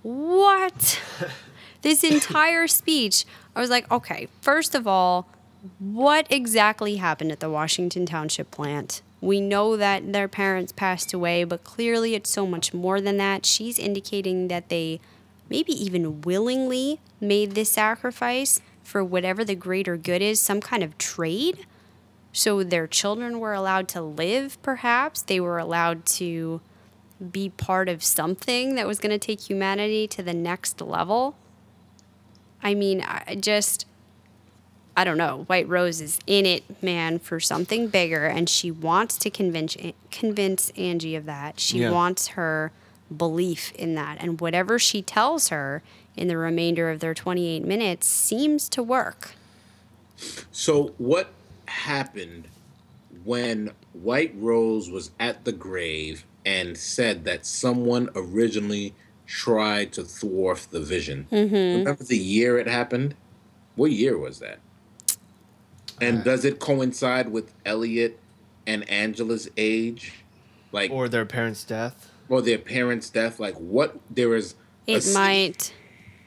[0.00, 1.02] What?
[1.82, 5.28] this entire speech, I was like, okay, first of all,
[5.78, 9.02] what exactly happened at the Washington Township plant?
[9.24, 13.46] We know that their parents passed away, but clearly it's so much more than that.
[13.46, 15.00] She's indicating that they
[15.48, 20.98] maybe even willingly made this sacrifice for whatever the greater good is, some kind of
[20.98, 21.64] trade.
[22.34, 25.22] So their children were allowed to live, perhaps.
[25.22, 26.60] They were allowed to
[27.32, 31.34] be part of something that was going to take humanity to the next level.
[32.62, 33.86] I mean, I just,
[34.96, 35.44] I don't know.
[35.48, 39.76] White Rose is in it, man, for something bigger, and she wants to convince
[40.12, 41.58] convince Angie of that.
[41.58, 41.90] She Yeah.
[41.90, 42.70] wants her
[43.14, 45.82] belief in that, and whatever she tells her
[46.16, 49.32] in the remainder of their 28 minutes seems to work.
[50.52, 51.32] So what
[51.66, 52.44] happened
[53.24, 58.94] when White Rose was at the grave and said that someone originally
[59.26, 61.26] tried to thwart the vision?
[61.32, 61.78] Mhm.
[61.78, 63.16] Remember the year it happened?
[63.74, 64.60] What year was that?
[66.00, 68.18] And does it coincide with Elliot
[68.66, 70.12] and Angela's age?
[70.72, 72.10] Like or their parents' death?
[72.28, 73.38] Or their parents' death?
[73.38, 74.54] Like what there is
[74.86, 75.72] It C- might.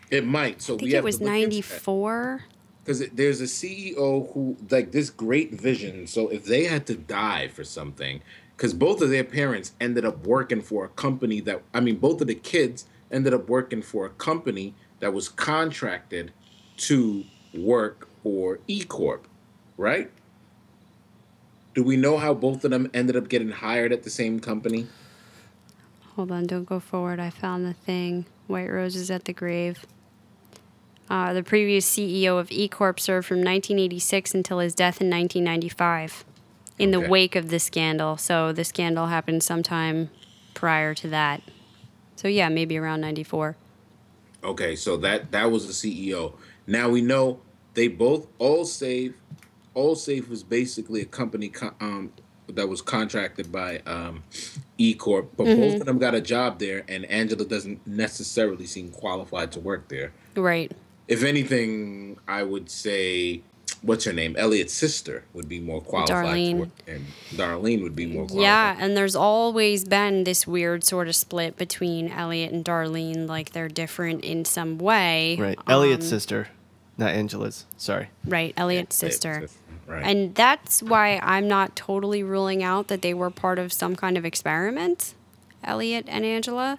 [0.09, 0.61] it might.
[0.61, 1.53] So I we think it have was to look into that.
[1.55, 2.43] 94.
[2.85, 6.07] Because there's a CEO who like this great vision.
[6.07, 8.21] So if they had to die for something,
[8.55, 12.21] because both of their parents ended up working for a company that I mean, both
[12.21, 16.31] of the kids ended up working for a company that was contracted
[16.77, 19.27] to work for E Corp,
[19.77, 20.11] right?
[21.73, 24.87] Do we know how both of them ended up getting hired at the same company?
[26.15, 27.19] Hold on, don't go forward.
[27.19, 28.25] I found the thing.
[28.47, 29.85] White Roses at the grave.
[31.09, 36.25] Uh, the previous CEO of E Corp served from 1986 until his death in 1995
[36.79, 38.17] in the wake of the scandal.
[38.17, 40.09] So the scandal happened sometime
[40.53, 41.41] prior to that.
[42.15, 43.55] So yeah, maybe around 94.
[44.43, 46.33] Okay, so that that was the CEO.
[46.65, 47.39] Now we know
[47.73, 49.13] they both Allsafe.
[49.81, 52.11] Allsafe was basically a company co- um,
[52.49, 54.23] that was contracted by um,
[54.77, 55.79] E Corp, but both Mhm.
[55.81, 60.11] of them got a job there, and Angela doesn't necessarily seem qualified to work there.
[60.35, 60.71] Right.
[61.07, 63.41] if anything, I would say,
[63.81, 64.35] what's her name?
[64.37, 66.25] Elliot's sister would be more qualified.
[66.25, 66.57] Darlene.
[66.57, 68.41] For it, and Darlene would be more qualified.
[68.41, 73.53] Yeah, and there's always been this weird sort of split between Elliot and Darlene, like
[73.53, 75.37] they're different in some way.
[75.39, 75.57] Right.
[75.65, 76.47] Elliot's Um, sister,
[76.97, 77.63] not Angela's.
[77.77, 78.09] Sorry.
[78.25, 79.41] Right, Elliot's sister.
[79.43, 80.03] sister, right.
[80.03, 84.17] And that's why I'm not totally ruling out that they were part of some kind
[84.17, 85.13] of experiment,
[85.63, 86.77] Elliot and Angela.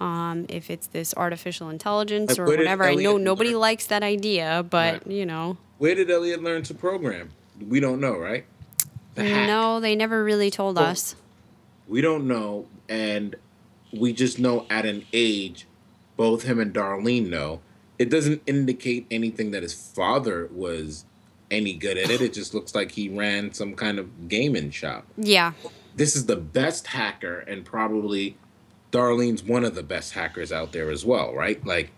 [0.00, 2.84] Um, if it's this artificial intelligence Like, or whatever.
[2.84, 5.06] I know nobody learn- likes that idea, but Right.
[5.08, 5.56] you know.
[5.78, 7.30] Where did Elliot learn to program?
[7.60, 8.44] We don't know, right?
[9.16, 9.48] The hack.
[9.48, 10.82] No, they never really told Oh.
[10.82, 11.16] us.
[11.88, 13.34] We don't know, and
[13.92, 15.66] we just know at an age,
[16.16, 17.60] both him and Darlene know.
[17.98, 21.04] It doesn't indicate anything that his father was
[21.50, 22.20] any good at it.
[22.20, 25.06] It just looks like he ran some kind of gaming shop.
[25.16, 25.52] Yeah.
[25.96, 28.36] This is the best hacker, and probably
[28.92, 31.64] Darlene's one of the best hackers out there as well, right?
[31.66, 31.90] Like,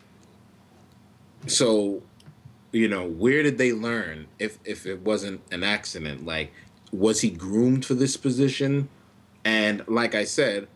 [1.47, 2.03] so,
[2.73, 6.25] you know, where did they learn if if it wasn't an accident?
[6.25, 6.53] Like,
[6.93, 8.89] was he groomed for this position?
[9.45, 10.69] And like I said,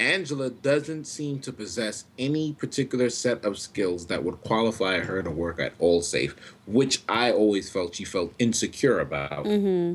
[0.00, 5.30] Angela doesn't seem to possess any particular set of skills that would qualify her to
[5.30, 6.34] work at Allsafe,
[6.66, 9.44] which I always felt she felt insecure about.
[9.44, 9.94] Mm-hmm.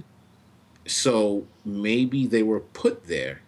[0.87, 3.41] So maybe they were put there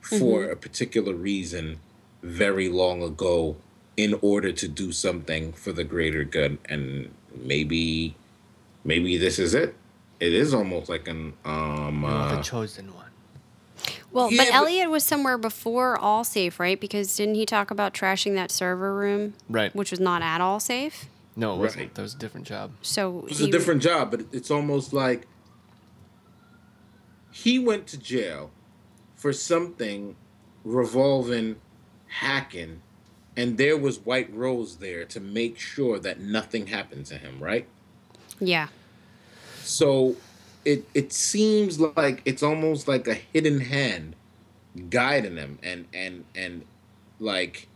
[0.00, 0.52] for Mhm.
[0.52, 1.78] a particular reason
[2.22, 3.56] very long ago
[3.96, 8.14] in order to do something for the greater good and maybe
[8.84, 9.74] maybe this is it
[10.18, 13.09] it is almost like an um You're the uh, chosen one.
[14.12, 16.80] Well, Yeah, but but- Elliot was somewhere before Allsafe, right?
[16.80, 19.34] Because didn't he talk about trashing that server room?
[19.48, 19.74] Right.
[19.74, 21.04] Which was not at Allsafe.
[21.36, 21.82] No, it wasn't.
[21.82, 21.94] Right.
[21.94, 22.72] That was a different job.
[22.82, 25.26] So it's he, a different job but it's almost like
[27.30, 28.50] he went to jail
[29.14, 30.16] for something
[30.64, 31.56] revolving
[32.08, 32.82] hacking
[33.36, 37.66] and there was white rose there to make sure that nothing happened to him right
[38.40, 38.68] Yeah.
[39.62, 40.16] So
[40.64, 44.14] it it seems like it's almost like a hidden hand
[44.88, 46.64] guiding him and and and
[47.18, 47.68] like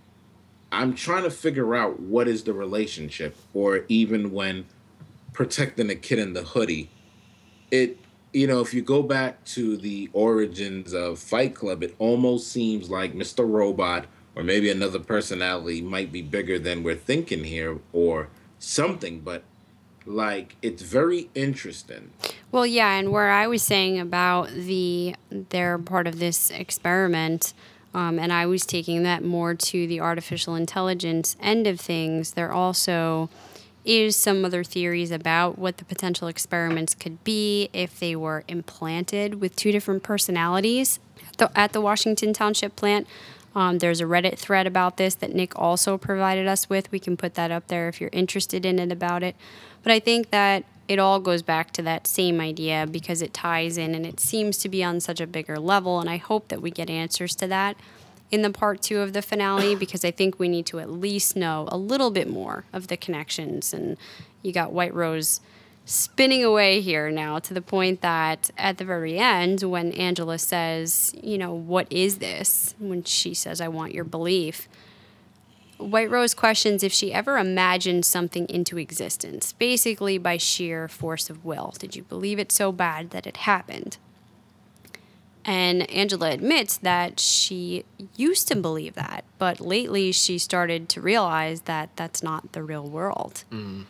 [0.70, 4.66] I'm trying to figure out what is the relationship or even when
[5.32, 6.90] protecting a kid in the hoodie
[7.70, 7.98] it
[8.32, 12.90] you know if you go back to the origins of Fight Club it almost seems
[12.90, 13.48] like Mr.
[13.48, 14.06] Robot
[14.36, 18.28] or maybe another personality might be bigger than we're thinking here or
[18.58, 19.42] something but
[20.06, 22.10] like it's very interesting
[22.52, 27.52] Well, yeah, and where I was saying about the they're part of this experiment,
[27.92, 32.34] um, and I was taking that more to the artificial intelligence end of things.
[32.34, 33.28] There also
[33.84, 39.40] is some other theories about what the potential experiments could be if they were implanted
[39.40, 43.08] with two different personalities at the, at the Washington Township plant.
[43.56, 46.90] Um, there's a Reddit thread about this that Nick also provided us with.
[46.92, 49.36] We can put that up there if you're interested in it about it.
[49.84, 53.78] But I think that it all goes back to that same idea because it ties
[53.78, 56.00] in and it seems to be on such a bigger level.
[56.00, 57.76] And I hope that we get answers to that
[58.30, 61.36] in the part two of the finale because I think we need to at least
[61.36, 63.72] know a little bit more of the connections.
[63.72, 63.96] And
[64.42, 65.40] you got White Rose
[65.86, 71.14] spinning away here now to the point that at the very end, when Angela says,
[71.22, 72.74] you know, what is this?
[72.78, 74.66] When she says, I want your belief.
[75.90, 81.44] White Rose questions if she ever imagined something into existence, basically by sheer force of
[81.44, 81.74] will.
[81.78, 83.98] Did you believe it so bad that it happened?
[85.44, 87.84] And Angela admits that she
[88.16, 92.88] used to believe that, but lately she started to realize that that's not the real
[92.88, 93.44] world.
[93.50, 93.84] Mm.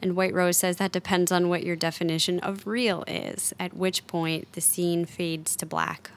[0.00, 4.06] And White Rose says that depends on what your definition of real is, at which
[4.06, 6.10] point the scene fades to black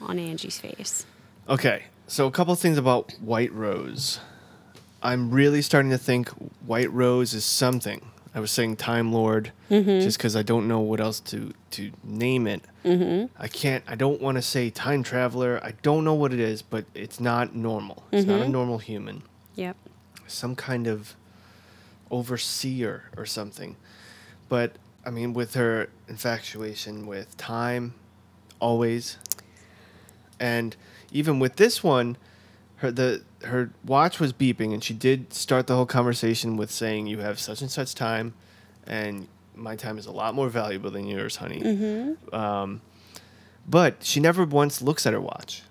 [0.00, 1.04] on Angie's face.
[1.48, 4.20] Okay, so a couple things about White Rose.
[5.02, 6.28] I'm really starting to think
[6.66, 8.04] White Rose is something.
[8.34, 10.02] I was saying Time Lord Mhm.
[10.02, 12.62] just because I don't know what else to to name it.
[12.84, 13.28] Mhm.
[13.38, 13.84] I can't.
[13.86, 15.60] I don't want to say time traveler.
[15.62, 18.04] I don't know what it is, but it's not normal.
[18.10, 18.50] It's not a Mhm.
[18.50, 19.22] normal human.
[19.54, 19.76] Yep.
[20.26, 21.14] Some kind of
[22.10, 23.76] overseer or something.
[24.48, 24.72] But
[25.04, 27.94] I mean, with her infatuation with time,
[28.60, 29.16] always,
[30.40, 30.74] and
[31.12, 32.16] even with this one,
[32.78, 37.06] her the her watch was beeping, and she did start the whole conversation with saying,
[37.06, 38.34] "You have such and such time,
[38.86, 42.32] and my time is a lot more valuable than yours, honey." Mhm.
[42.34, 42.80] Um,
[43.68, 45.62] but she never once looks at her watch.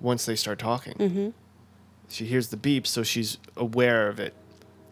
[0.00, 1.32] Once they start talking, Mhm.
[2.08, 4.32] she hears the beep, so she's aware of it,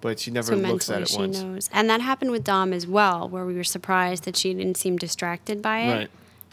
[0.00, 1.40] but she never so looks at it she once.
[1.40, 1.70] knows.
[1.72, 4.96] And that happened with Dom as well, where we were surprised that she didn't seem
[4.96, 5.92] distracted by it.
[5.92, 6.10] Right.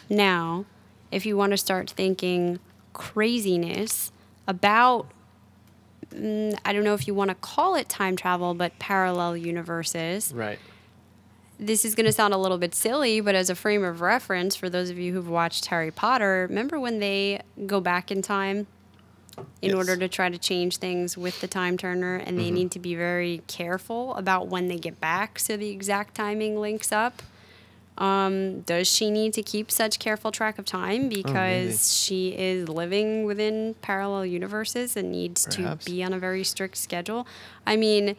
[0.09, 0.65] Now,
[1.11, 2.59] if you want to start thinking
[2.93, 4.11] craziness
[4.47, 5.07] about
[6.13, 10.33] mm, I don't know if you want to call it time travel, but parallel universes.
[10.33, 10.59] Right.
[11.59, 14.55] This is going to sound a little bit silly, but as a frame of reference
[14.55, 18.67] for those of you who've watched Harry Potter, remember when they go back in time
[19.61, 19.75] in Yes.
[19.77, 22.53] order to try to change things with the time turner and they Mhm.
[22.53, 26.91] need to be very careful about when they get back so the exact timing links
[26.91, 27.21] up?
[27.97, 33.25] Um, does she need to keep such careful track of time because she is living
[33.25, 35.85] within parallel universes and needs Perhaps.
[35.85, 37.27] to be on a very strict schedule?
[37.67, 38.15] I mean,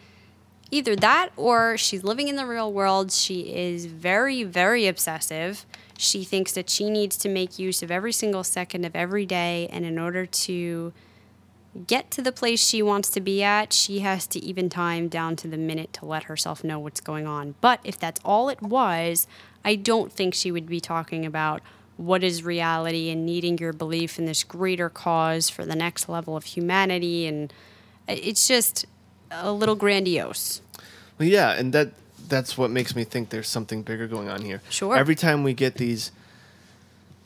[0.70, 3.12] either that or she's living in the real world.
[3.12, 5.66] She is very, very obsessive.
[5.96, 9.68] She thinks that she needs to make use of every single second of every day,
[9.70, 10.92] and in order to
[11.86, 15.36] get to the place she wants to be at, she has to even time down
[15.36, 17.54] to the minute to let herself know what's going on.
[17.60, 19.26] But if that's all it was,
[19.64, 21.62] I don't think she would be talking about
[21.96, 26.36] what is reality and needing your belief in this greater cause for the next level
[26.36, 27.26] of humanity.
[27.26, 27.52] And
[28.08, 28.86] it's just
[29.30, 30.60] a little grandiose.
[31.18, 31.92] Well, yeah, and that
[32.28, 34.62] that's what makes me think there's something bigger going on here.
[34.70, 34.96] Sure.
[34.96, 36.10] Every time we get these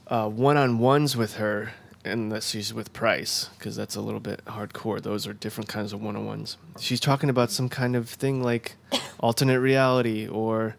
[0.09, 1.73] uh, one-on-ones with her,
[2.05, 5.01] unless she's with Price, because that's a little bit hardcore.
[5.01, 6.57] Those are different kinds of one-on-ones.
[6.81, 8.75] She's talking about some kind of thing like
[9.21, 10.77] alternate reality or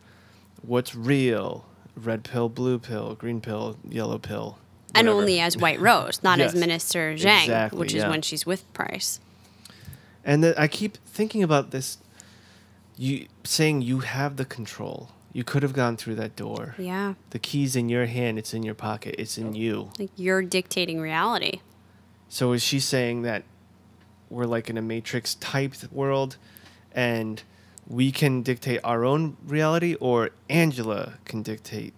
[0.61, 1.65] what's real,
[1.95, 4.57] red pill, blue pill, green pill, yellow pill.
[4.95, 8.09] And only as White Rose, not as Minister Zhang, exactly, which is yeah.
[8.09, 9.19] when she's with Price.
[10.25, 11.97] And that I keep thinking about this.
[12.97, 15.11] You saying you have the control.
[15.31, 16.75] You could have gone through that door.
[16.77, 17.13] Yeah.
[17.29, 18.37] The key's in your hand.
[18.37, 19.15] It's in your pocket.
[19.17, 19.91] It's in you.
[19.97, 21.61] Like you're dictating reality.
[22.27, 23.43] So is she saying that
[24.29, 26.37] we're like in a matrix type world,
[26.93, 27.41] and
[27.89, 31.93] we can dictate our own reality, or Angela can dictate?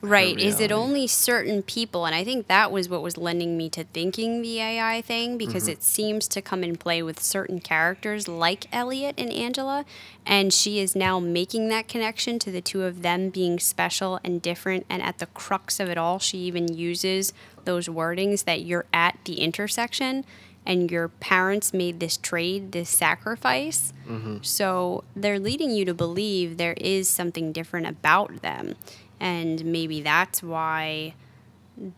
[0.00, 0.38] Right.
[0.38, 2.04] Is it only certain people?
[2.04, 5.64] And I think that was what was lending me to thinking the AI thing because
[5.64, 5.72] Mhm.
[5.72, 9.86] it seems to come in play with certain characters like Elliot and Angela.
[10.26, 14.42] And she is now making that connection to the two of them being special and
[14.42, 14.84] different.
[14.90, 17.32] And at the crux of it all, she even uses
[17.64, 20.26] those wordings that you're at the intersection
[20.66, 23.92] and your parents made this trade, this sacrifice.
[24.08, 24.38] Mm-hmm.
[24.42, 28.76] So they're leading you to believe there is something different about them.
[29.20, 31.14] And maybe that's why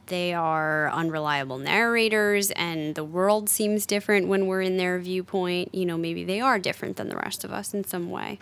[0.06, 5.74] they are unreliable narrators and the world seems different when we're in their viewpoint.
[5.74, 8.38] You know, maybe they are different than the rest of us in some way.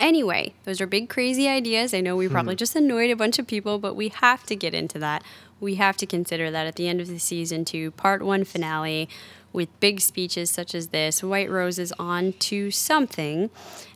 [0.00, 1.92] Anyway, those are big, crazy ideas.
[1.92, 2.32] I know we hmm.
[2.32, 5.24] probably just annoyed a bunch of people, but we have to get into that.
[5.60, 9.08] We have to consider that at the end of the season two, part one finale,
[9.52, 13.50] with big speeches such as this, White Rose is on to something.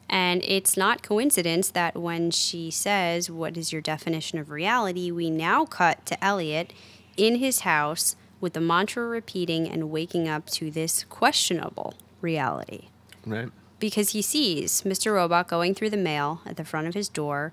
[0.08, 5.10] And it's not coincidence that when she says, What is your definition of reality?
[5.10, 6.72] we now cut to Elliot
[7.16, 12.88] in his house with the mantra repeating and waking up to this questionable reality
[13.24, 13.50] Right.
[13.78, 15.14] because he sees Mr.
[15.14, 17.52] Robot going through the mail at the front of his door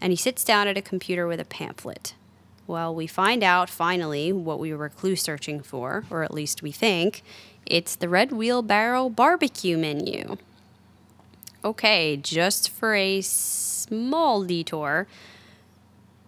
[0.00, 2.14] and he sits down at a computer with a pamphlet.
[2.68, 6.70] Well, we find out finally what we were clue searching for, or at least we
[6.70, 7.22] think.
[7.64, 10.36] It's the Red Wheelbarrow barbecue menu.
[11.64, 15.06] Okay, just for a small detour,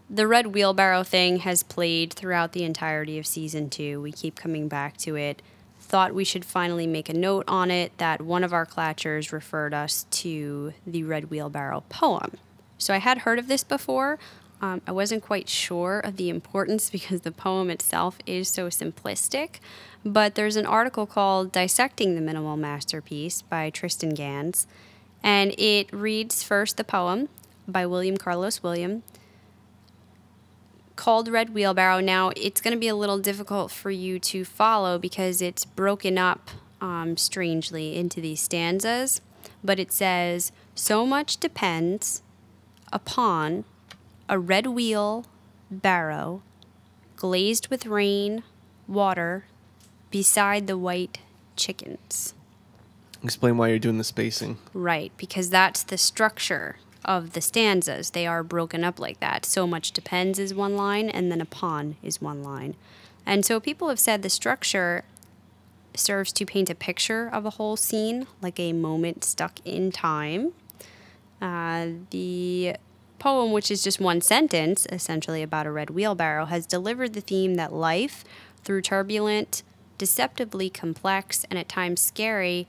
[0.08, 4.00] the Red Wheelbarrow thing has played throughout the entirety of season two.
[4.00, 5.42] We keep coming back to it.
[5.78, 9.74] Thought we should finally make a note on it that one of our clatchers referred
[9.74, 12.38] us to the Red Wheelbarrow poem.
[12.78, 14.18] So I had heard of this before.
[14.62, 19.60] Um, I wasn't quite sure of the importance because the poem itself is so simplistic.
[20.04, 24.66] But there's an article called Dissecting the Minimal Masterpiece by Tristan Gans.
[25.22, 27.28] And it reads first the poem
[27.68, 29.02] by William Carlos William
[30.96, 32.00] called Red Wheelbarrow.
[32.00, 36.18] Now, it's going to be a little difficult for you to follow because it's broken
[36.18, 36.50] up
[36.80, 39.22] um, strangely into these stanzas.
[39.64, 42.22] But it says, So much depends
[42.92, 43.64] upon
[44.30, 45.26] a red wheel
[45.70, 46.40] barrow
[47.16, 48.44] glazed with rain,
[48.86, 49.44] water,
[50.10, 51.18] beside the white
[51.56, 52.32] chickens.
[53.24, 54.56] Explain why you're doing the spacing.
[54.72, 58.10] Right, because that's the structure of the stanzas.
[58.10, 59.44] They are broken up like that.
[59.44, 62.76] So much depends is one line, and then upon is one line.
[63.26, 65.04] And so people have said the structure
[65.94, 70.52] serves to paint a picture of a whole scene, like a moment stuck in time.
[71.42, 72.76] Uh, the
[73.20, 77.54] poem, which is just one sentence, essentially about a red wheelbarrow, has delivered the theme
[77.54, 78.24] that life,
[78.64, 79.62] through turbulent,
[79.98, 82.66] deceptively complex, and at times scary,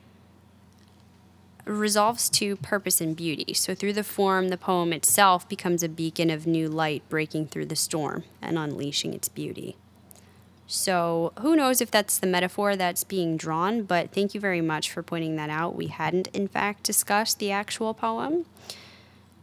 [1.65, 3.53] resolves to purpose and beauty.
[3.53, 7.67] So, through the form, the poem itself becomes a beacon of new light breaking through
[7.67, 9.75] the storm and unleashing its beauty.
[10.71, 14.89] So who knows if that's the metaphor that's being drawn, but thank you very much
[14.89, 15.75] for pointing that out.
[15.75, 18.45] We hadn't, in fact, discussed the actual poem.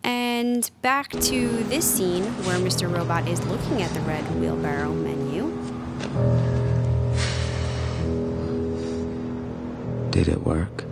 [0.04, 2.92] And back to this scene where Mr.
[2.92, 5.48] Robot is looking at the red wheelbarrow menu.
[10.10, 10.84] Did it work?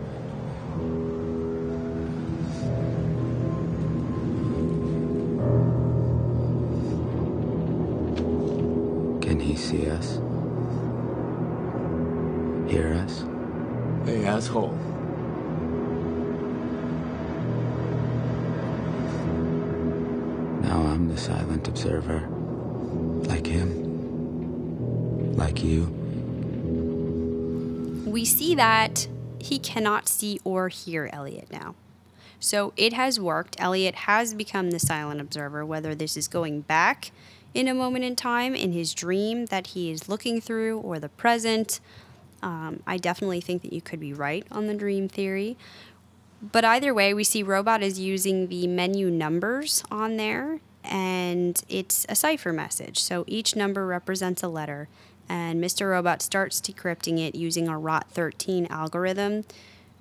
[9.22, 10.20] Can he see us?
[12.70, 13.24] Hear us?
[14.04, 14.78] Hey, asshole.
[20.66, 22.28] Now I'm the silent observer.
[23.28, 25.36] Like him.
[25.36, 25.84] Like you.
[28.04, 29.06] We see that
[29.38, 31.76] he cannot see or hear Elliot now.
[32.40, 33.54] So it has worked.
[33.60, 37.12] Elliot has become the silent observer, whether this is going back
[37.54, 41.08] in a moment in time in his dream that he is looking through or the
[41.08, 41.78] present.
[42.42, 45.56] Um, I definitely think that you could be right on the dream theory.
[46.52, 52.06] But either way, we see Robot is using the menu numbers on there, and it's
[52.08, 53.00] a cipher message.
[53.02, 54.88] So each number represents a letter,
[55.28, 55.90] and Mr.
[55.90, 59.44] Robot starts decrypting it using a ROT13 algorithm,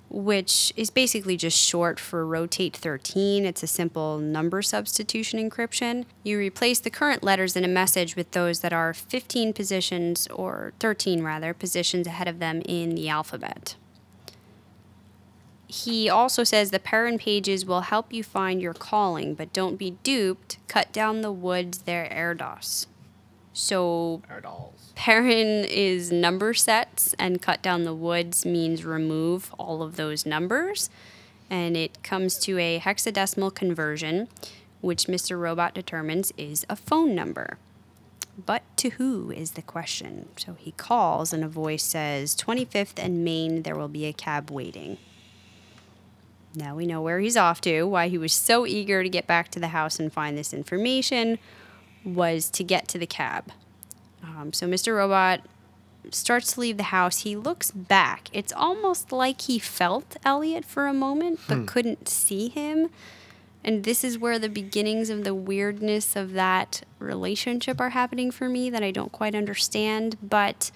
[0.08, 3.44] which is basically just short for rotate 13.
[3.44, 6.04] It's a simple number substitution encryption.
[6.22, 10.74] You replace the current letters in a message with those that are 15 positions, or
[10.78, 13.74] 13 rather, positions ahead of them in the alphabet.
[15.68, 19.92] He also says the Perrin pages will help you find your calling, but don't be
[20.02, 20.58] duped.
[20.68, 22.86] Cut down the woods, they're Erdos.
[23.52, 24.22] So
[24.94, 30.90] Perrin is number sets, and cut down the woods means remove all of those numbers.
[31.48, 34.28] And it comes to a hexadecimal conversion,
[34.80, 35.40] which Mr.
[35.40, 37.58] Robot determines is a phone number.
[38.44, 40.28] But to who is the question?
[40.36, 44.50] So he calls, and a voice says, 25th and Main, there will be a cab
[44.50, 44.98] waiting.
[46.56, 49.50] Now we know where he's off to, why he was so eager to get back
[49.50, 51.38] to the house and find this information
[52.02, 53.52] was to get to the cab.
[54.24, 54.96] Um, so Mr.
[54.96, 55.42] Robot
[56.10, 57.18] starts to leave the house.
[57.24, 58.28] He looks back.
[58.32, 61.64] It's almost like he felt Elliot for a moment, but Hmm.
[61.66, 62.88] couldn't see him.
[63.62, 68.48] And this is where the beginnings of the weirdness of that relationship are happening for
[68.48, 70.16] me that I don't quite understand.
[70.22, 70.70] But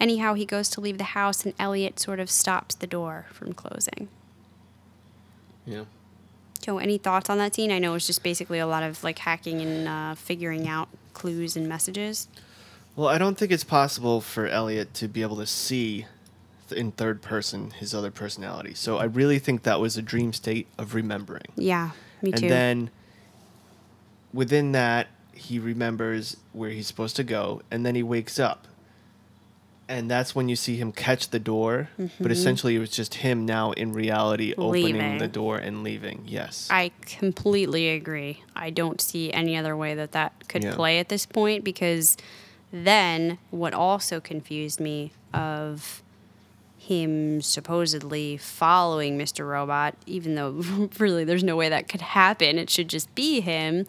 [0.00, 3.52] anyhow, he goes to leave the house, and Elliot sort of stops the door from
[3.52, 4.08] closing.
[5.70, 5.84] Yeah.
[6.60, 7.72] Joe, any thoughts on that scene?
[7.72, 11.56] I know it's just basically a lot of like hacking and uh, figuring out clues
[11.56, 12.28] and messages.
[12.96, 16.06] Well, I don't think it's possible for Elliot to be able to see
[16.68, 18.74] th- in third person his other personality.
[18.74, 21.46] So I really think that was a dream state of remembering.
[21.56, 21.90] Yeah,
[22.20, 22.46] me too.
[22.46, 22.90] And then
[24.34, 28.66] within that, he remembers where he's supposed to go, and then he wakes up.
[29.90, 31.88] And that's when you see him catch the door.
[31.98, 32.10] Mhm.
[32.20, 35.18] But essentially, it was just him now in reality opening Leaving.
[35.18, 36.22] the door and leaving.
[36.28, 36.68] Yes.
[36.70, 38.44] I completely agree.
[38.54, 40.76] I don't see any other way that that could Yeah.
[40.76, 42.16] play at this point because
[42.72, 46.04] then what also confused me of
[46.78, 49.46] him supposedly following Mr.
[49.48, 50.62] Robot, even though
[51.00, 53.86] really there's no way that could happen, it should just be him.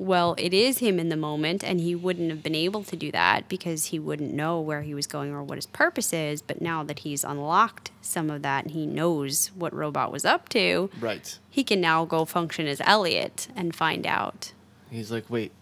[0.00, 3.12] Well, it is him in the moment, and he wouldn't have been able to do
[3.12, 6.40] that because he wouldn't know where he was going or what his purpose is.
[6.40, 10.48] But now that he's unlocked some of that and he knows what Robot was up
[10.48, 11.38] to, Right.
[11.50, 14.54] he can now go function as Elliot and find out.
[14.90, 15.52] He's like, wait,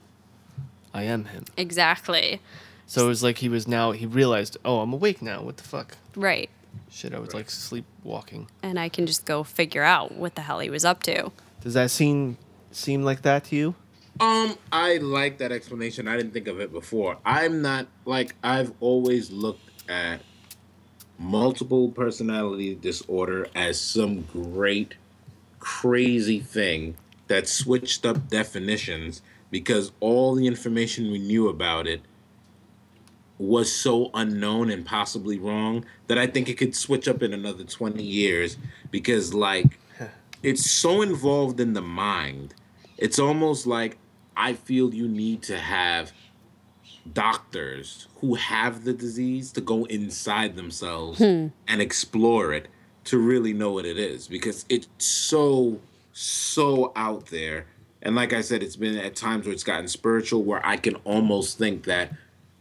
[0.95, 1.45] I am him.
[1.57, 2.41] Exactly.
[2.87, 5.43] So it was like he was now, he realized, oh, I'm awake now.
[5.43, 5.97] What the fuck?
[6.15, 6.49] Right.
[6.93, 8.47] Shit, I was like sleepwalking.
[8.63, 11.33] And I can just go figure out what the hell he was up to.
[11.61, 12.37] Does that scene
[12.71, 13.75] seem like that to you?
[14.21, 16.09] Um, I like that explanation.
[16.09, 17.19] I didn't think of it before.
[17.25, 20.21] I'm not like I've always looked at
[21.19, 24.95] multiple personality disorder as some great
[25.59, 26.97] crazy thing
[27.29, 32.01] that switched up definitions because all the information we knew about it
[33.39, 37.65] was so unknown and possibly wrong that I think it could switch up in another
[37.65, 38.57] 20 years
[38.91, 39.79] because like
[40.43, 42.55] it's so involved in the mind.
[42.97, 43.97] It's almost like
[44.39, 46.13] I feel you need to have
[47.13, 51.49] doctors who have the disease to go inside themselves Hmm.
[51.67, 52.69] and explore it
[53.05, 55.81] to really know what it is because it's so
[56.13, 57.67] so out there
[58.03, 60.97] and like i said it's been at times where it's gotten spiritual where i can
[61.05, 62.13] almost think that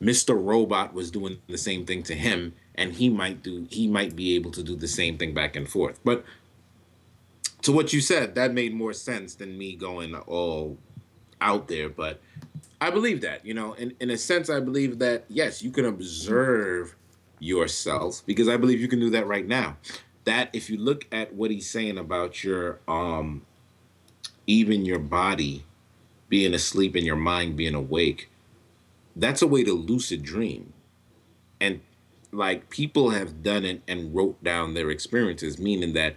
[0.02, 4.16] mr robot was doing the same thing to him and he might do he might
[4.16, 6.24] be able to do the same thing back and forth but
[7.62, 10.78] to what you said that made more sense than me going all
[11.42, 12.20] out there but
[12.80, 15.86] I believe that, you know, in, in a sense, I believe that, yes, you can
[15.86, 16.96] observe
[17.40, 19.78] yourself because I believe you can do that right now.
[20.26, 23.46] That if you look at what he's saying about your, um,
[24.46, 25.64] even your body
[26.30, 28.30] being asleep and your mind being awake,
[29.16, 30.74] that's a way to lucid dream.
[31.60, 31.82] And
[32.32, 36.16] like people have done it and wrote down their experiences, meaning that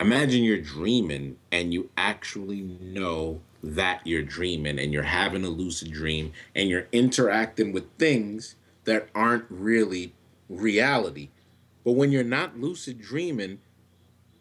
[0.00, 5.92] imagine you're dreaming and you actually know that you're dreaming and you're having a lucid
[5.92, 10.14] dream and you're interacting with things that aren't really
[10.48, 11.28] reality.
[11.84, 13.58] But when you're not lucid dreaming,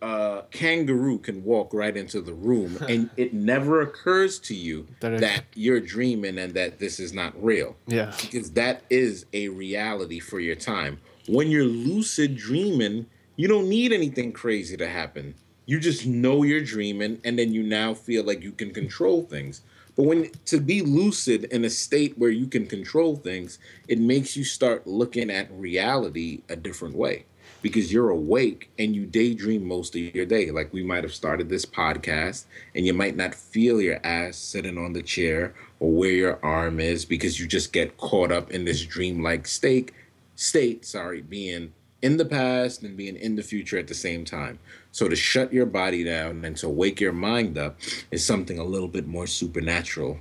[0.01, 5.19] a kangaroo can walk right into the room and it never occurs to you That
[5.19, 7.75] that, you're dreaming and that this is not real.
[7.87, 8.13] Yeah.
[8.21, 10.99] Because that is a reality for your time.
[11.27, 15.35] When you're lucid dreaming, you don't need anything crazy to happen.
[15.69, 19.61] You just know you're dreaming and then you now feel like you can control things.
[19.95, 24.35] But when to be lucid in a state where you can control things, it makes
[24.35, 27.25] you start looking at reality a different way
[27.61, 30.49] because you're awake and you daydream most of your day.
[30.49, 34.79] Like we might have started this podcast and you might not feel your ass sitting
[34.79, 38.65] on the chair or where your arm is because you just get caught up in
[38.65, 39.91] this dreamlike state
[40.35, 44.59] state, sorry, being in the past and being in the future at the same time.
[44.91, 47.77] So to shut your body down and to wake your mind up
[48.11, 50.19] is something a little bit more supernatural.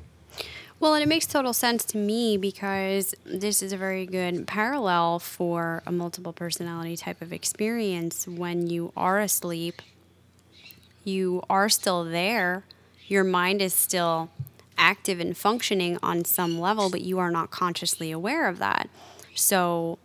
[0.80, 5.18] Well, and it makes total sense to me because this is a very good parallel
[5.18, 8.28] for a multiple personality type of experience.
[8.28, 9.82] When you are asleep,
[11.02, 12.64] you are still there,
[13.08, 14.30] your mind is still
[14.76, 18.88] active and functioning on some level, but you are not consciously aware of that.
[19.34, 19.98] So,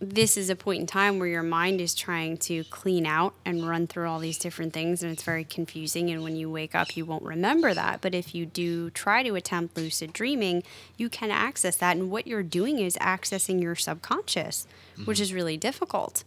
[0.00, 3.66] this is a point in time where your mind is trying to clean out and
[3.68, 6.96] run through all these different things and it's very confusing and when you wake up
[6.96, 8.00] you won't remember that.
[8.00, 10.62] But if you do try to attempt lucid dreaming
[10.96, 14.66] you can access that and what you're doing is accessing your subconscious
[15.04, 15.22] which mm-hmm.
[15.22, 16.24] is really difficult.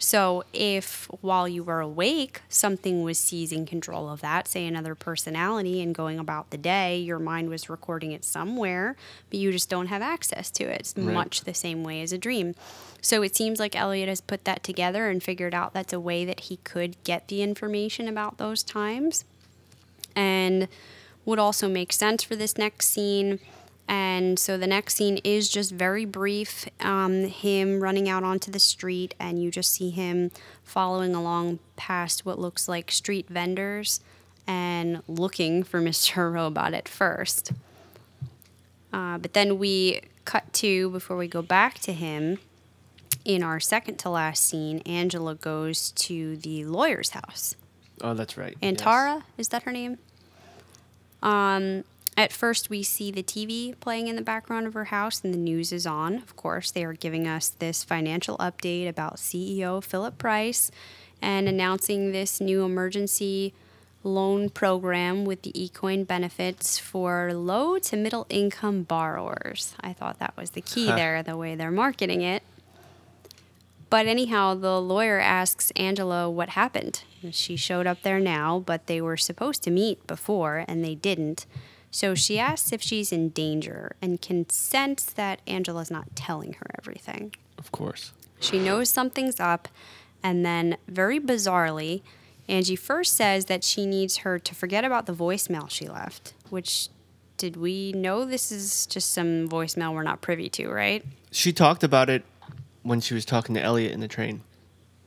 [0.00, 5.82] So if while you were awake something was seizing control of that say another personality
[5.82, 8.94] and going about the day your mind was recording it somewhere
[9.28, 10.80] but you just don't have access to it.
[10.80, 11.12] It's Right.
[11.12, 12.54] much the same way as a dream
[13.00, 16.24] so it seems like Elliot has put that together and figured out that's a way
[16.24, 19.24] that he could get the information about those times.
[20.16, 20.68] And
[21.24, 23.38] would also make sense for this next scene.
[23.86, 28.58] And so the next scene is just very brief um, him running out onto the
[28.58, 30.30] street, and you just see him
[30.64, 34.00] following along past what looks like street vendors
[34.46, 36.32] and looking for Mr.
[36.32, 37.52] Robot at first.
[38.92, 42.38] Uh, but then we cut to, before we go back to him,
[43.24, 47.54] in our second to last scene, Angela goes to the lawyer's house.
[48.00, 48.56] Oh, that's right.
[48.60, 49.98] Antara, is that her name?
[51.22, 51.84] Um,
[52.16, 55.38] at first, we see the TV playing in the background of her house, and the
[55.38, 56.16] news is on.
[56.16, 60.70] Of course, they are giving us this financial update about CEO Philip Price
[61.22, 63.52] and announcing this new emergency
[64.04, 69.74] loan program with the eCoin benefits for low to middle income borrowers.
[69.80, 70.96] I thought that was the key Huh.
[70.96, 72.42] there, the way they're marketing it.
[73.90, 77.04] But anyhow, the lawyer asks Angela what happened.
[77.30, 81.46] She showed up there now, but they were supposed to meet before and they didn't.
[81.90, 86.66] So she asks if she's in danger and can sense that Angela's not telling her
[86.78, 87.34] everything.
[87.56, 88.12] Of course.
[88.40, 89.68] She knows something's up,
[90.22, 92.02] and then, very bizarrely,
[92.48, 96.88] Angie first says that she needs her to forget about the voicemail she left, which
[97.36, 101.04] did we know this is just some voicemail we're not privy to, right?
[101.30, 102.22] She talked about it
[102.88, 104.40] when she was talking to Elliot in the train.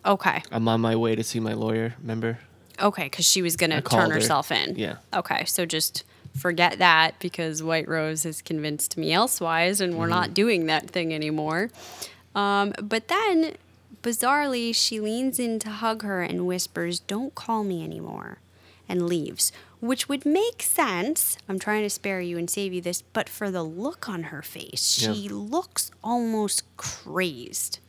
[0.05, 0.41] Okay.
[0.51, 2.39] I'm on my way to see my lawyer, remember?
[2.81, 4.15] Okay, because she was going I to called turn her.
[4.15, 4.75] herself in.
[4.75, 4.97] Yeah.
[5.13, 6.03] Okay, so just
[6.37, 10.33] forget that because White Rose has convinced me elsewise, and we're not Mhm.
[10.33, 11.69] doing that thing anymore.
[12.33, 13.55] Um, but then,
[14.01, 18.39] bizarrely, she leans in to hug her and whispers, Don't call me anymore,
[18.89, 19.51] and leaves,
[19.81, 21.37] which would make sense.
[21.49, 24.41] I'm trying to spare you and save you this, but for the look on her
[24.41, 25.13] face, Yeah.
[25.13, 27.79] she looks almost crazed.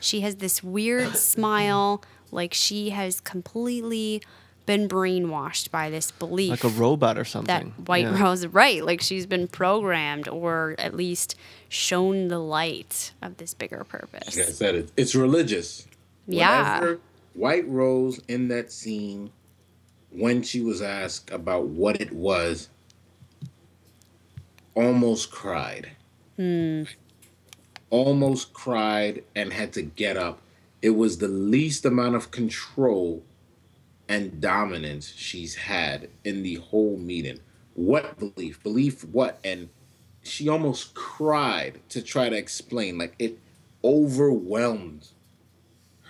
[0.00, 4.20] She has this weird smile, like she has completely
[4.66, 7.72] been brainwashed by this belief Like a robot or something.
[7.78, 7.88] that.
[7.88, 8.22] White Yeah.
[8.22, 8.84] Rose, right?
[8.84, 11.36] Like she's been programmed or at least
[11.70, 14.36] shown the light of this bigger purpose.
[14.36, 15.86] Like I said, it, it's religious.
[16.26, 16.74] Yeah.
[16.80, 17.00] Whatever
[17.32, 19.30] White Rose in that scene,
[20.18, 22.68] when she was asked about what it was,
[24.74, 25.90] almost cried.
[26.36, 26.84] Hmm.
[27.90, 30.40] Almost cried and had to get up.
[30.82, 33.22] It was the least amount of control
[34.08, 37.40] and dominance she's had in the whole meeting.
[37.74, 38.62] What belief?
[38.62, 39.38] Belief what?
[39.44, 39.68] And
[40.22, 42.98] she almost cried to try to explain.
[42.98, 43.38] Like it
[43.84, 45.08] overwhelmed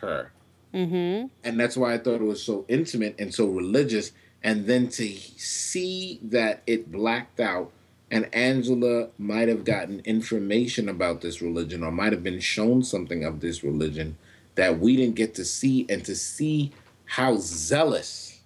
[0.01, 0.33] her.
[0.75, 1.29] Mm-hmm.
[1.45, 4.13] And that's why I thought it was so intimate and so religious.
[4.43, 7.73] And then to see that it blacked out
[8.11, 13.25] and Angela might have gotten information about this religion or might have been shown something
[13.25, 14.17] of this religion
[14.55, 16.73] that we didn't get to see and to see
[17.05, 18.41] how zealous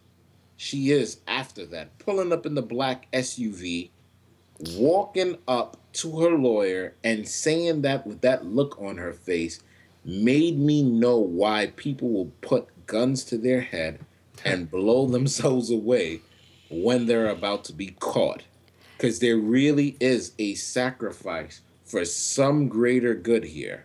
[0.57, 3.91] she is after that pulling up in the black SUV
[4.77, 9.61] walking up to her lawyer and saying that with that look on her face
[10.05, 14.01] made me know why people will put guns to their head
[14.45, 16.21] and blow themselves away
[16.71, 18.43] when they're about to be caught
[18.97, 23.85] because there really is a sacrifice for some greater good here.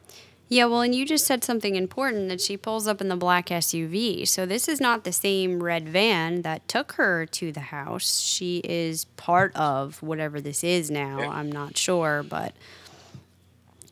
[0.49, 3.47] Yeah, well, and you just said something important that she pulls up in the black
[3.47, 4.25] SUV.
[4.27, 8.21] So this is not the same red van that took her to the house.
[8.21, 11.19] She is part of whatever this is now.
[11.19, 11.29] Yeah.
[11.29, 12.53] I'm not sure, but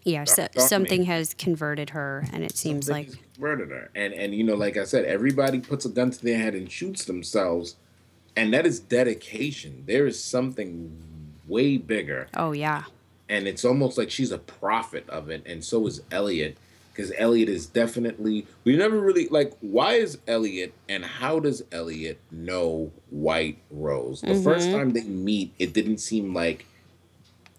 [0.05, 0.61] yeah, so, me.
[0.61, 3.89] something has converted her, and it seems like Something has murdered her.
[3.95, 6.71] And and you know, like I said, everybody puts a gun to their head and
[6.71, 7.75] shoots themselves,
[8.37, 9.83] and that is dedication.
[9.85, 10.95] There is something
[11.47, 12.27] way bigger.
[12.35, 12.83] oh yeah,
[13.29, 16.57] and it's almost like she's a prophet of it, and so is Elliot,
[16.93, 22.19] because Elliot is definitely we never really like why is Elliot and how does Elliot
[22.31, 24.21] know White Rose?
[24.21, 24.73] The first Mhm.
[24.73, 26.65] time they meet, it didn't seem like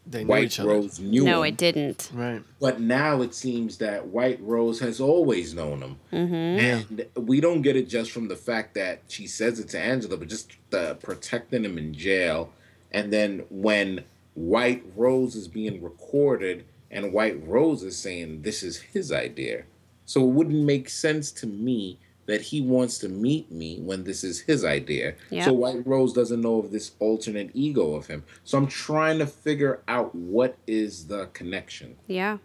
[0.07, 0.69] They know White each other.
[0.69, 2.11] Rose knew no, him, it didn't.
[2.15, 2.43] Right.
[2.61, 5.97] but now it seems that White Rose has always known him.
[6.13, 6.35] Mm-hmm.
[6.35, 10.17] And we don't get it just from the fact that she says it to Angela,
[10.17, 12.53] but just the protecting him in jail.
[12.93, 14.05] And then when
[14.35, 19.65] White Rose is being recorded and White Rose is saying this is his idea.
[20.05, 24.23] So it wouldn't make sense to me that he wants to meet me when this
[24.23, 25.15] is his idea.
[25.31, 25.45] Yeah.
[25.45, 28.25] So White Rose doesn't know of this alternate ego of him.
[28.45, 31.97] So I'm trying to figure out what is the connection.
[32.07, 32.39] Yeah.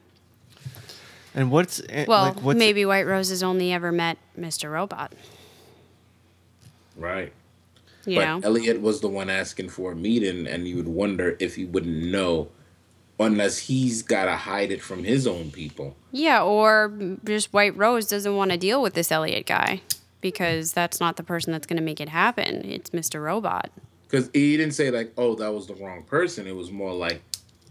[1.33, 4.71] And what's eh, Well, like what's maybe White Rose has only ever met Mr.
[4.71, 5.13] Robot.
[6.95, 7.33] Right.
[8.05, 8.39] You but know.
[8.43, 12.03] Elliot was the one asking for a meeting, and you would wonder if he wouldn't
[12.05, 12.49] know
[13.21, 15.95] unless he's got to hide it from his own people.
[16.11, 19.81] Yeah, or just White Rose doesn't want to deal with this Elliot guy
[20.21, 22.63] because that's not the person that's going to make it happen.
[22.65, 23.21] It's Mr.
[23.21, 23.71] Robot.
[24.03, 26.47] Because he didn't say, like, oh, that was the wrong person.
[26.47, 27.21] It was more like,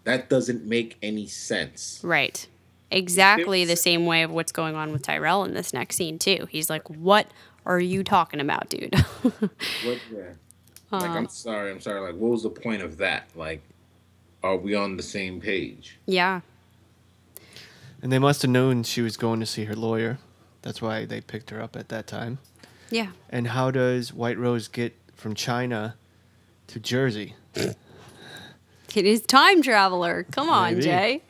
[0.05, 2.01] that doesn't make any sense.
[2.02, 2.47] Right.
[2.90, 6.48] Exactly the same way of what's going on with Tyrell in this next scene too.
[6.51, 7.31] He's like, "What
[7.64, 10.32] are you talking about, dude?" What, yeah.
[10.90, 11.28] like, I'm uh.
[11.28, 12.01] sorry, I'm sorry.
[12.01, 13.28] Like, what was the point of that?
[13.36, 13.62] Like,
[14.42, 15.98] are we on the same page?
[16.06, 16.40] yeah.
[18.02, 20.18] and they must have known she was going to see her lawyer.
[20.62, 22.38] That's why they picked her up at that time.
[22.90, 23.08] Yeah.
[23.30, 25.96] And how does White Rose get from China
[26.68, 27.34] to Jersey?
[27.54, 30.26] It is time traveler.
[30.32, 30.82] Come on, Maybe.
[30.82, 31.22] Jay.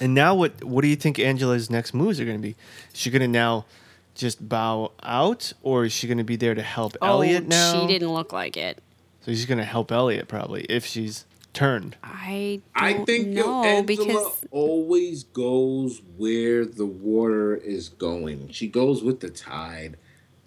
[0.00, 2.56] And now what what do you think Angela's next moves are going to be?
[2.92, 3.66] Is she going to now
[4.14, 7.74] just bow out or is she going to be there to help oh, Elliot now?
[7.74, 8.82] Oh, she didn't look like it.
[9.24, 11.96] So she's going to help Elliot probably if she's turned.
[12.02, 18.48] I I don't think yo, know Angela because always goes where the water is going.
[18.50, 19.96] She goes with the tide.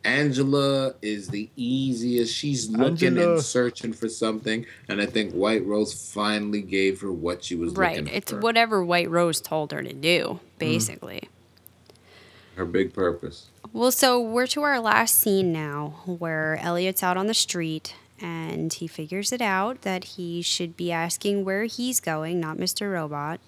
[0.04, 2.34] Angela is the easiest.
[2.34, 3.34] She's looking Angela.
[3.34, 7.74] and searching for something, and I think White Rose finally gave her what she was
[7.74, 8.40] right, looking it's for.
[8.40, 10.60] whatever White Rose told her to do, hmm.
[10.60, 11.30] basically.
[12.56, 13.48] her big purpose.
[13.74, 18.72] Well, so we're to our last scene now where Elliot's out on the street and
[18.74, 22.92] he figures it out that he should be asking where he's going, not Mr.
[22.94, 23.40] Robot.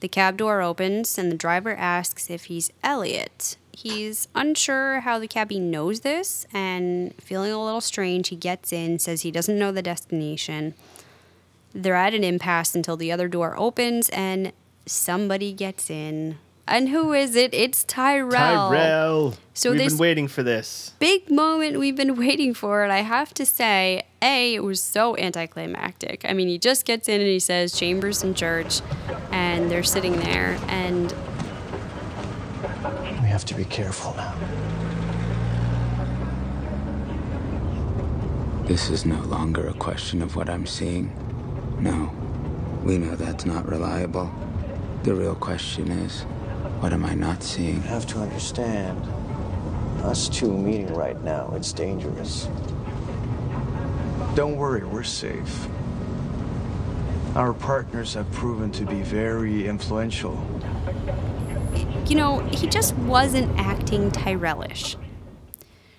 [0.00, 3.56] The cab door opens and the driver asks if he's Elliot.
[3.72, 8.98] He's unsure how the cabbie knows this and feeling a little strange, he gets in,
[8.98, 10.74] says he doesn't know the destination.
[11.74, 14.52] They're at an impasse until the other door opens and
[14.86, 16.38] somebody gets in.
[16.68, 17.54] And who is it?
[17.54, 18.70] It's Tyrell.
[18.70, 19.34] Tyrell.
[19.54, 20.92] So We've been waiting for this.
[20.98, 22.82] big moment we've been waiting for.
[22.82, 26.24] And I have to say, A, it was so anticlimactic.
[26.28, 28.80] I mean, he just gets in and he says, Chambers and Church,
[29.30, 30.58] and they're sitting there.
[30.66, 31.12] And
[33.22, 34.34] We have to be careful now.
[38.64, 41.12] This is no longer a question of what I'm seeing.
[41.80, 42.10] No,
[42.82, 44.32] we know that's not reliable.
[45.04, 46.26] The real question is,
[46.80, 47.76] what am I not seeing?
[47.76, 49.00] You have to understand,
[50.02, 52.48] us two meeting right now, it's dangerous.
[54.34, 55.66] Don't worry, we're safe.
[57.34, 60.38] Our partners have proven to be very influential.
[62.06, 64.96] you know, he just wasn't acting Tyrellish.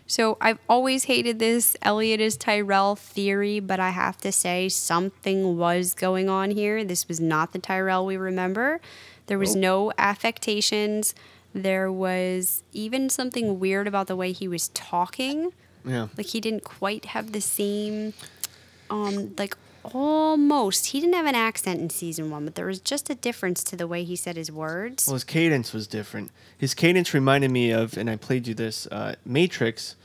[0.09, 5.57] So I've always hated this Elliot is Tyrell theory, but I have to say something
[5.57, 6.85] was going on here.
[6.85, 8.79] This was not the Tyrell we remember.
[9.27, 11.13] There was no affectations.
[11.53, 15.53] There was even something weird about the way he was talking.
[15.85, 16.07] Yeah.
[16.17, 18.13] Like he didn't quite have the same,
[18.89, 20.87] um, like almost.
[20.87, 23.75] He didn't have an accent in season one, but there was just a difference to
[23.75, 25.07] the way he said his words.
[25.07, 26.31] Well, his cadence was different.
[26.57, 29.95] His cadence reminded me of, and I played you this uh, Matrix.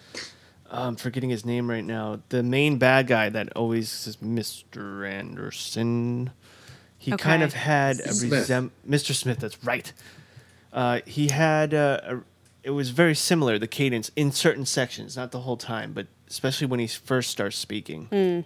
[0.70, 2.20] I'm forgetting his name right now.
[2.30, 5.06] The main bad guy that always says Mr.
[5.06, 6.30] Anderson.
[7.02, 9.12] He kind of had a resem- Mr.
[9.12, 9.40] Smith.
[9.40, 9.92] That's right.
[10.72, 12.20] Uh, he had uh, a,
[12.62, 16.68] it was very similar the cadence in certain sections, not the whole time, but especially
[16.68, 18.06] when he first starts speaking.
[18.12, 18.44] Mm.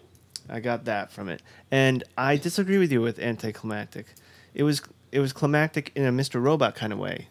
[0.48, 4.06] I got that from it, and I disagree with you with anticlimactic.
[4.54, 4.80] It was
[5.12, 6.42] it was climactic in a Mr.
[6.42, 7.28] Robot kind of way,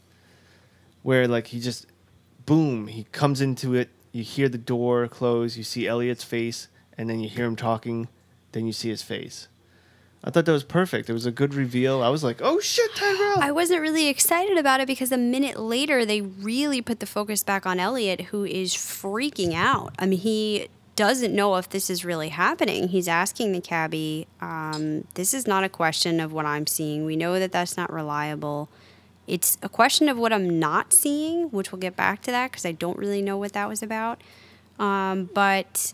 [1.02, 1.88] where like he just,
[2.46, 3.90] boom, he comes into it.
[4.12, 5.58] You hear the door close.
[5.58, 6.68] You see Elliot's face,
[7.00, 8.10] and then you hear him talking.
[8.52, 9.48] Then you see his face.
[10.26, 11.08] I thought that was perfect.
[11.08, 12.02] It was a good reveal.
[12.02, 13.40] I was like, oh shit, Tyrell.
[13.40, 17.44] I wasn't really excited about it because a minute later they really put the focus
[17.44, 19.94] back on Elliot, who is freaking out.
[20.00, 22.88] I mean, he doesn't know if this is really happening.
[22.88, 27.06] He's asking the cabbie, um, "This is not a question of what I'm seeing.
[27.06, 28.68] We know that that's not reliable.
[29.28, 32.66] It's a question of what I'm not seeing, which we'll get back to that because
[32.66, 34.22] I don't really know what that was about.
[34.80, 35.94] Um, but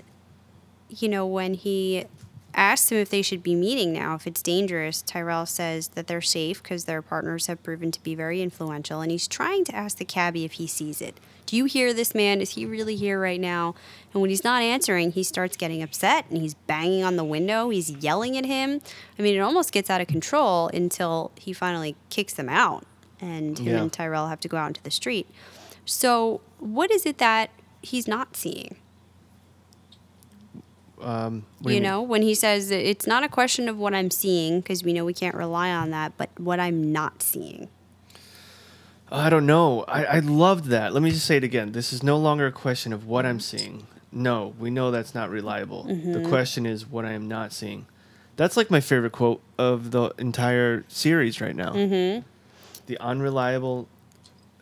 [0.89, 2.05] you know, when he
[2.53, 6.21] asks them if they should be meeting now, if it's dangerous, Tyrell says that they're
[6.21, 9.01] safe because their partners have proven to be very influential.
[9.01, 11.19] And he's trying to ask the cabbie if he sees it.
[11.45, 12.39] Do you hear this man?
[12.41, 13.75] Is he really here right now?
[14.13, 17.69] And when he's not answering, he starts getting upset and he's banging on the window.
[17.69, 18.81] He's yelling at him.
[19.17, 22.85] I mean, it almost gets out of control until he finally kicks them out
[23.19, 23.81] and him Yeah.
[23.81, 25.27] and Tyrell have to go out into the street.
[25.85, 27.49] So, what is it that
[27.81, 28.75] he's not seeing?
[31.03, 31.83] Um, you mean?
[31.83, 35.03] know, when he says it's not a question of what I'm seeing, because we know
[35.05, 37.69] we can't rely on that, but what I'm not seeing.
[39.11, 39.83] I don't know.
[39.87, 40.93] I, I loved that.
[40.93, 41.73] Let me just say it again.
[41.73, 43.85] This is no longer a question of what I'm seeing.
[44.11, 45.83] No, we know that's not reliable.
[45.83, 46.29] The Mhm.
[46.29, 47.87] question is what I am not seeing.
[48.37, 51.73] That's like my favorite quote of the entire series right now.
[51.73, 52.25] Mm-hmm.
[52.87, 53.87] The unreliable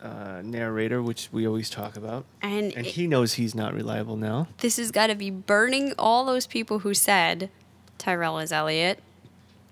[0.01, 2.25] uh, narrator, which we always talk about.
[2.41, 4.47] And, And it- he knows he's not reliable now.
[4.59, 7.49] this has got to be burning all those people who said
[7.97, 8.99] Tyrell is Elliot.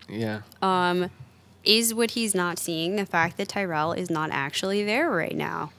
[0.09, 0.41] Yeah.
[0.61, 1.09] Um,
[1.63, 5.71] is what he's not seeing the fact that Tyrell is not actually there right now.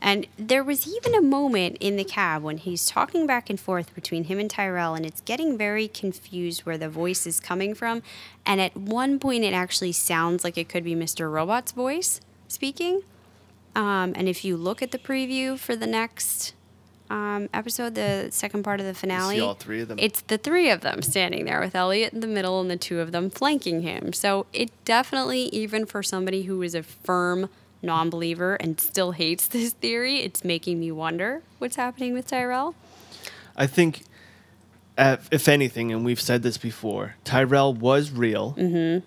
[0.00, 3.92] And there was even a moment in the cab when he's talking back and forth
[3.94, 8.02] between him and Tyrell, and it's getting very confused where the voice is coming from.
[8.44, 11.32] And at one point, it actually sounds like it could be Mr.
[11.32, 13.02] Robot's voice speaking.
[13.76, 16.54] Um, and if you look at the preview for the next
[17.10, 19.98] um, episode, the second part of the finale, all three of them.
[20.00, 23.00] it's the three of them standing there with Elliot in the middle and the two
[23.00, 24.14] of them flanking him.
[24.14, 27.50] So it definitely, even for somebody who is a firm
[27.82, 32.74] non believer and still hates this theory, it's making me wonder what's happening with Tyrell.
[33.58, 34.04] I think,
[34.96, 38.54] uh, if anything, and we've said this before, Tyrell was real.
[38.58, 39.06] Mm-hmm.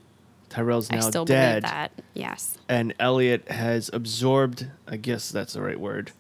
[0.49, 1.61] Tyrell's now I now still dead.
[1.61, 1.91] believe that.
[2.13, 2.57] Yes.
[2.67, 6.11] and Elliot has absorbed, I guess that's the right word,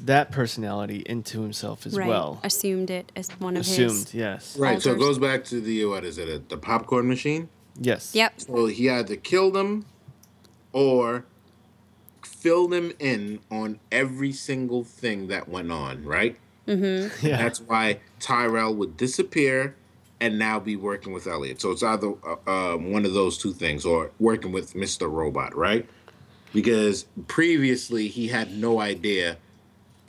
[0.00, 2.06] that personality into himself as right.
[2.08, 2.40] well.
[2.44, 4.02] Assumed it as one of Assumed, his.
[4.04, 4.56] Assumed, yes.
[4.58, 4.80] Right.
[4.80, 6.28] So it goes back to the what is it?
[6.28, 7.48] uh, The popcorn machine.
[7.80, 8.14] Yes.
[8.14, 8.40] Yep.
[8.42, 9.86] So he either killed them,
[10.72, 11.24] or
[12.22, 16.36] filled them in on every single thing that went on, right?
[16.66, 17.26] Mm-hmm.
[17.26, 17.38] Yeah.
[17.38, 19.74] That's why Tyrell would disappear
[20.20, 21.60] and now be working with Elliot.
[21.60, 25.10] So it's either uh, um, one of those two things or working with Mr.
[25.10, 25.88] Robot, right?
[26.52, 29.36] Because previously he had no idea.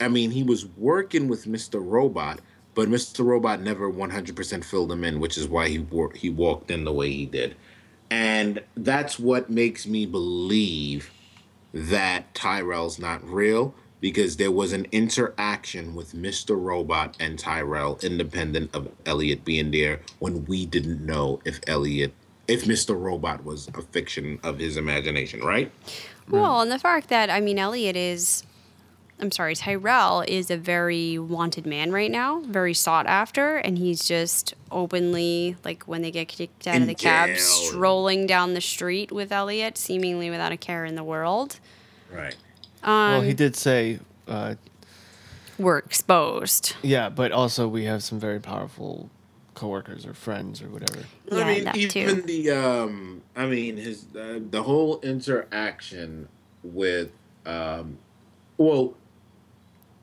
[0.00, 1.80] I mean, he was working with Mr.
[1.84, 2.40] Robot,
[2.74, 3.24] but Mr.
[3.24, 6.92] Robot never 100% filled him in, which is why he wor- he walked in the
[6.92, 7.54] way he did.
[8.10, 11.10] And that's what makes me believe
[11.72, 16.60] that Tyrell's not real because there was an interaction with Mr.
[16.60, 22.12] Robot and Tyrell, independent of Elliot being there, when we didn't know if Elliot,
[22.48, 22.98] if Mr.
[22.98, 25.70] Robot was a fiction of his imagination, right?
[26.28, 28.44] Well, and the fact that, I mean, Elliot is,
[29.18, 34.06] I'm sorry, Tyrell is a very wanted man right now, very sought after, and he's
[34.06, 38.60] just openly, like when they get kicked out In of the cab, strolling down the
[38.60, 41.58] street with Elliot, seemingly without a care in the world.
[42.10, 42.36] Right.
[42.82, 43.98] Um, well, he did say,
[44.28, 44.54] uh,
[45.58, 46.74] We're exposed.
[46.82, 49.10] yeah, but also we have some very powerful
[49.54, 51.04] coworkers or friends or whatever.
[51.30, 52.22] Yeah, I mean, that even too.
[52.22, 56.28] the um, I mean, his uh, the whole interaction
[56.62, 57.10] with
[57.46, 57.98] um,
[58.56, 58.94] well,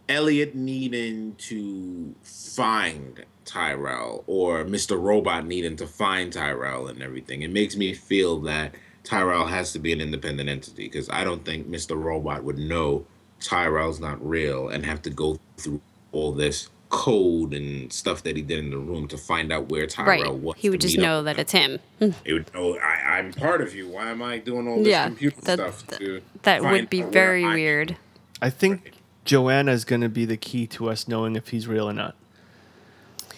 [0.10, 5.02] Elliot needing to find Tyrell or Mr.
[5.02, 7.42] Robot needing to find Tyrell and everything.
[7.42, 8.76] It makes me feel that
[9.08, 12.02] Tyrell has to be an independent entity because I don't think Mr.
[12.02, 13.06] Robot would know
[13.40, 15.80] Tyrell's not real and have to go through
[16.12, 19.88] all this code and stuff that he did in the room to find out where
[19.88, 20.34] Tyrell right.
[20.34, 20.56] was.
[20.58, 21.40] He would just know that him.
[21.40, 21.80] it's him.
[22.00, 22.10] Hmm.
[22.26, 23.88] He would know I, I'm part of you.
[23.88, 26.00] Why am I doing all this Yeah, computer that- stuff?
[26.00, 27.96] To That would be very I- weird.
[28.42, 28.92] I think
[29.24, 32.16] Joanna is going to be the key to us knowing if he's real or not.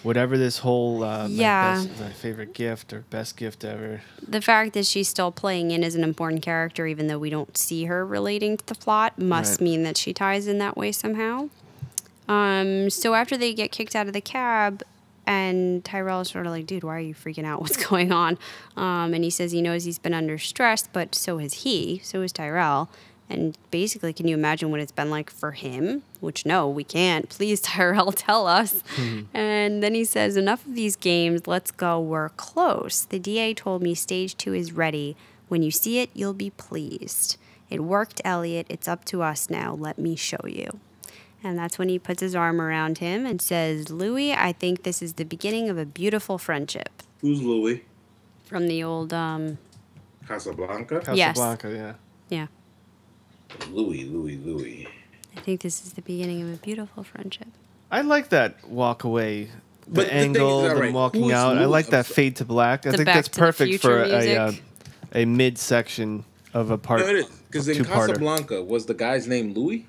[0.02, 1.74] Whatever this whole uh, my Yeah.
[1.84, 4.00] best- my favorite gift or best gift ever.
[4.26, 7.56] The fact that she's still playing in as an important character, even though we don't
[7.56, 9.64] see her relating to the plot, must Right.
[9.64, 11.48] mean that she ties in that way somehow.
[12.28, 14.82] Um, so after they get kicked out of the cab,
[15.26, 17.60] and Tyrell is sort of like, dude, why are you freaking out?
[17.60, 18.38] What's going on?
[18.76, 22.00] Um, and he says he knows he's been under stress, but so has he.
[22.02, 22.88] So is Tyrell.
[23.30, 26.02] And basically, can you imagine what it's been like for him?
[26.18, 27.28] Which, no, we can't.
[27.28, 28.82] Please, Tyrell, tell us.
[29.32, 31.46] And then he says, Enough of these games.
[31.46, 32.00] Let's go.
[32.00, 33.04] We're close.
[33.04, 35.16] The DA told me stage two is ready.
[35.48, 37.36] When you see it, you'll be pleased.
[37.70, 38.66] It worked, Elliot.
[38.68, 39.74] It's up to us now.
[39.74, 40.80] Let me show you.
[41.42, 45.00] And that's when he puts his arm around him and says, Louis, I think this
[45.00, 47.02] is the beginning of a beautiful friendship.
[47.20, 47.84] Who's Louis?
[48.44, 49.58] From the old, um,
[50.26, 51.02] Casablanca?
[51.14, 51.36] Yes.
[51.36, 51.94] Casablanca, yeah.
[52.28, 52.46] yeah.
[53.70, 54.88] Louis, Louis, Louis.
[55.36, 57.48] I think this is the beginning of a beautiful friendship.
[57.90, 59.44] I like that walk away.
[59.44, 59.50] The
[59.86, 61.58] But the thing is, angle, them walking who's out.
[61.58, 62.86] I like that fade to black.
[62.86, 64.52] I think that's perfect for Future a uh,
[65.12, 66.24] a mid section
[66.54, 67.00] of a part.
[67.00, 68.08] No, it is because in two-parter.
[68.08, 69.86] Casablanca was the guy's name Louis?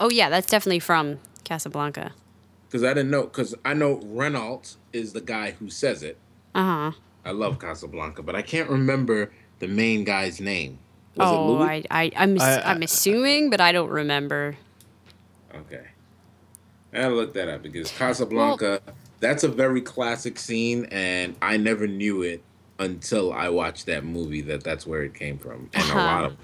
[0.00, 2.12] Oh, yeah, that's definitely from Casablanca.
[2.66, 3.22] Because I didn't know.
[3.22, 6.18] Because I know Renault is the guy who says it.
[6.54, 6.98] Uh huh.
[7.24, 10.78] I love Casablanca, but I can't remember the main guy's name.
[11.18, 11.86] Was Oh, Louis?
[11.90, 14.56] I, I, I'm, I- I'm assuming, but I don't remember.
[15.54, 15.84] Okay.
[16.92, 18.80] I gotta look that up because Casablanca,
[19.20, 22.42] that's a very classic scene, and I never knew it
[22.78, 25.98] until I watched that movie that that's where it came from, and a Uh-huh.
[25.98, 26.36] lot of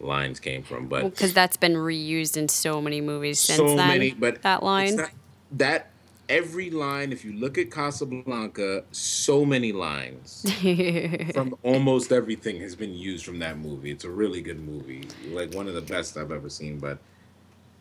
[0.00, 0.88] lines came from.
[0.88, 3.88] But Because that's been reused in so many movies since so then.
[3.88, 4.96] many, but that line.
[4.96, 5.10] not-
[5.52, 5.87] that
[6.28, 10.44] every line, if you look at Casablanca, so many lines
[11.32, 13.90] from almost everything has been used from that movie.
[13.90, 16.78] It's a really good movie, like one of the best I've ever seen.
[16.78, 16.98] But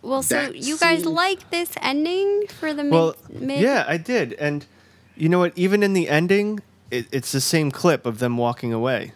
[0.02, 2.94] well, so that you guys scene- like this ending for the mid?
[2.94, 4.66] Well, mid yeah, I did, and
[5.16, 5.54] you know what?
[5.56, 6.62] Even in the ending,
[6.92, 9.14] it, it's the same clip of them walking away.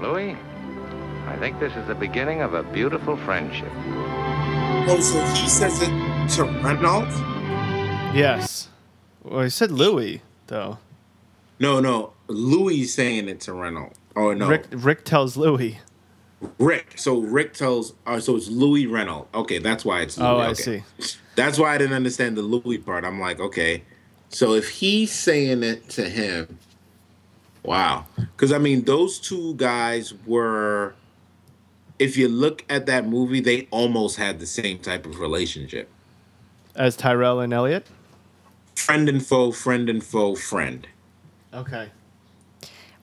[0.00, 0.36] Louis,
[1.26, 3.70] I think this is the beginning of a beautiful friendship.
[4.88, 5.90] oh, so he says it
[6.34, 7.31] to Renault?
[8.14, 8.68] Yes.
[9.22, 10.78] Well, I said Louis though.
[11.58, 13.92] No, no, Louis saying it to Renault.
[14.16, 15.78] Oh no, Rick Rick tells Louis.
[16.58, 16.94] Rick.
[16.96, 17.94] So Rick tells.
[18.06, 19.28] Oh, so it's Louis Renault.
[19.34, 20.18] Okay, that's why it's.
[20.18, 20.28] Louis.
[20.28, 20.82] Oh, I okay.
[20.98, 21.14] see.
[21.36, 23.04] That's why I didn't understand the Louis part.
[23.04, 23.84] I'm like, okay,
[24.28, 26.58] so if he's saying it to him,
[27.62, 28.06] wow.
[28.16, 30.94] Because I mean, those two guys were.
[31.98, 35.88] If you look at that movie, they almost had the same type of relationship.
[36.74, 37.86] As Tyrell and Elliot.
[38.74, 40.86] Friend and foe, friend and foe, friend.
[41.52, 41.90] Okay.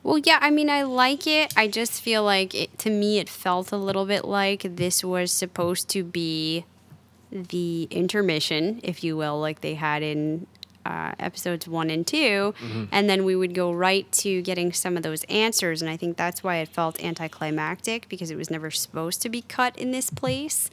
[0.02, 1.54] Well, yeah, I mean, I like it.
[1.58, 5.32] I just feel like it, to me, it felt a little bit like this was
[5.32, 6.66] supposed to be
[7.32, 10.48] the intermission, if you will, like they had in
[10.86, 12.88] uh, episodes one and 2 Mhm.
[12.92, 15.82] And then we would go right to getting some of those answers.
[15.82, 19.42] And I think that's why it felt anticlimactic because it was never supposed to be
[19.44, 20.72] cut in this place.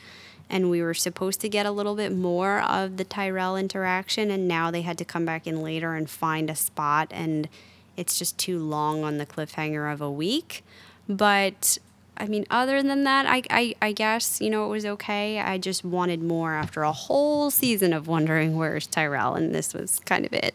[0.49, 4.31] And we were supposed to get a little bit more of the Tyrell interaction.
[4.31, 7.09] And now they had to come back in later and find a spot.
[7.11, 7.49] And
[7.97, 10.65] it's just too long on the cliffhanger of a week.
[11.09, 11.79] But
[12.17, 15.39] I mean, other than that, I, I, I guess, you know, it was okay.
[15.39, 20.01] I just wanted more after a whole season of wondering where's Tyrell, and this was
[20.01, 20.55] kind of it.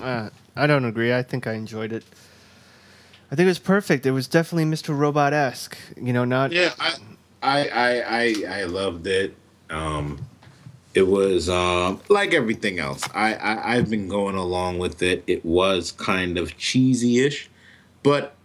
[0.00, 1.12] Uh, I don't agree.
[1.12, 2.04] I think I enjoyed it.
[3.30, 4.06] I think it was perfect.
[4.06, 4.96] It was definitely Mr.
[4.96, 5.76] Robot esque.
[6.00, 6.94] You know, not Yeah, I,
[7.44, 9.36] I, I, I, I loved it.
[9.70, 10.26] Um,
[10.94, 13.08] it was um, like everything else.
[13.14, 15.22] I, I, I've been going along with it.
[15.26, 17.50] It was kind of cheesy-ish,
[18.02, 18.36] but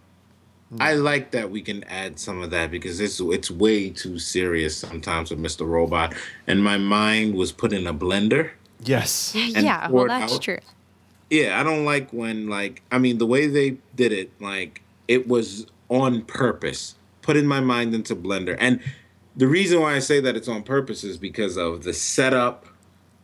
[0.78, 4.76] I like that we can add some of that because it's it's way too serious
[4.76, 5.66] sometimes with Mr.
[5.66, 6.14] Robot,
[6.46, 8.50] and my mind was put in a blender.
[8.84, 9.32] Yes.
[9.34, 10.42] yeah, well, poured that's out.
[10.42, 10.58] true.
[11.28, 15.26] Yeah, I don't like when like I mean the way they did it, like it
[15.26, 16.94] was on purpose,
[17.30, 18.56] putting my mind into blender.
[18.58, 18.80] And
[19.36, 22.66] the reason why I say that it's on purpose is because of the setup,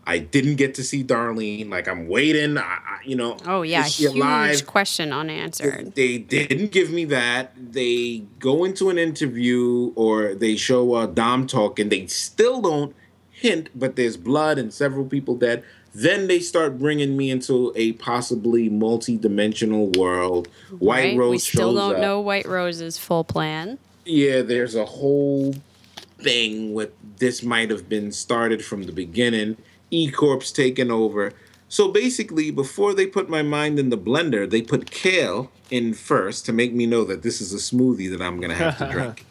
[0.07, 1.69] I didn't get to see Darlene.
[1.69, 2.57] Like I'm waiting.
[2.57, 3.37] I, I, you know.
[3.45, 4.65] Oh yeah, is she huge alive?
[4.65, 5.97] question unanswered.
[5.97, 7.53] They didn't give me that.
[7.57, 11.89] They go into an interview or they show uh, Dom talking.
[11.89, 12.95] They still don't
[13.28, 15.65] hint, but there's blood and several people dead.
[15.93, 20.47] Then they start bringing me into a possibly multi-dimensional world.
[20.78, 21.19] White right?
[21.19, 22.01] Rose we still don't up.
[22.01, 23.81] know White Rose's full plan.
[24.07, 25.55] Yeah, there's a whole
[26.19, 29.57] thing with this might have been started from the beginning.
[29.91, 31.33] E Corp's taken over.
[31.69, 36.47] So basically, before they put my mind in the blender, they put kale in first
[36.47, 39.27] to make me know that this is a smoothie that I'm gonna have to drink.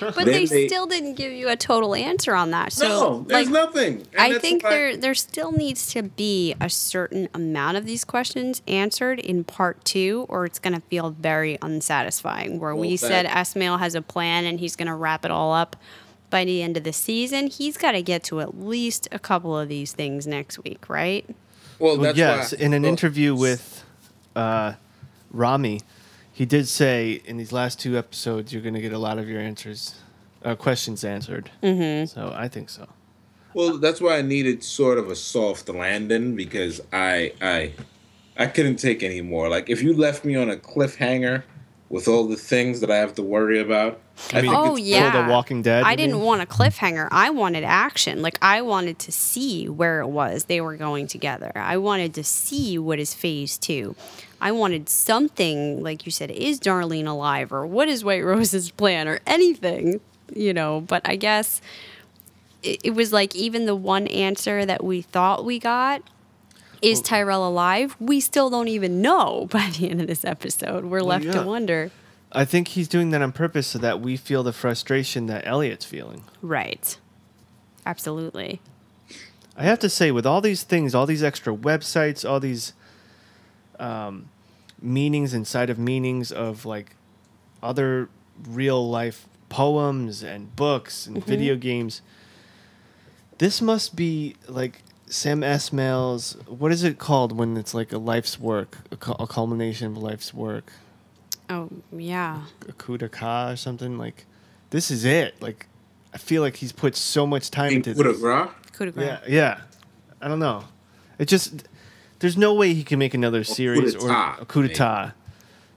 [0.00, 2.72] But they, they- still didn't give you a total answer on that.
[2.72, 4.06] So no, there's like, nothing.
[4.12, 8.04] And I think why- there there still needs to be a certain amount of these
[8.04, 12.58] questions answered in part two, or it's going to feel very unsatisfying.
[12.60, 15.52] Where we said that- Esmail has a plan and he's going to wrap it all
[15.54, 15.76] up
[16.30, 17.46] by the end of the season.
[17.46, 21.24] He's got to get to at least a couple of these things next week, right?
[21.78, 22.64] Well, Well, yes, why.
[22.64, 23.84] in an well, interview with
[24.36, 24.74] uh,
[25.30, 25.80] Rami,
[26.34, 29.28] he did say in these last two episodes you're going to get a lot of
[29.28, 29.94] your answers,
[30.44, 31.48] uh, questions answered.
[31.62, 32.06] Mm-hmm.
[32.06, 32.88] So I think so.
[33.54, 37.72] Well, that's why I needed sort of a soft landing because I I
[38.36, 39.48] I couldn't take any more.
[39.48, 41.44] Like if you left me on a cliffhanger
[41.88, 44.00] with all the things that I have to worry about,
[44.32, 46.24] I think oh yeah, The Walking Dead, I didn't mean?
[46.24, 47.08] want a cliffhanger.
[47.10, 48.22] I wanted action.
[48.22, 51.50] Like I wanted to see where it was they were going together.
[51.54, 53.96] I wanted to see what is phase two.
[54.40, 56.30] I wanted something like you said.
[56.30, 60.00] Is Darlene alive, or what is White Rose's plan, or anything?
[60.34, 60.80] You know.
[60.80, 61.60] But I guess
[62.62, 66.02] it, it was like even the one answer that we thought we got.
[66.82, 67.96] Is Tyrell alive?
[67.98, 70.84] We still don't even know by the end of this episode.
[70.84, 71.32] We're left yeah.
[71.32, 71.90] to wonder.
[72.34, 75.84] I think he's doing that on purpose so that we feel the frustration that Elliot's
[75.84, 76.24] feeling.
[76.42, 76.98] Right.
[77.86, 78.60] Absolutely.
[79.56, 82.72] I have to say, with all these things, all these extra websites, all these
[83.78, 84.28] um,
[84.82, 86.96] meanings inside of meanings of like
[87.62, 88.08] other
[88.48, 91.24] real life poems and books and Mhm.
[91.26, 92.02] video games,
[93.38, 96.36] this must be like Sam Esmail's.
[96.48, 99.96] What is it called when it's like a life's work, a, cu- a culmination of
[99.98, 100.72] life's work?
[101.50, 102.42] Oh yeah.
[102.68, 104.26] a coup d'etat or something like
[104.70, 105.40] this is it.
[105.42, 105.66] Like
[106.12, 108.20] i feel like he's put so much time Coup into de this.
[108.20, 108.48] grace?
[108.72, 109.06] Coup de grace.
[109.06, 109.60] yeah yeah.
[110.22, 110.64] I don't know.
[111.18, 111.68] It just
[112.20, 115.12] there's no way he can make another series or d'etat, a coup d'etat.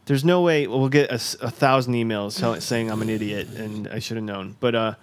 [0.06, 3.88] There's no way well, we'll get a thousand emails tell, saying i'm an idiot and
[3.90, 4.56] i should have known.
[4.60, 4.94] But uh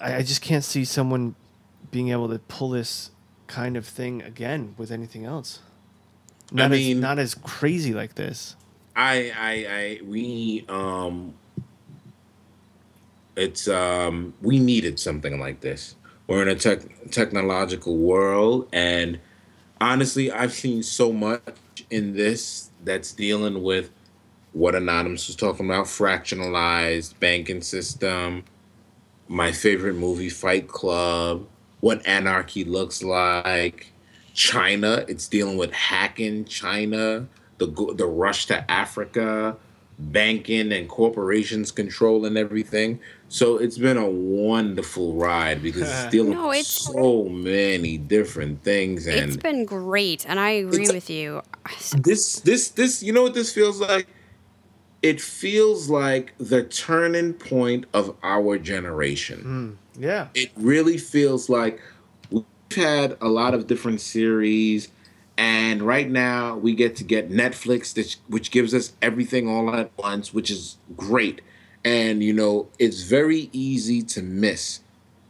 [0.00, 1.34] I, I just can't see someone
[1.90, 3.10] being able to pull this
[3.46, 5.60] kind of thing again with anything else.
[6.50, 8.56] Not mean- as not as crazy like this
[8.94, 11.34] I I I we um
[13.36, 15.96] it's um we needed something like this.
[16.26, 19.18] We're in a tech technological world and
[19.80, 21.42] honestly I've seen so much
[21.90, 23.90] in this that's dealing with
[24.52, 28.44] what Anonymous was talking about, fractionalized banking system,
[29.28, 31.46] my favorite movie Fight Club,
[31.80, 33.92] what anarchy looks like,
[34.34, 37.26] China, it's dealing with hacking China,
[37.66, 39.56] the the rush to Africa,
[39.98, 42.98] banking and corporations controlling everything.
[43.28, 48.62] So it's been a wonderful ride because it's dealing No, with it's- so many different
[48.62, 51.42] things and It's been great, and I agree with you.
[52.02, 54.06] this this this you know what this feels like
[55.02, 59.40] it feels like the turning point of our generation
[59.96, 61.80] hmm, yeah it really feels like
[62.30, 62.44] we've
[62.76, 64.88] had a lot of different series
[65.36, 70.34] and right now we get to get netflix which gives us everything all at once
[70.34, 71.40] which is great.
[71.84, 74.80] And you know it's very easy to miss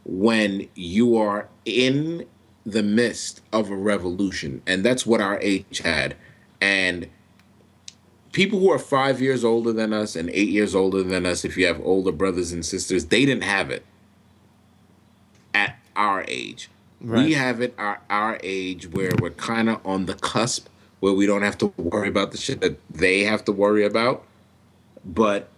[0.05, 2.27] when you are in
[2.65, 4.63] the midst of a revolution.
[4.67, 6.17] And that's what our age had.
[6.61, 7.09] And
[8.33, 11.57] people who are five years older than us and eight years older than us if
[11.57, 13.85] you have older brothers and sisters they didn't have it
[15.55, 16.71] at our age
[17.05, 17.25] Right.
[17.25, 20.69] we have it our, our age where we're kind of on the cusp
[21.01, 24.25] where we don't have to worry about the shit that they have to worry about
[25.05, 25.49] but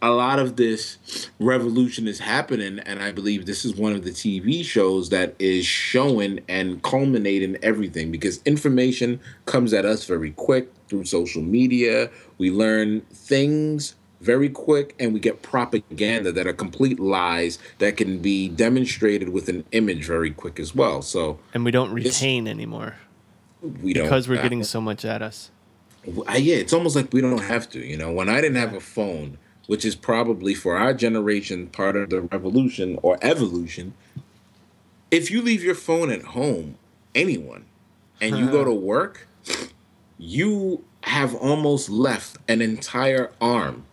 [0.00, 0.98] a lot of this
[1.40, 5.66] revolution is happening and i believe this is one of the tv shows that is
[5.66, 12.08] showing and culminating everything because information comes at us very quick through social media
[12.38, 13.96] we learn things
[14.26, 19.48] very quick and we get propaganda that are complete lies that can be demonstrated with
[19.48, 22.96] an image very quick as well so and we don't retain anymore
[23.82, 25.50] we don't because we're getting so much at us.
[26.26, 27.84] I, yeah, it's almost like we don't have to.
[27.84, 31.96] You know, when I didn't have a phone, which is probably for our generation part
[31.96, 33.94] of the revolution or evolution,
[35.10, 36.76] if you leave your phone at home,
[37.14, 37.64] anyone,
[38.20, 39.26] and you go to work,
[40.18, 43.84] you have almost left an entire arm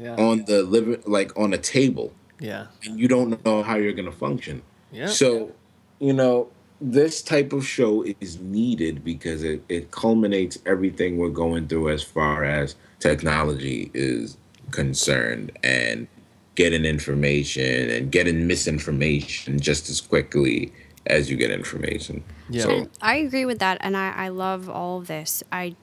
[0.00, 0.14] Yeah.
[0.16, 2.66] on the living like on a table Yeah.
[2.84, 4.62] and you don't know how you're going to function.
[4.92, 5.06] Yeah.
[5.06, 5.52] So,
[5.98, 6.48] you know,
[6.80, 12.02] this type of show is needed because it, it culminates everything we're going through as
[12.02, 14.38] far as technology is
[14.70, 16.08] concerned and
[16.54, 20.72] getting information and getting misinformation just as quickly
[21.06, 22.22] as you get information.
[22.58, 25.42] So, I agree with that, and I, I love all of this.
[25.52, 25.76] I,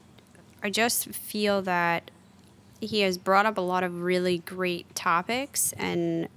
[0.62, 2.12] I just feel that
[2.80, 6.28] he has brought up a lot of really great topics and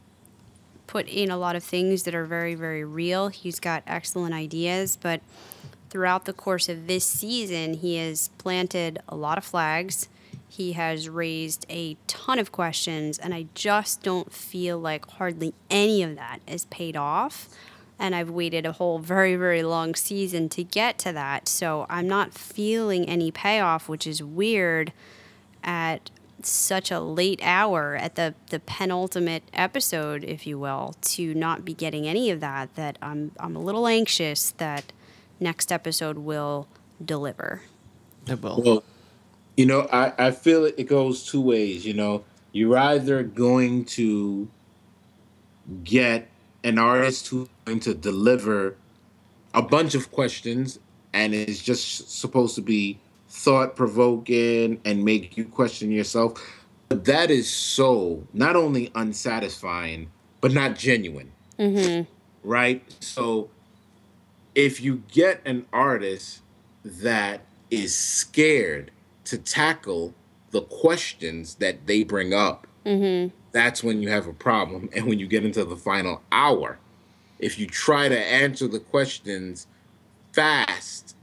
[0.87, 3.29] put in a lot of things that are very, very real.
[3.29, 5.21] He's got excellent ideas, but
[5.89, 10.09] throughout the course of this season, he has planted a lot of flags.
[10.49, 16.03] He has raised a ton of questions, and I just don't feel like hardly any
[16.03, 17.49] of that is paid off.
[17.99, 21.47] And I've waited a whole very, very long season to get to that.
[21.47, 24.93] So I'm not feeling any payoff, which is weird
[25.63, 26.11] at
[26.49, 31.75] such a late hour at the, the penultimate episode, if you will, to not be
[31.75, 34.93] getting any of that, that I'm, I'm a little anxious that
[35.39, 36.69] next episode will
[37.05, 37.63] deliver.
[38.29, 38.63] It will.
[38.63, 38.85] Well,
[39.57, 41.87] you know, I, I feel it, it goes two ways.
[41.87, 44.49] You know, you're either going to
[45.85, 46.29] get
[46.65, 48.77] an artist who's going to deliver
[49.55, 50.79] a bunch of questions
[51.13, 52.99] and it's just supposed to be
[53.31, 56.35] thought provoking and make you question yourself.
[56.89, 62.05] But that is so not only unsatisfying, but not genuine Mm-hmm.
[62.49, 62.83] right?
[63.01, 63.51] So
[64.55, 66.41] if you get an artist
[66.85, 68.91] that is scared
[69.27, 70.15] to tackle
[70.51, 73.37] the questions that they bring up, Mm-hmm.
[73.53, 74.89] that's when you have a problem.
[74.97, 76.79] And when you get into the final hour,
[77.39, 79.67] if you try to answer the questions
[80.33, 81.15] fast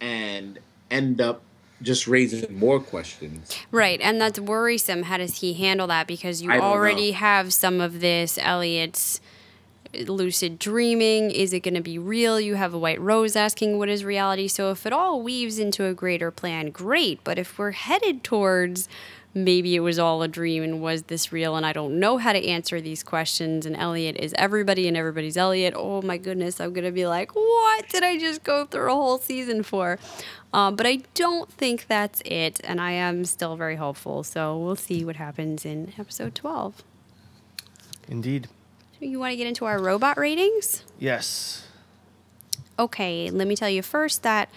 [0.00, 0.58] and
[0.90, 1.42] end up
[1.82, 5.04] just raising more questions, Right, and that's worrisome.
[5.04, 6.06] How does he handle that?
[6.06, 7.18] Because you already know.
[7.18, 9.20] have some of this Elliot's
[9.94, 11.30] uh, lucid dreaming.
[11.30, 12.40] Is it going to be real?
[12.40, 14.48] You have a White Rose asking what is reality.
[14.48, 17.22] So if it all weaves into a greater plan, great.
[17.24, 18.88] But if we're headed towards
[19.36, 22.32] maybe it was all a dream and was this real and I don't know how
[22.32, 25.74] to answer these questions and Elliot is everybody and everybody's Elliot.
[25.76, 28.94] Oh my goodness, I'm going to be like, what did I just go through a
[28.94, 29.98] whole season for?
[30.56, 34.24] Um, but I don't think that's it, and I am still very hopeful.
[34.24, 36.82] So we'll see what happens in episode 12.
[38.08, 38.48] Indeed.
[38.98, 40.82] You want to get into our robot ratings?
[40.98, 41.68] Yes.
[42.78, 44.48] Okay, let me tell you first that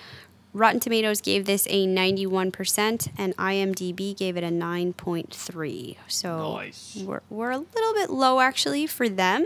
[0.53, 5.97] Rotten Tomatoes gave this a 91%, and IMDb gave it a 9.3.
[6.07, 6.95] So Nice.
[7.05, 9.45] we're, we're a little bit low actually for them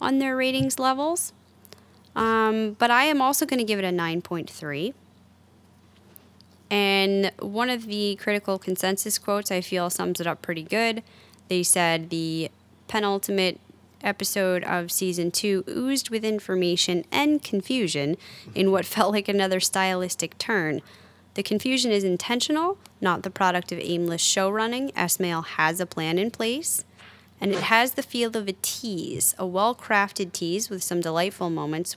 [0.00, 1.34] on their ratings levels.
[2.16, 4.94] Um, but I am also going to give it a 9.3.
[6.74, 11.04] And one of the critical consensus quotes I feel sums it up pretty good.
[11.46, 12.50] They said the
[12.88, 13.60] penultimate
[14.02, 18.16] episode of season two oozed with information and confusion
[18.56, 20.82] in what felt like another stylistic turn.
[21.34, 24.88] The confusion is intentional, not the product of aimless show running.
[24.96, 26.84] Esmail has a plan in place,
[27.40, 31.50] and it has the feel of a tease, a well crafted tease with some delightful
[31.50, 31.94] moments,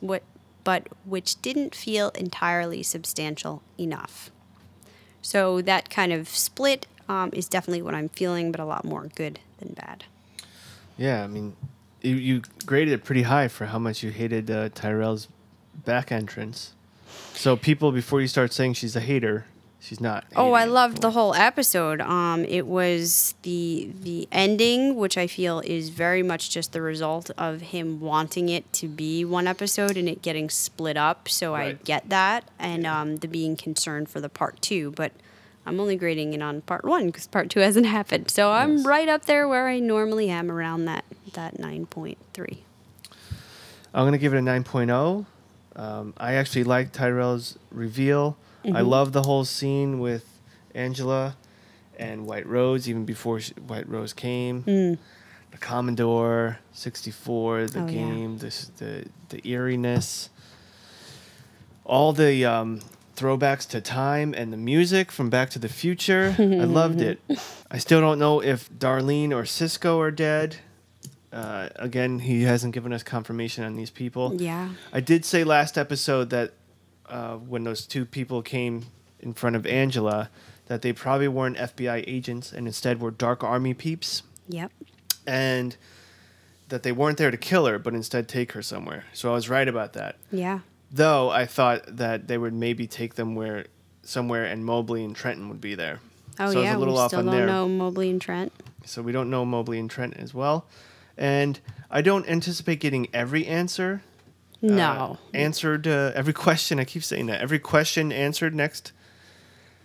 [0.63, 4.29] but which didn't feel entirely substantial enough.
[5.27, 9.09] So that kind of split um, is definitely what I'm feeling, but a lot more
[9.13, 10.05] good than bad.
[10.97, 11.57] Yeah, I mean,
[12.01, 15.27] you, you graded it pretty high for how much you hated uh, Tyrell's
[15.83, 16.75] back entrance.
[17.33, 19.47] So people, before you start saying she's a hater,
[19.87, 20.25] she's not.
[20.35, 22.01] Oh, I loved the whole episode.
[22.01, 27.31] Um, it was the the ending, which I feel is very much just the result
[27.37, 31.29] of him wanting it to be one episode and it getting split up.
[31.29, 35.11] So I get that, and um, the being concerned for the part two, but.
[35.65, 38.31] I'm only grading it on part one because part two hasn't happened.
[38.31, 41.03] So I'm right up there where I normally am around that
[41.33, 42.57] that 9.3.
[43.93, 45.25] I'm gonna give it a 9.0.
[45.75, 48.37] Um, I actually like Tyrell's reveal.
[48.67, 48.87] I Mhm.
[48.87, 50.25] love the whole scene with
[50.75, 51.35] Angela
[51.97, 54.63] and White Rose, even before she, White Rose came.
[54.63, 54.97] Mm.
[55.51, 57.91] The Commodore 64, the Oh, yeah.
[57.91, 60.29] game, this the the eeriness,
[61.85, 62.81] all the um,
[63.15, 66.35] throwbacks to time and the music from Back to the Future.
[66.37, 67.19] I loved it.
[67.71, 70.57] I still don't know if Darlene or Cisco are dead.
[71.33, 74.33] Uh, again, he hasn't given us confirmation on these people.
[74.41, 74.69] Yeah.
[74.93, 76.53] I did say last episode that
[77.09, 78.85] uh, when those two people came
[79.19, 80.29] in front of Angela,
[80.67, 84.23] that they probably weren't FBI agents and instead were Dark Army peeps.
[84.47, 84.71] Yep.
[85.25, 85.75] And
[86.69, 89.05] that they weren't there to kill her, but instead take her somewhere.
[89.13, 90.17] So I was right about that.
[90.31, 90.59] Yeah.
[90.91, 93.65] Though I thought that they would maybe take them where
[94.03, 95.99] somewhere, and Mobley and Trenton would be there.
[96.39, 97.45] Oh so I yeah, was a little we off still on don't there.
[97.45, 98.53] know Mobley and Trent.
[98.85, 100.65] So we don't know Mobley and Trent as well,
[101.17, 101.59] and
[101.91, 104.01] I don't anticipate getting every answer.
[104.61, 105.17] No.
[105.33, 106.79] uh, answered uh, every question.
[106.79, 108.91] I keep saying that every question answered next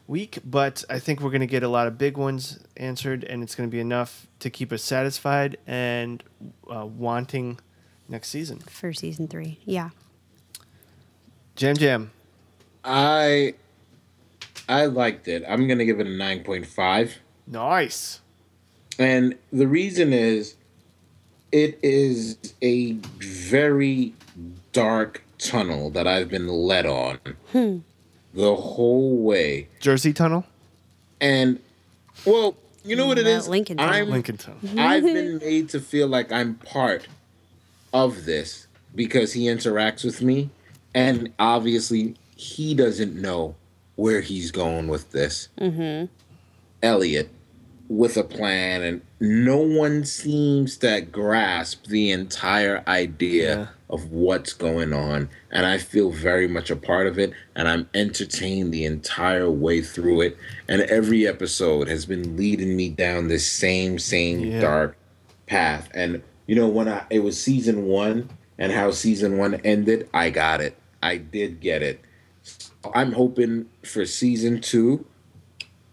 [0.06, 3.42] week, but I think we're going to get a lot of big ones answered, and
[3.42, 6.22] it's going to be enough to keep us satisfied and
[6.70, 7.58] uh, wanting
[8.08, 8.60] next season.
[8.60, 9.58] For season three.
[9.64, 9.90] Yeah.
[11.56, 12.10] Jam Jam.
[12.84, 13.54] I
[14.68, 15.44] I liked it.
[15.48, 17.18] I'm gonna give it a nine point five.
[17.46, 18.20] Nice.
[18.98, 20.56] And the reason is
[21.52, 24.14] it is a very
[24.72, 27.18] dark tunnel that I've been led on
[27.52, 27.78] Hmm.
[28.34, 29.68] the whole way.
[29.80, 30.44] Jersey Tunnel.
[31.20, 31.60] And
[32.24, 33.48] well, you know what it is?
[33.48, 33.94] Lincoln Tunnel.
[33.94, 34.58] I'm Lincoln Tunnel.
[34.78, 37.06] I've been made to feel like I'm part
[37.92, 40.50] of this because he interacts with me
[40.94, 43.54] and obviously he doesn't know
[43.96, 45.48] where he's going with this.
[45.60, 46.06] Mm-hmm.
[46.82, 47.28] Elliot
[47.92, 54.94] with a plan, and no one seems to grasp the entire idea of what's going
[54.94, 55.28] on.
[55.50, 59.82] And I feel very much a part of it, and I'm entertained the entire way
[59.82, 60.38] through it.
[60.66, 64.60] And every episode has been leading me down this same, same Yeah.
[64.62, 64.96] dark
[65.46, 65.90] path.
[65.92, 70.30] And you know, when I it was season one and how season one ended, I
[70.30, 70.76] got it.
[71.02, 72.00] I did get it.
[72.94, 75.04] I'm hoping for season two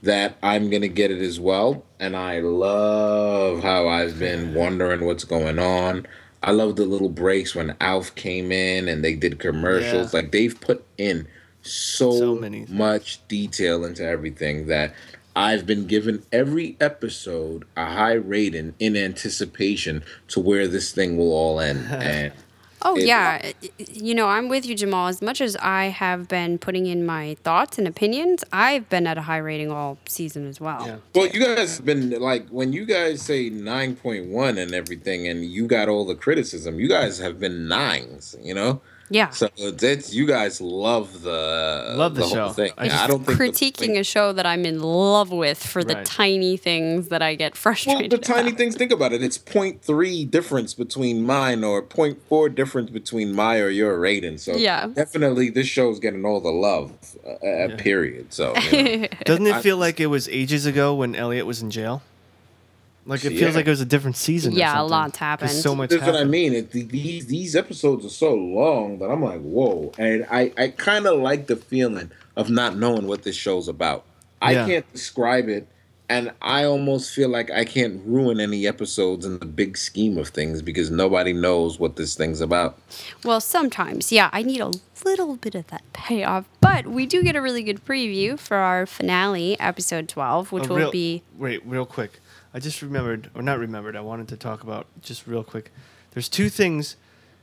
[0.01, 1.83] that I'm gonna get it as well.
[1.99, 6.07] And I love how I've been wondering what's going on.
[6.41, 10.13] I love the little breaks when Alf came in and they did commercials.
[10.13, 10.21] Yeah.
[10.21, 11.27] Like they've put in
[11.61, 12.39] so,
[12.69, 14.93] much detail into everything that
[15.35, 21.33] I've been given every episode a high rating in anticipation to where this thing will
[21.33, 21.87] all end.
[21.91, 22.33] And
[22.81, 25.07] Oh It- yeah, you know I'm with you, Jamal.
[25.07, 29.17] As much as I have been putting in my thoughts and opinions, I've been at
[29.17, 30.85] a high rating all season as well.
[31.13, 35.27] Well, you guys have been like when you guys say nine point one and everything,
[35.27, 36.79] and you got all the criticism.
[36.79, 38.81] You guys have been nines, you know.
[39.09, 39.29] Yeah.
[39.31, 42.49] So that's you guys love the Love the whole show.
[42.49, 42.71] thing.
[42.77, 46.03] I I, don't think the- critiquing a show that I'm in love with for the
[46.03, 48.11] tiny things that I get well, frustrated.
[48.11, 48.75] the tiny things.
[48.75, 49.23] Think about it.
[49.23, 54.37] It's 0.3 difference between mine, or 0.4 difference between my or your rating.
[54.37, 54.87] So Yeah.
[54.87, 56.91] definitely this show's getting all the love.
[57.25, 58.31] Uh, uh, Period.
[58.33, 59.07] So you know.
[59.25, 62.01] Doesn't it I- feel like it was ages ago when Elliot was in jail?
[63.05, 63.39] Like it Yeah.
[63.39, 64.53] feels like it was a different season.
[64.53, 64.91] or Yeah, a something.
[64.91, 65.51] lot's 'Cause happened.
[65.51, 65.89] So much.
[65.89, 66.53] That's what I mean.
[66.53, 69.91] It, these these episodes are so long that I'm like, whoa.
[69.97, 74.03] And I I kind of like the feeling of not knowing what this show's about.
[74.41, 74.65] I Yeah.
[74.67, 75.67] can't describe it,
[76.07, 80.29] and I almost feel like I can't ruin any episodes in the big scheme of
[80.29, 82.77] things because nobody knows what this thing's about.
[83.25, 84.71] Well, sometimes, yeah, I need a
[85.03, 88.85] little bit of that payoff, but we do get a really good preview for our
[88.85, 91.21] finale, episode 12, which Oh, will be.
[91.37, 92.19] Wait, real quick.
[92.53, 93.95] I just remembered, or not remembered.
[93.95, 95.71] I wanted to talk about just real quick.
[96.11, 96.95] There's two things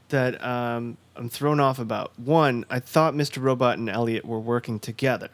[0.09, 2.13] that um, I'm thrown off about.
[2.19, 3.43] One, I thought Mr.
[3.43, 5.31] Robot and Elliot were working together,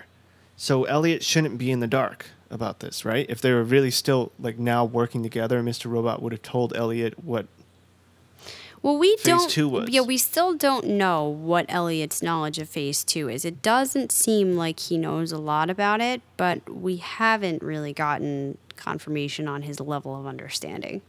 [0.57, 3.27] so Elliot shouldn't be in the dark about this, right?
[3.29, 5.91] If they were really still like now working together, Mr.
[5.91, 7.47] Robot would have told Elliot what.
[8.83, 9.51] Well, we Phase don't.
[9.51, 9.89] two was.
[9.91, 13.45] Yeah, we still don't know what Elliot's knowledge of Phase Two is.
[13.45, 18.59] It doesn't seem like he knows a lot about it, but we haven't really gotten
[18.77, 21.03] confirmation on his level of understanding.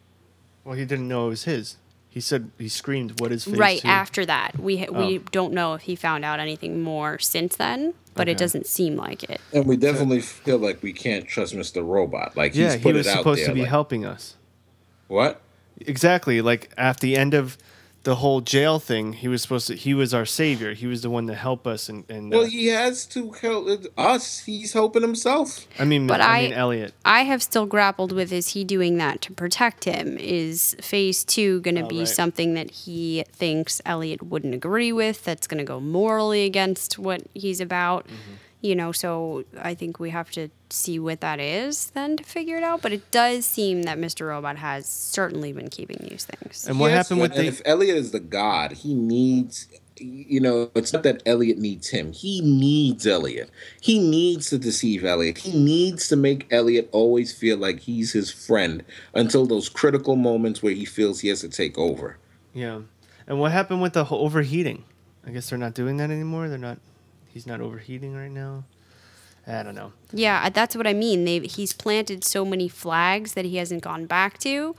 [0.63, 1.77] Well, he didn't know it was his.
[2.09, 5.23] He said he screamed, "What is phase right two?" after that, we ha- we Oh.
[5.31, 9.23] don't know if he found out anything more since then, but it doesn't seem like
[9.23, 9.41] it.
[9.51, 11.83] And we definitely feel like we can't trust Mr.
[11.85, 12.37] Robot.
[12.37, 13.47] Like yeah, he's he put was it out supposed there.
[13.47, 14.35] to be like, helping us.
[15.07, 15.41] What?
[15.79, 16.39] Exactly.
[16.41, 17.57] Like at the end of
[18.03, 19.75] the whole jail thing, he was supposed to.
[19.75, 20.73] He was our savior.
[20.73, 21.87] He was the one to help us.
[21.87, 24.39] And, and Well, uh, he has to help us.
[24.39, 25.65] He's helping himself.
[25.79, 26.93] I mean, But I, I- mean Elliot.
[27.05, 30.17] I have still grappled with is he doing that to protect him?
[30.17, 32.07] Is phase two going to Oh, be right.
[32.07, 37.21] something that he thinks Elliot wouldn't agree with, that's going to go morally against what
[37.33, 38.05] he's about?
[38.07, 38.33] Mm-hmm.
[38.63, 42.55] You know, so I think we have to see what that is then to figure
[42.55, 42.81] it out.
[42.81, 44.29] But it does seem that Mr.
[44.29, 46.65] Robot has certainly been keeping these things.
[46.67, 47.45] And what Yes, happened with the?
[47.45, 49.67] if Elliot is the god, he needs
[49.99, 52.11] you know, it's not that Elliot needs him.
[52.13, 53.49] He needs Elliot.
[53.81, 55.37] He needs to deceive Elliot.
[55.37, 58.83] He needs to make Elliot always feel like he's his friend
[59.13, 62.17] until those critical moments where he feels he has to take over.
[62.53, 62.81] Yeah.
[63.27, 64.83] And what happened with the overheating?
[65.25, 66.49] I guess they're not doing that anymore.
[66.49, 66.79] They're not.
[67.33, 68.63] He's not overheating right now.
[69.45, 69.91] I don't know.
[70.13, 71.25] Yeah, uh, that's what I mean.
[71.25, 74.75] They he's planted so many flags that he hasn't gone back to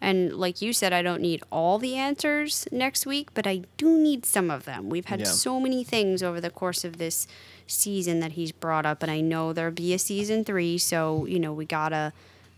[0.00, 3.98] And like you said, I don't need all the answers next week, but I do
[3.98, 4.88] need some of them.
[4.90, 5.26] We've had Yeah.
[5.26, 7.26] so many things over the course of this
[7.66, 11.40] season that he's brought up, and I know there'll be a season three, so, you
[11.40, 12.12] know, we gotta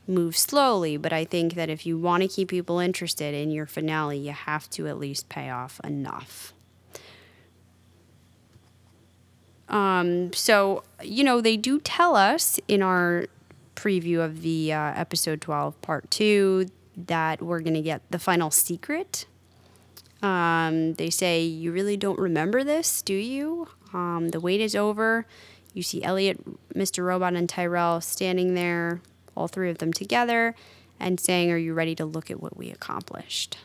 [0.06, 0.98] move slowly.
[0.98, 4.32] But I think that if you want to keep people interested in your finale, you
[4.32, 6.52] have to at least pay off enough.
[9.70, 13.26] Um, so, you know, they do tell us in our
[13.76, 16.66] preview of the uh, episode 12, part two,
[16.96, 19.26] that we're going to get the final secret.
[20.22, 23.68] Um, they say, You really don't remember this, do you?
[23.94, 25.24] Um, the wait is over.
[25.72, 26.40] You see Elliot,
[26.74, 27.04] Mr.
[27.04, 29.00] Robot, and Tyrell standing there,
[29.36, 30.54] all three of them together,
[30.98, 33.56] and saying, Are you ready to look at what we accomplished?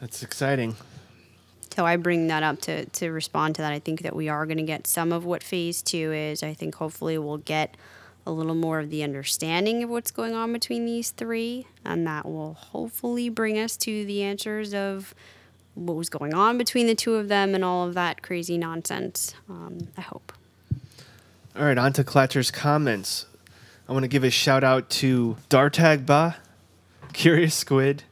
[0.00, 0.74] That's exciting.
[1.74, 3.72] So I bring that up to, to respond to that.
[3.72, 6.42] I think that we are going to get some of what phase two is.
[6.42, 7.78] I think hopefully we'll get
[8.26, 12.26] a little more of the understanding of what's going on between these three, and that
[12.26, 15.14] will hopefully bring us to the answers of
[15.74, 19.34] what was going on between the two of them and all of that crazy nonsense.
[19.48, 20.32] Um, I hope.
[21.56, 23.24] All right, on to Clatcher's comments.
[23.88, 26.36] I want to give a shout out to Dartag Ba,
[27.14, 28.04] Curious Squid,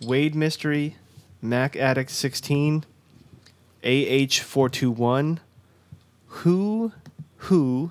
[0.00, 0.96] Wade Mystery,
[1.42, 2.86] Mac Addict 16,
[3.82, 5.38] AH421,
[6.26, 6.92] Who,
[7.36, 7.90] Who,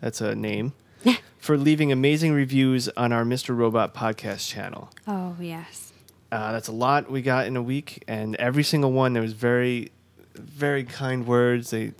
[0.00, 0.72] that's a name,
[1.38, 3.56] for leaving amazing reviews on our Mr.
[3.56, 4.90] Robot podcast channel.
[5.06, 5.92] Oh, yes.
[6.32, 9.32] Uh, that's a lot we got in a week, and every single one there was
[9.32, 9.92] very,
[10.34, 11.70] very kind words.
[11.70, 11.92] They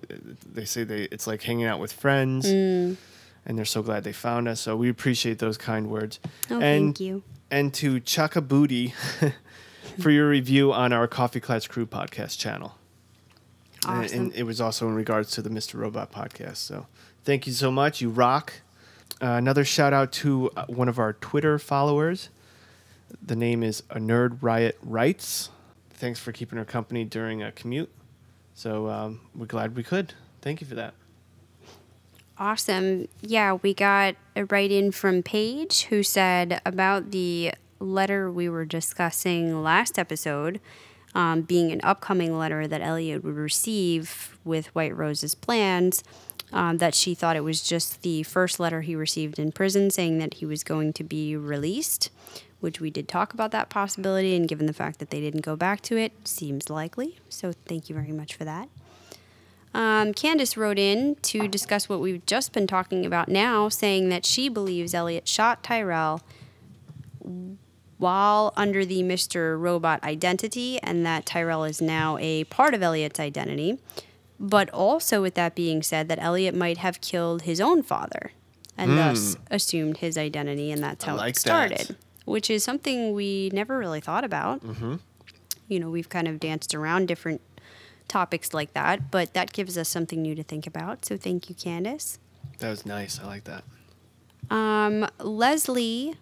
[0.53, 2.97] they say they it's like hanging out with friends, Mm.
[3.47, 4.61] and they're so glad they found us.
[4.61, 6.19] So we appreciate those kind words.
[6.51, 7.23] Oh, and, thank you.
[7.53, 8.95] And to Chaka Booty
[10.01, 12.75] for your review on our Coffee Clatch Crew podcast channel.
[13.87, 14.19] And- Awesome.
[14.21, 15.75] And, it was also in regards to the Mr.
[15.79, 16.57] Robot podcast.
[16.57, 16.87] So
[17.25, 18.01] thank you so much.
[18.01, 18.53] You rock.
[19.21, 22.29] Uh, another shout out to uh, one of our Twitter followers.
[23.25, 25.51] The name is a Nerd Riot Writes.
[25.91, 27.91] Thanks for keeping her company during a commute.
[28.55, 30.15] So um, we're glad we could.
[30.43, 30.95] Thank you for that.
[32.39, 33.09] Awesome.
[33.23, 38.65] Yeah, we got a write in from Paige who said about the letter we were
[38.67, 40.61] discussing last episode
[41.15, 46.03] um, being an upcoming letter that Elliot would receive with White Rose's plans.
[46.53, 50.19] Um, that she thought it was just the first letter he received in prison saying
[50.19, 52.09] that he was going to be released,
[52.61, 54.37] which we did talk about that possibility.
[54.37, 57.19] And given the fact that they didn't go back to it, seems likely.
[57.29, 58.69] So thank you very much for that.
[59.75, 64.25] Um, Candace wrote in to discuss what we've just been talking about now, saying that
[64.25, 66.23] she believes Elliot shot Tyrell
[67.99, 69.59] while under the Mr.
[69.59, 73.79] Robot identity, and that Tyrell is now a part of Elliot's identity.
[74.39, 78.33] But also, with that being said, that Elliot might have killed his own father
[78.77, 78.97] and Hmm.
[78.99, 81.41] thus assumed his identity, and that's how like it that.
[81.41, 81.97] started,
[82.27, 84.97] which is something we never really thought about Mm-hmm.
[85.69, 87.41] you know, we've kind of danced around different
[88.09, 91.05] topics like that, but that gives us something new to think about.
[91.07, 92.19] So thank you, Candace.
[92.59, 93.19] That was nice.
[93.19, 93.65] I like that.
[94.51, 96.15] Um, Leslie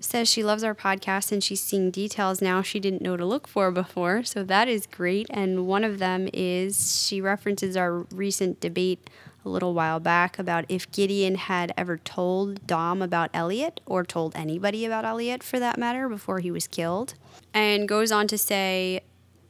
[0.00, 3.46] says she loves our podcast and she's seeing details now she didn't know to look
[3.46, 4.24] for before.
[4.24, 5.26] So that is great.
[5.30, 9.10] And one of them is she references our recent debate
[9.44, 14.36] a little while back about if Gideon had ever told Dom about Elliot or told
[14.36, 17.14] anybody about Elliot for that matter before he was killed.
[17.54, 19.02] And goes on to say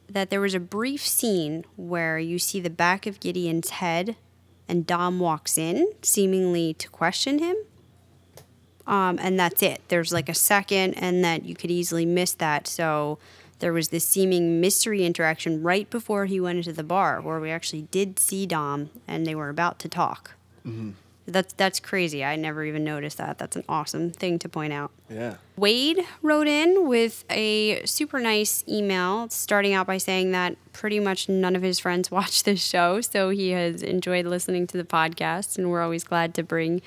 [0.09, 4.15] that there was a brief scene where you see the back of Gideon's head
[4.67, 7.57] and Dom walks in, seemingly to question him.
[8.87, 9.81] Um, and that's it.
[9.87, 12.67] There's like a second, and that you could easily miss that.
[12.67, 13.19] So
[13.59, 17.51] there was this seeming mystery interaction right before he went into the bar, where we
[17.51, 20.31] actually did see Dom, and they were about to talk.
[20.65, 20.91] Mm-hmm.
[21.27, 22.25] That's that's crazy.
[22.25, 23.37] I never even noticed that.
[23.37, 24.91] That's an awesome thing to point out.
[25.09, 25.35] Yeah.
[25.55, 31.29] Wade wrote in with a super nice email starting out by saying that pretty much
[31.29, 35.57] none of his friends watch this show, so he has enjoyed listening to the podcast,
[35.57, 36.81] and we're always glad to bring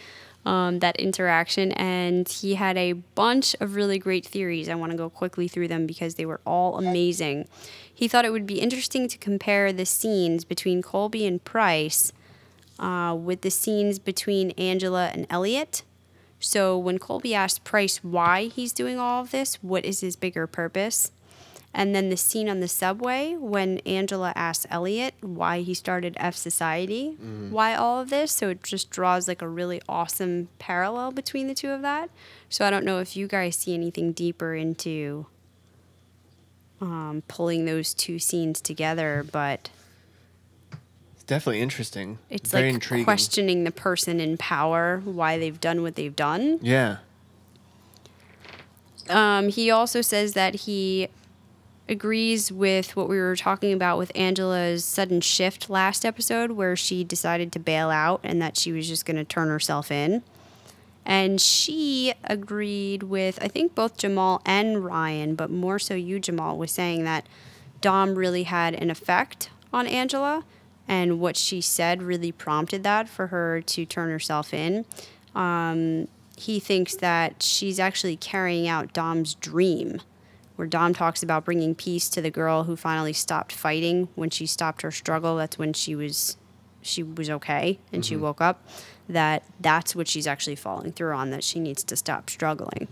[0.45, 1.73] um, that interaction.
[1.73, 4.69] And he had a bunch of really great theories.
[4.69, 7.49] I want to go quickly through them because they were all amazing.
[7.93, 12.13] He thought it would be interesting to compare the scenes between Colby and Price
[12.79, 15.83] uh, with the scenes between Angela and Elliot.
[16.41, 20.47] So when Colby asked Price why he's doing all of this, what is his bigger
[20.47, 21.11] purpose?
[21.77, 26.37] And then the scene on the subway when Angela asks Elliot why he started F
[26.37, 27.51] Society, Mm-hmm.
[27.51, 28.31] why all of this.
[28.31, 32.11] So it just draws like a really awesome parallel between the two of that.
[32.49, 35.27] So I don't know if you guys see anything deeper into
[36.81, 39.71] um, pulling those two scenes together, but
[41.15, 42.19] It's definitely interesting.
[42.31, 43.05] it's Very like intriguing.
[43.05, 46.61] questioning the person in power, why they've done what they've done.
[46.63, 46.99] Yeah.
[49.09, 51.09] Um, he also says that he
[51.89, 57.05] agrees with what we were talking about with Angela's sudden shift last episode, where she
[57.05, 60.23] decided to bail out and that she was just going to turn herself in.
[61.05, 66.57] And she agreed with, I think, both Jamal and Ryan, but more so you, Jamal,
[66.57, 67.27] was saying that
[67.83, 70.45] Dom really had an effect on Angela,
[70.89, 74.85] and what she said really prompted that for her to turn herself in.
[75.35, 80.01] Um, he thinks that she's actually carrying out Dom's dream,
[80.57, 84.47] where Dom talks about bringing peace to the girl who finally stopped fighting when she
[84.47, 85.37] stopped her struggle.
[85.37, 86.37] That's when she was
[86.83, 88.21] she was okay and she Mhm.
[88.21, 88.63] woke up.
[89.09, 91.31] That that's what she's actually following through on.
[91.31, 92.89] That she needs to stop struggling.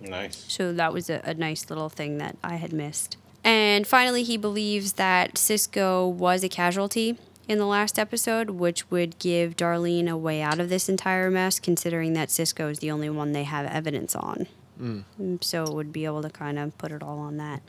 [0.00, 0.44] Nice.
[0.48, 3.16] So that was a, a nice little thing that I had missed.
[3.44, 9.18] And finally, he believes that Cisco was a casualty in the last episode, which would
[9.20, 13.08] give Darlene a way out of this entire mess, considering that Cisco is the only
[13.08, 14.46] one they have evidence on.
[14.80, 15.42] Mm.
[15.42, 17.62] So it would be able to kind of put it all on that.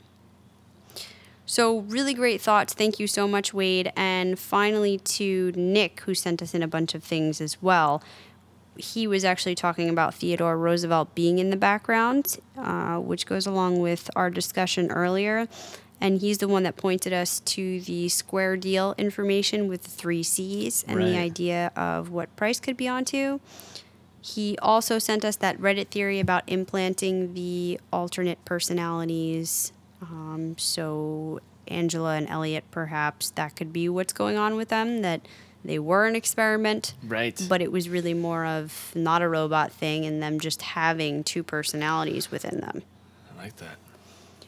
[1.50, 2.74] So, really great thoughts.
[2.74, 3.90] Thank you so much, Wade.
[3.96, 8.02] And finally, to Nick, who sent us in a bunch of things as well.
[8.76, 13.80] He was actually talking about Theodore Roosevelt being in the background, uh, which goes along
[13.80, 15.48] with our discussion earlier.
[16.02, 20.22] And he's the one that pointed us to the square deal information with the three
[20.22, 23.40] C's and the idea of what price could be onto.
[24.34, 29.72] He also sent us that Reddit theory about implanting the alternate personalities.
[30.02, 35.02] Um, so Angela and Elliot, perhaps that could be what's going on with them.
[35.02, 35.20] That
[35.64, 37.40] they were an experiment, Right.
[37.48, 41.42] But it was really more of not a robot thing, and them just having two
[41.42, 42.82] personalities within them.
[43.38, 43.76] I like that.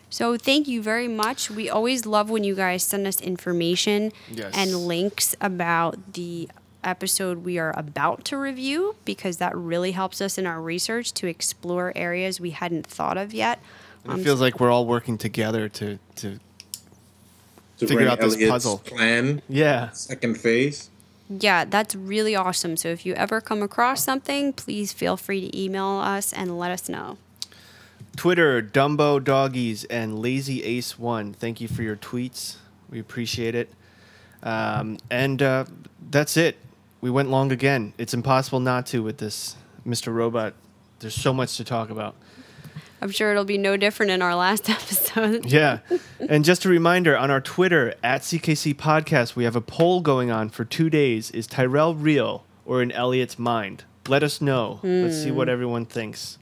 [0.09, 1.51] So thank you very much.
[1.51, 4.53] We always love when you guys send us information Yes.
[4.55, 6.49] and links about the
[6.85, 11.27] episode we are about to review because that really helps us in our research to
[11.27, 13.59] explore areas we hadn't thought of yet.
[14.07, 16.39] Um, it feels like we're all working together to to,
[17.79, 18.79] To figure bring out this Elliot's puzzle.
[18.79, 19.43] plan.
[19.49, 19.91] Yeah.
[19.91, 20.89] Second phase.
[21.29, 22.77] yeah, that's really awesome.
[22.77, 26.71] So if you ever come across something, please feel free to email us and let
[26.71, 27.19] us know.
[28.17, 31.33] Twitter, Dumbo Doggies, and Lazy Ace One.
[31.33, 32.57] Thank you for your tweets.
[32.91, 33.71] We appreciate it.
[34.43, 35.65] Um, and uh,
[36.11, 36.57] that's it.
[37.01, 37.95] We went long again.
[37.99, 39.57] It's impossible not to with this
[39.87, 40.13] Mr.
[40.13, 40.55] Robot.
[40.99, 42.15] There's so much to talk about.
[43.03, 45.47] I'm sure it'll be no different in our last episode.
[45.47, 45.79] Yeah.
[46.29, 50.31] and just a reminder on our Twitter at CKC Podcast, we have a poll going
[50.31, 51.31] on for two days.
[51.31, 53.85] Is Tyrell real or in Elliot's mind?
[54.07, 54.81] Let us know.
[54.83, 55.53] Let's see what Hmm.
[55.53, 56.37] everyone thinks.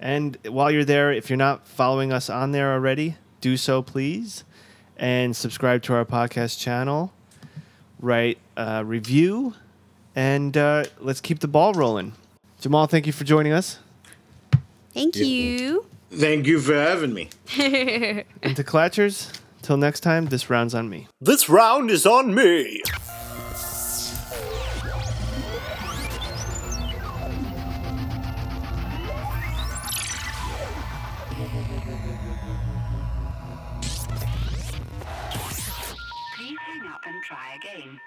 [0.00, 4.44] And while you're there, if you're not following us on there already, do so please.
[4.96, 7.12] And subscribe to our podcast channel.
[8.00, 9.54] Write a review.
[10.14, 12.12] And uh, let's keep the ball rolling.
[12.60, 13.78] Jamal, thank you for joining us.
[14.92, 15.86] Thank you.
[16.12, 17.30] Thank you for having me.
[18.42, 19.32] And to Clatchers,
[19.62, 21.08] till next time, this round's on me.
[21.20, 22.82] This round is on me.
[36.36, 38.00] Please hang up and try again.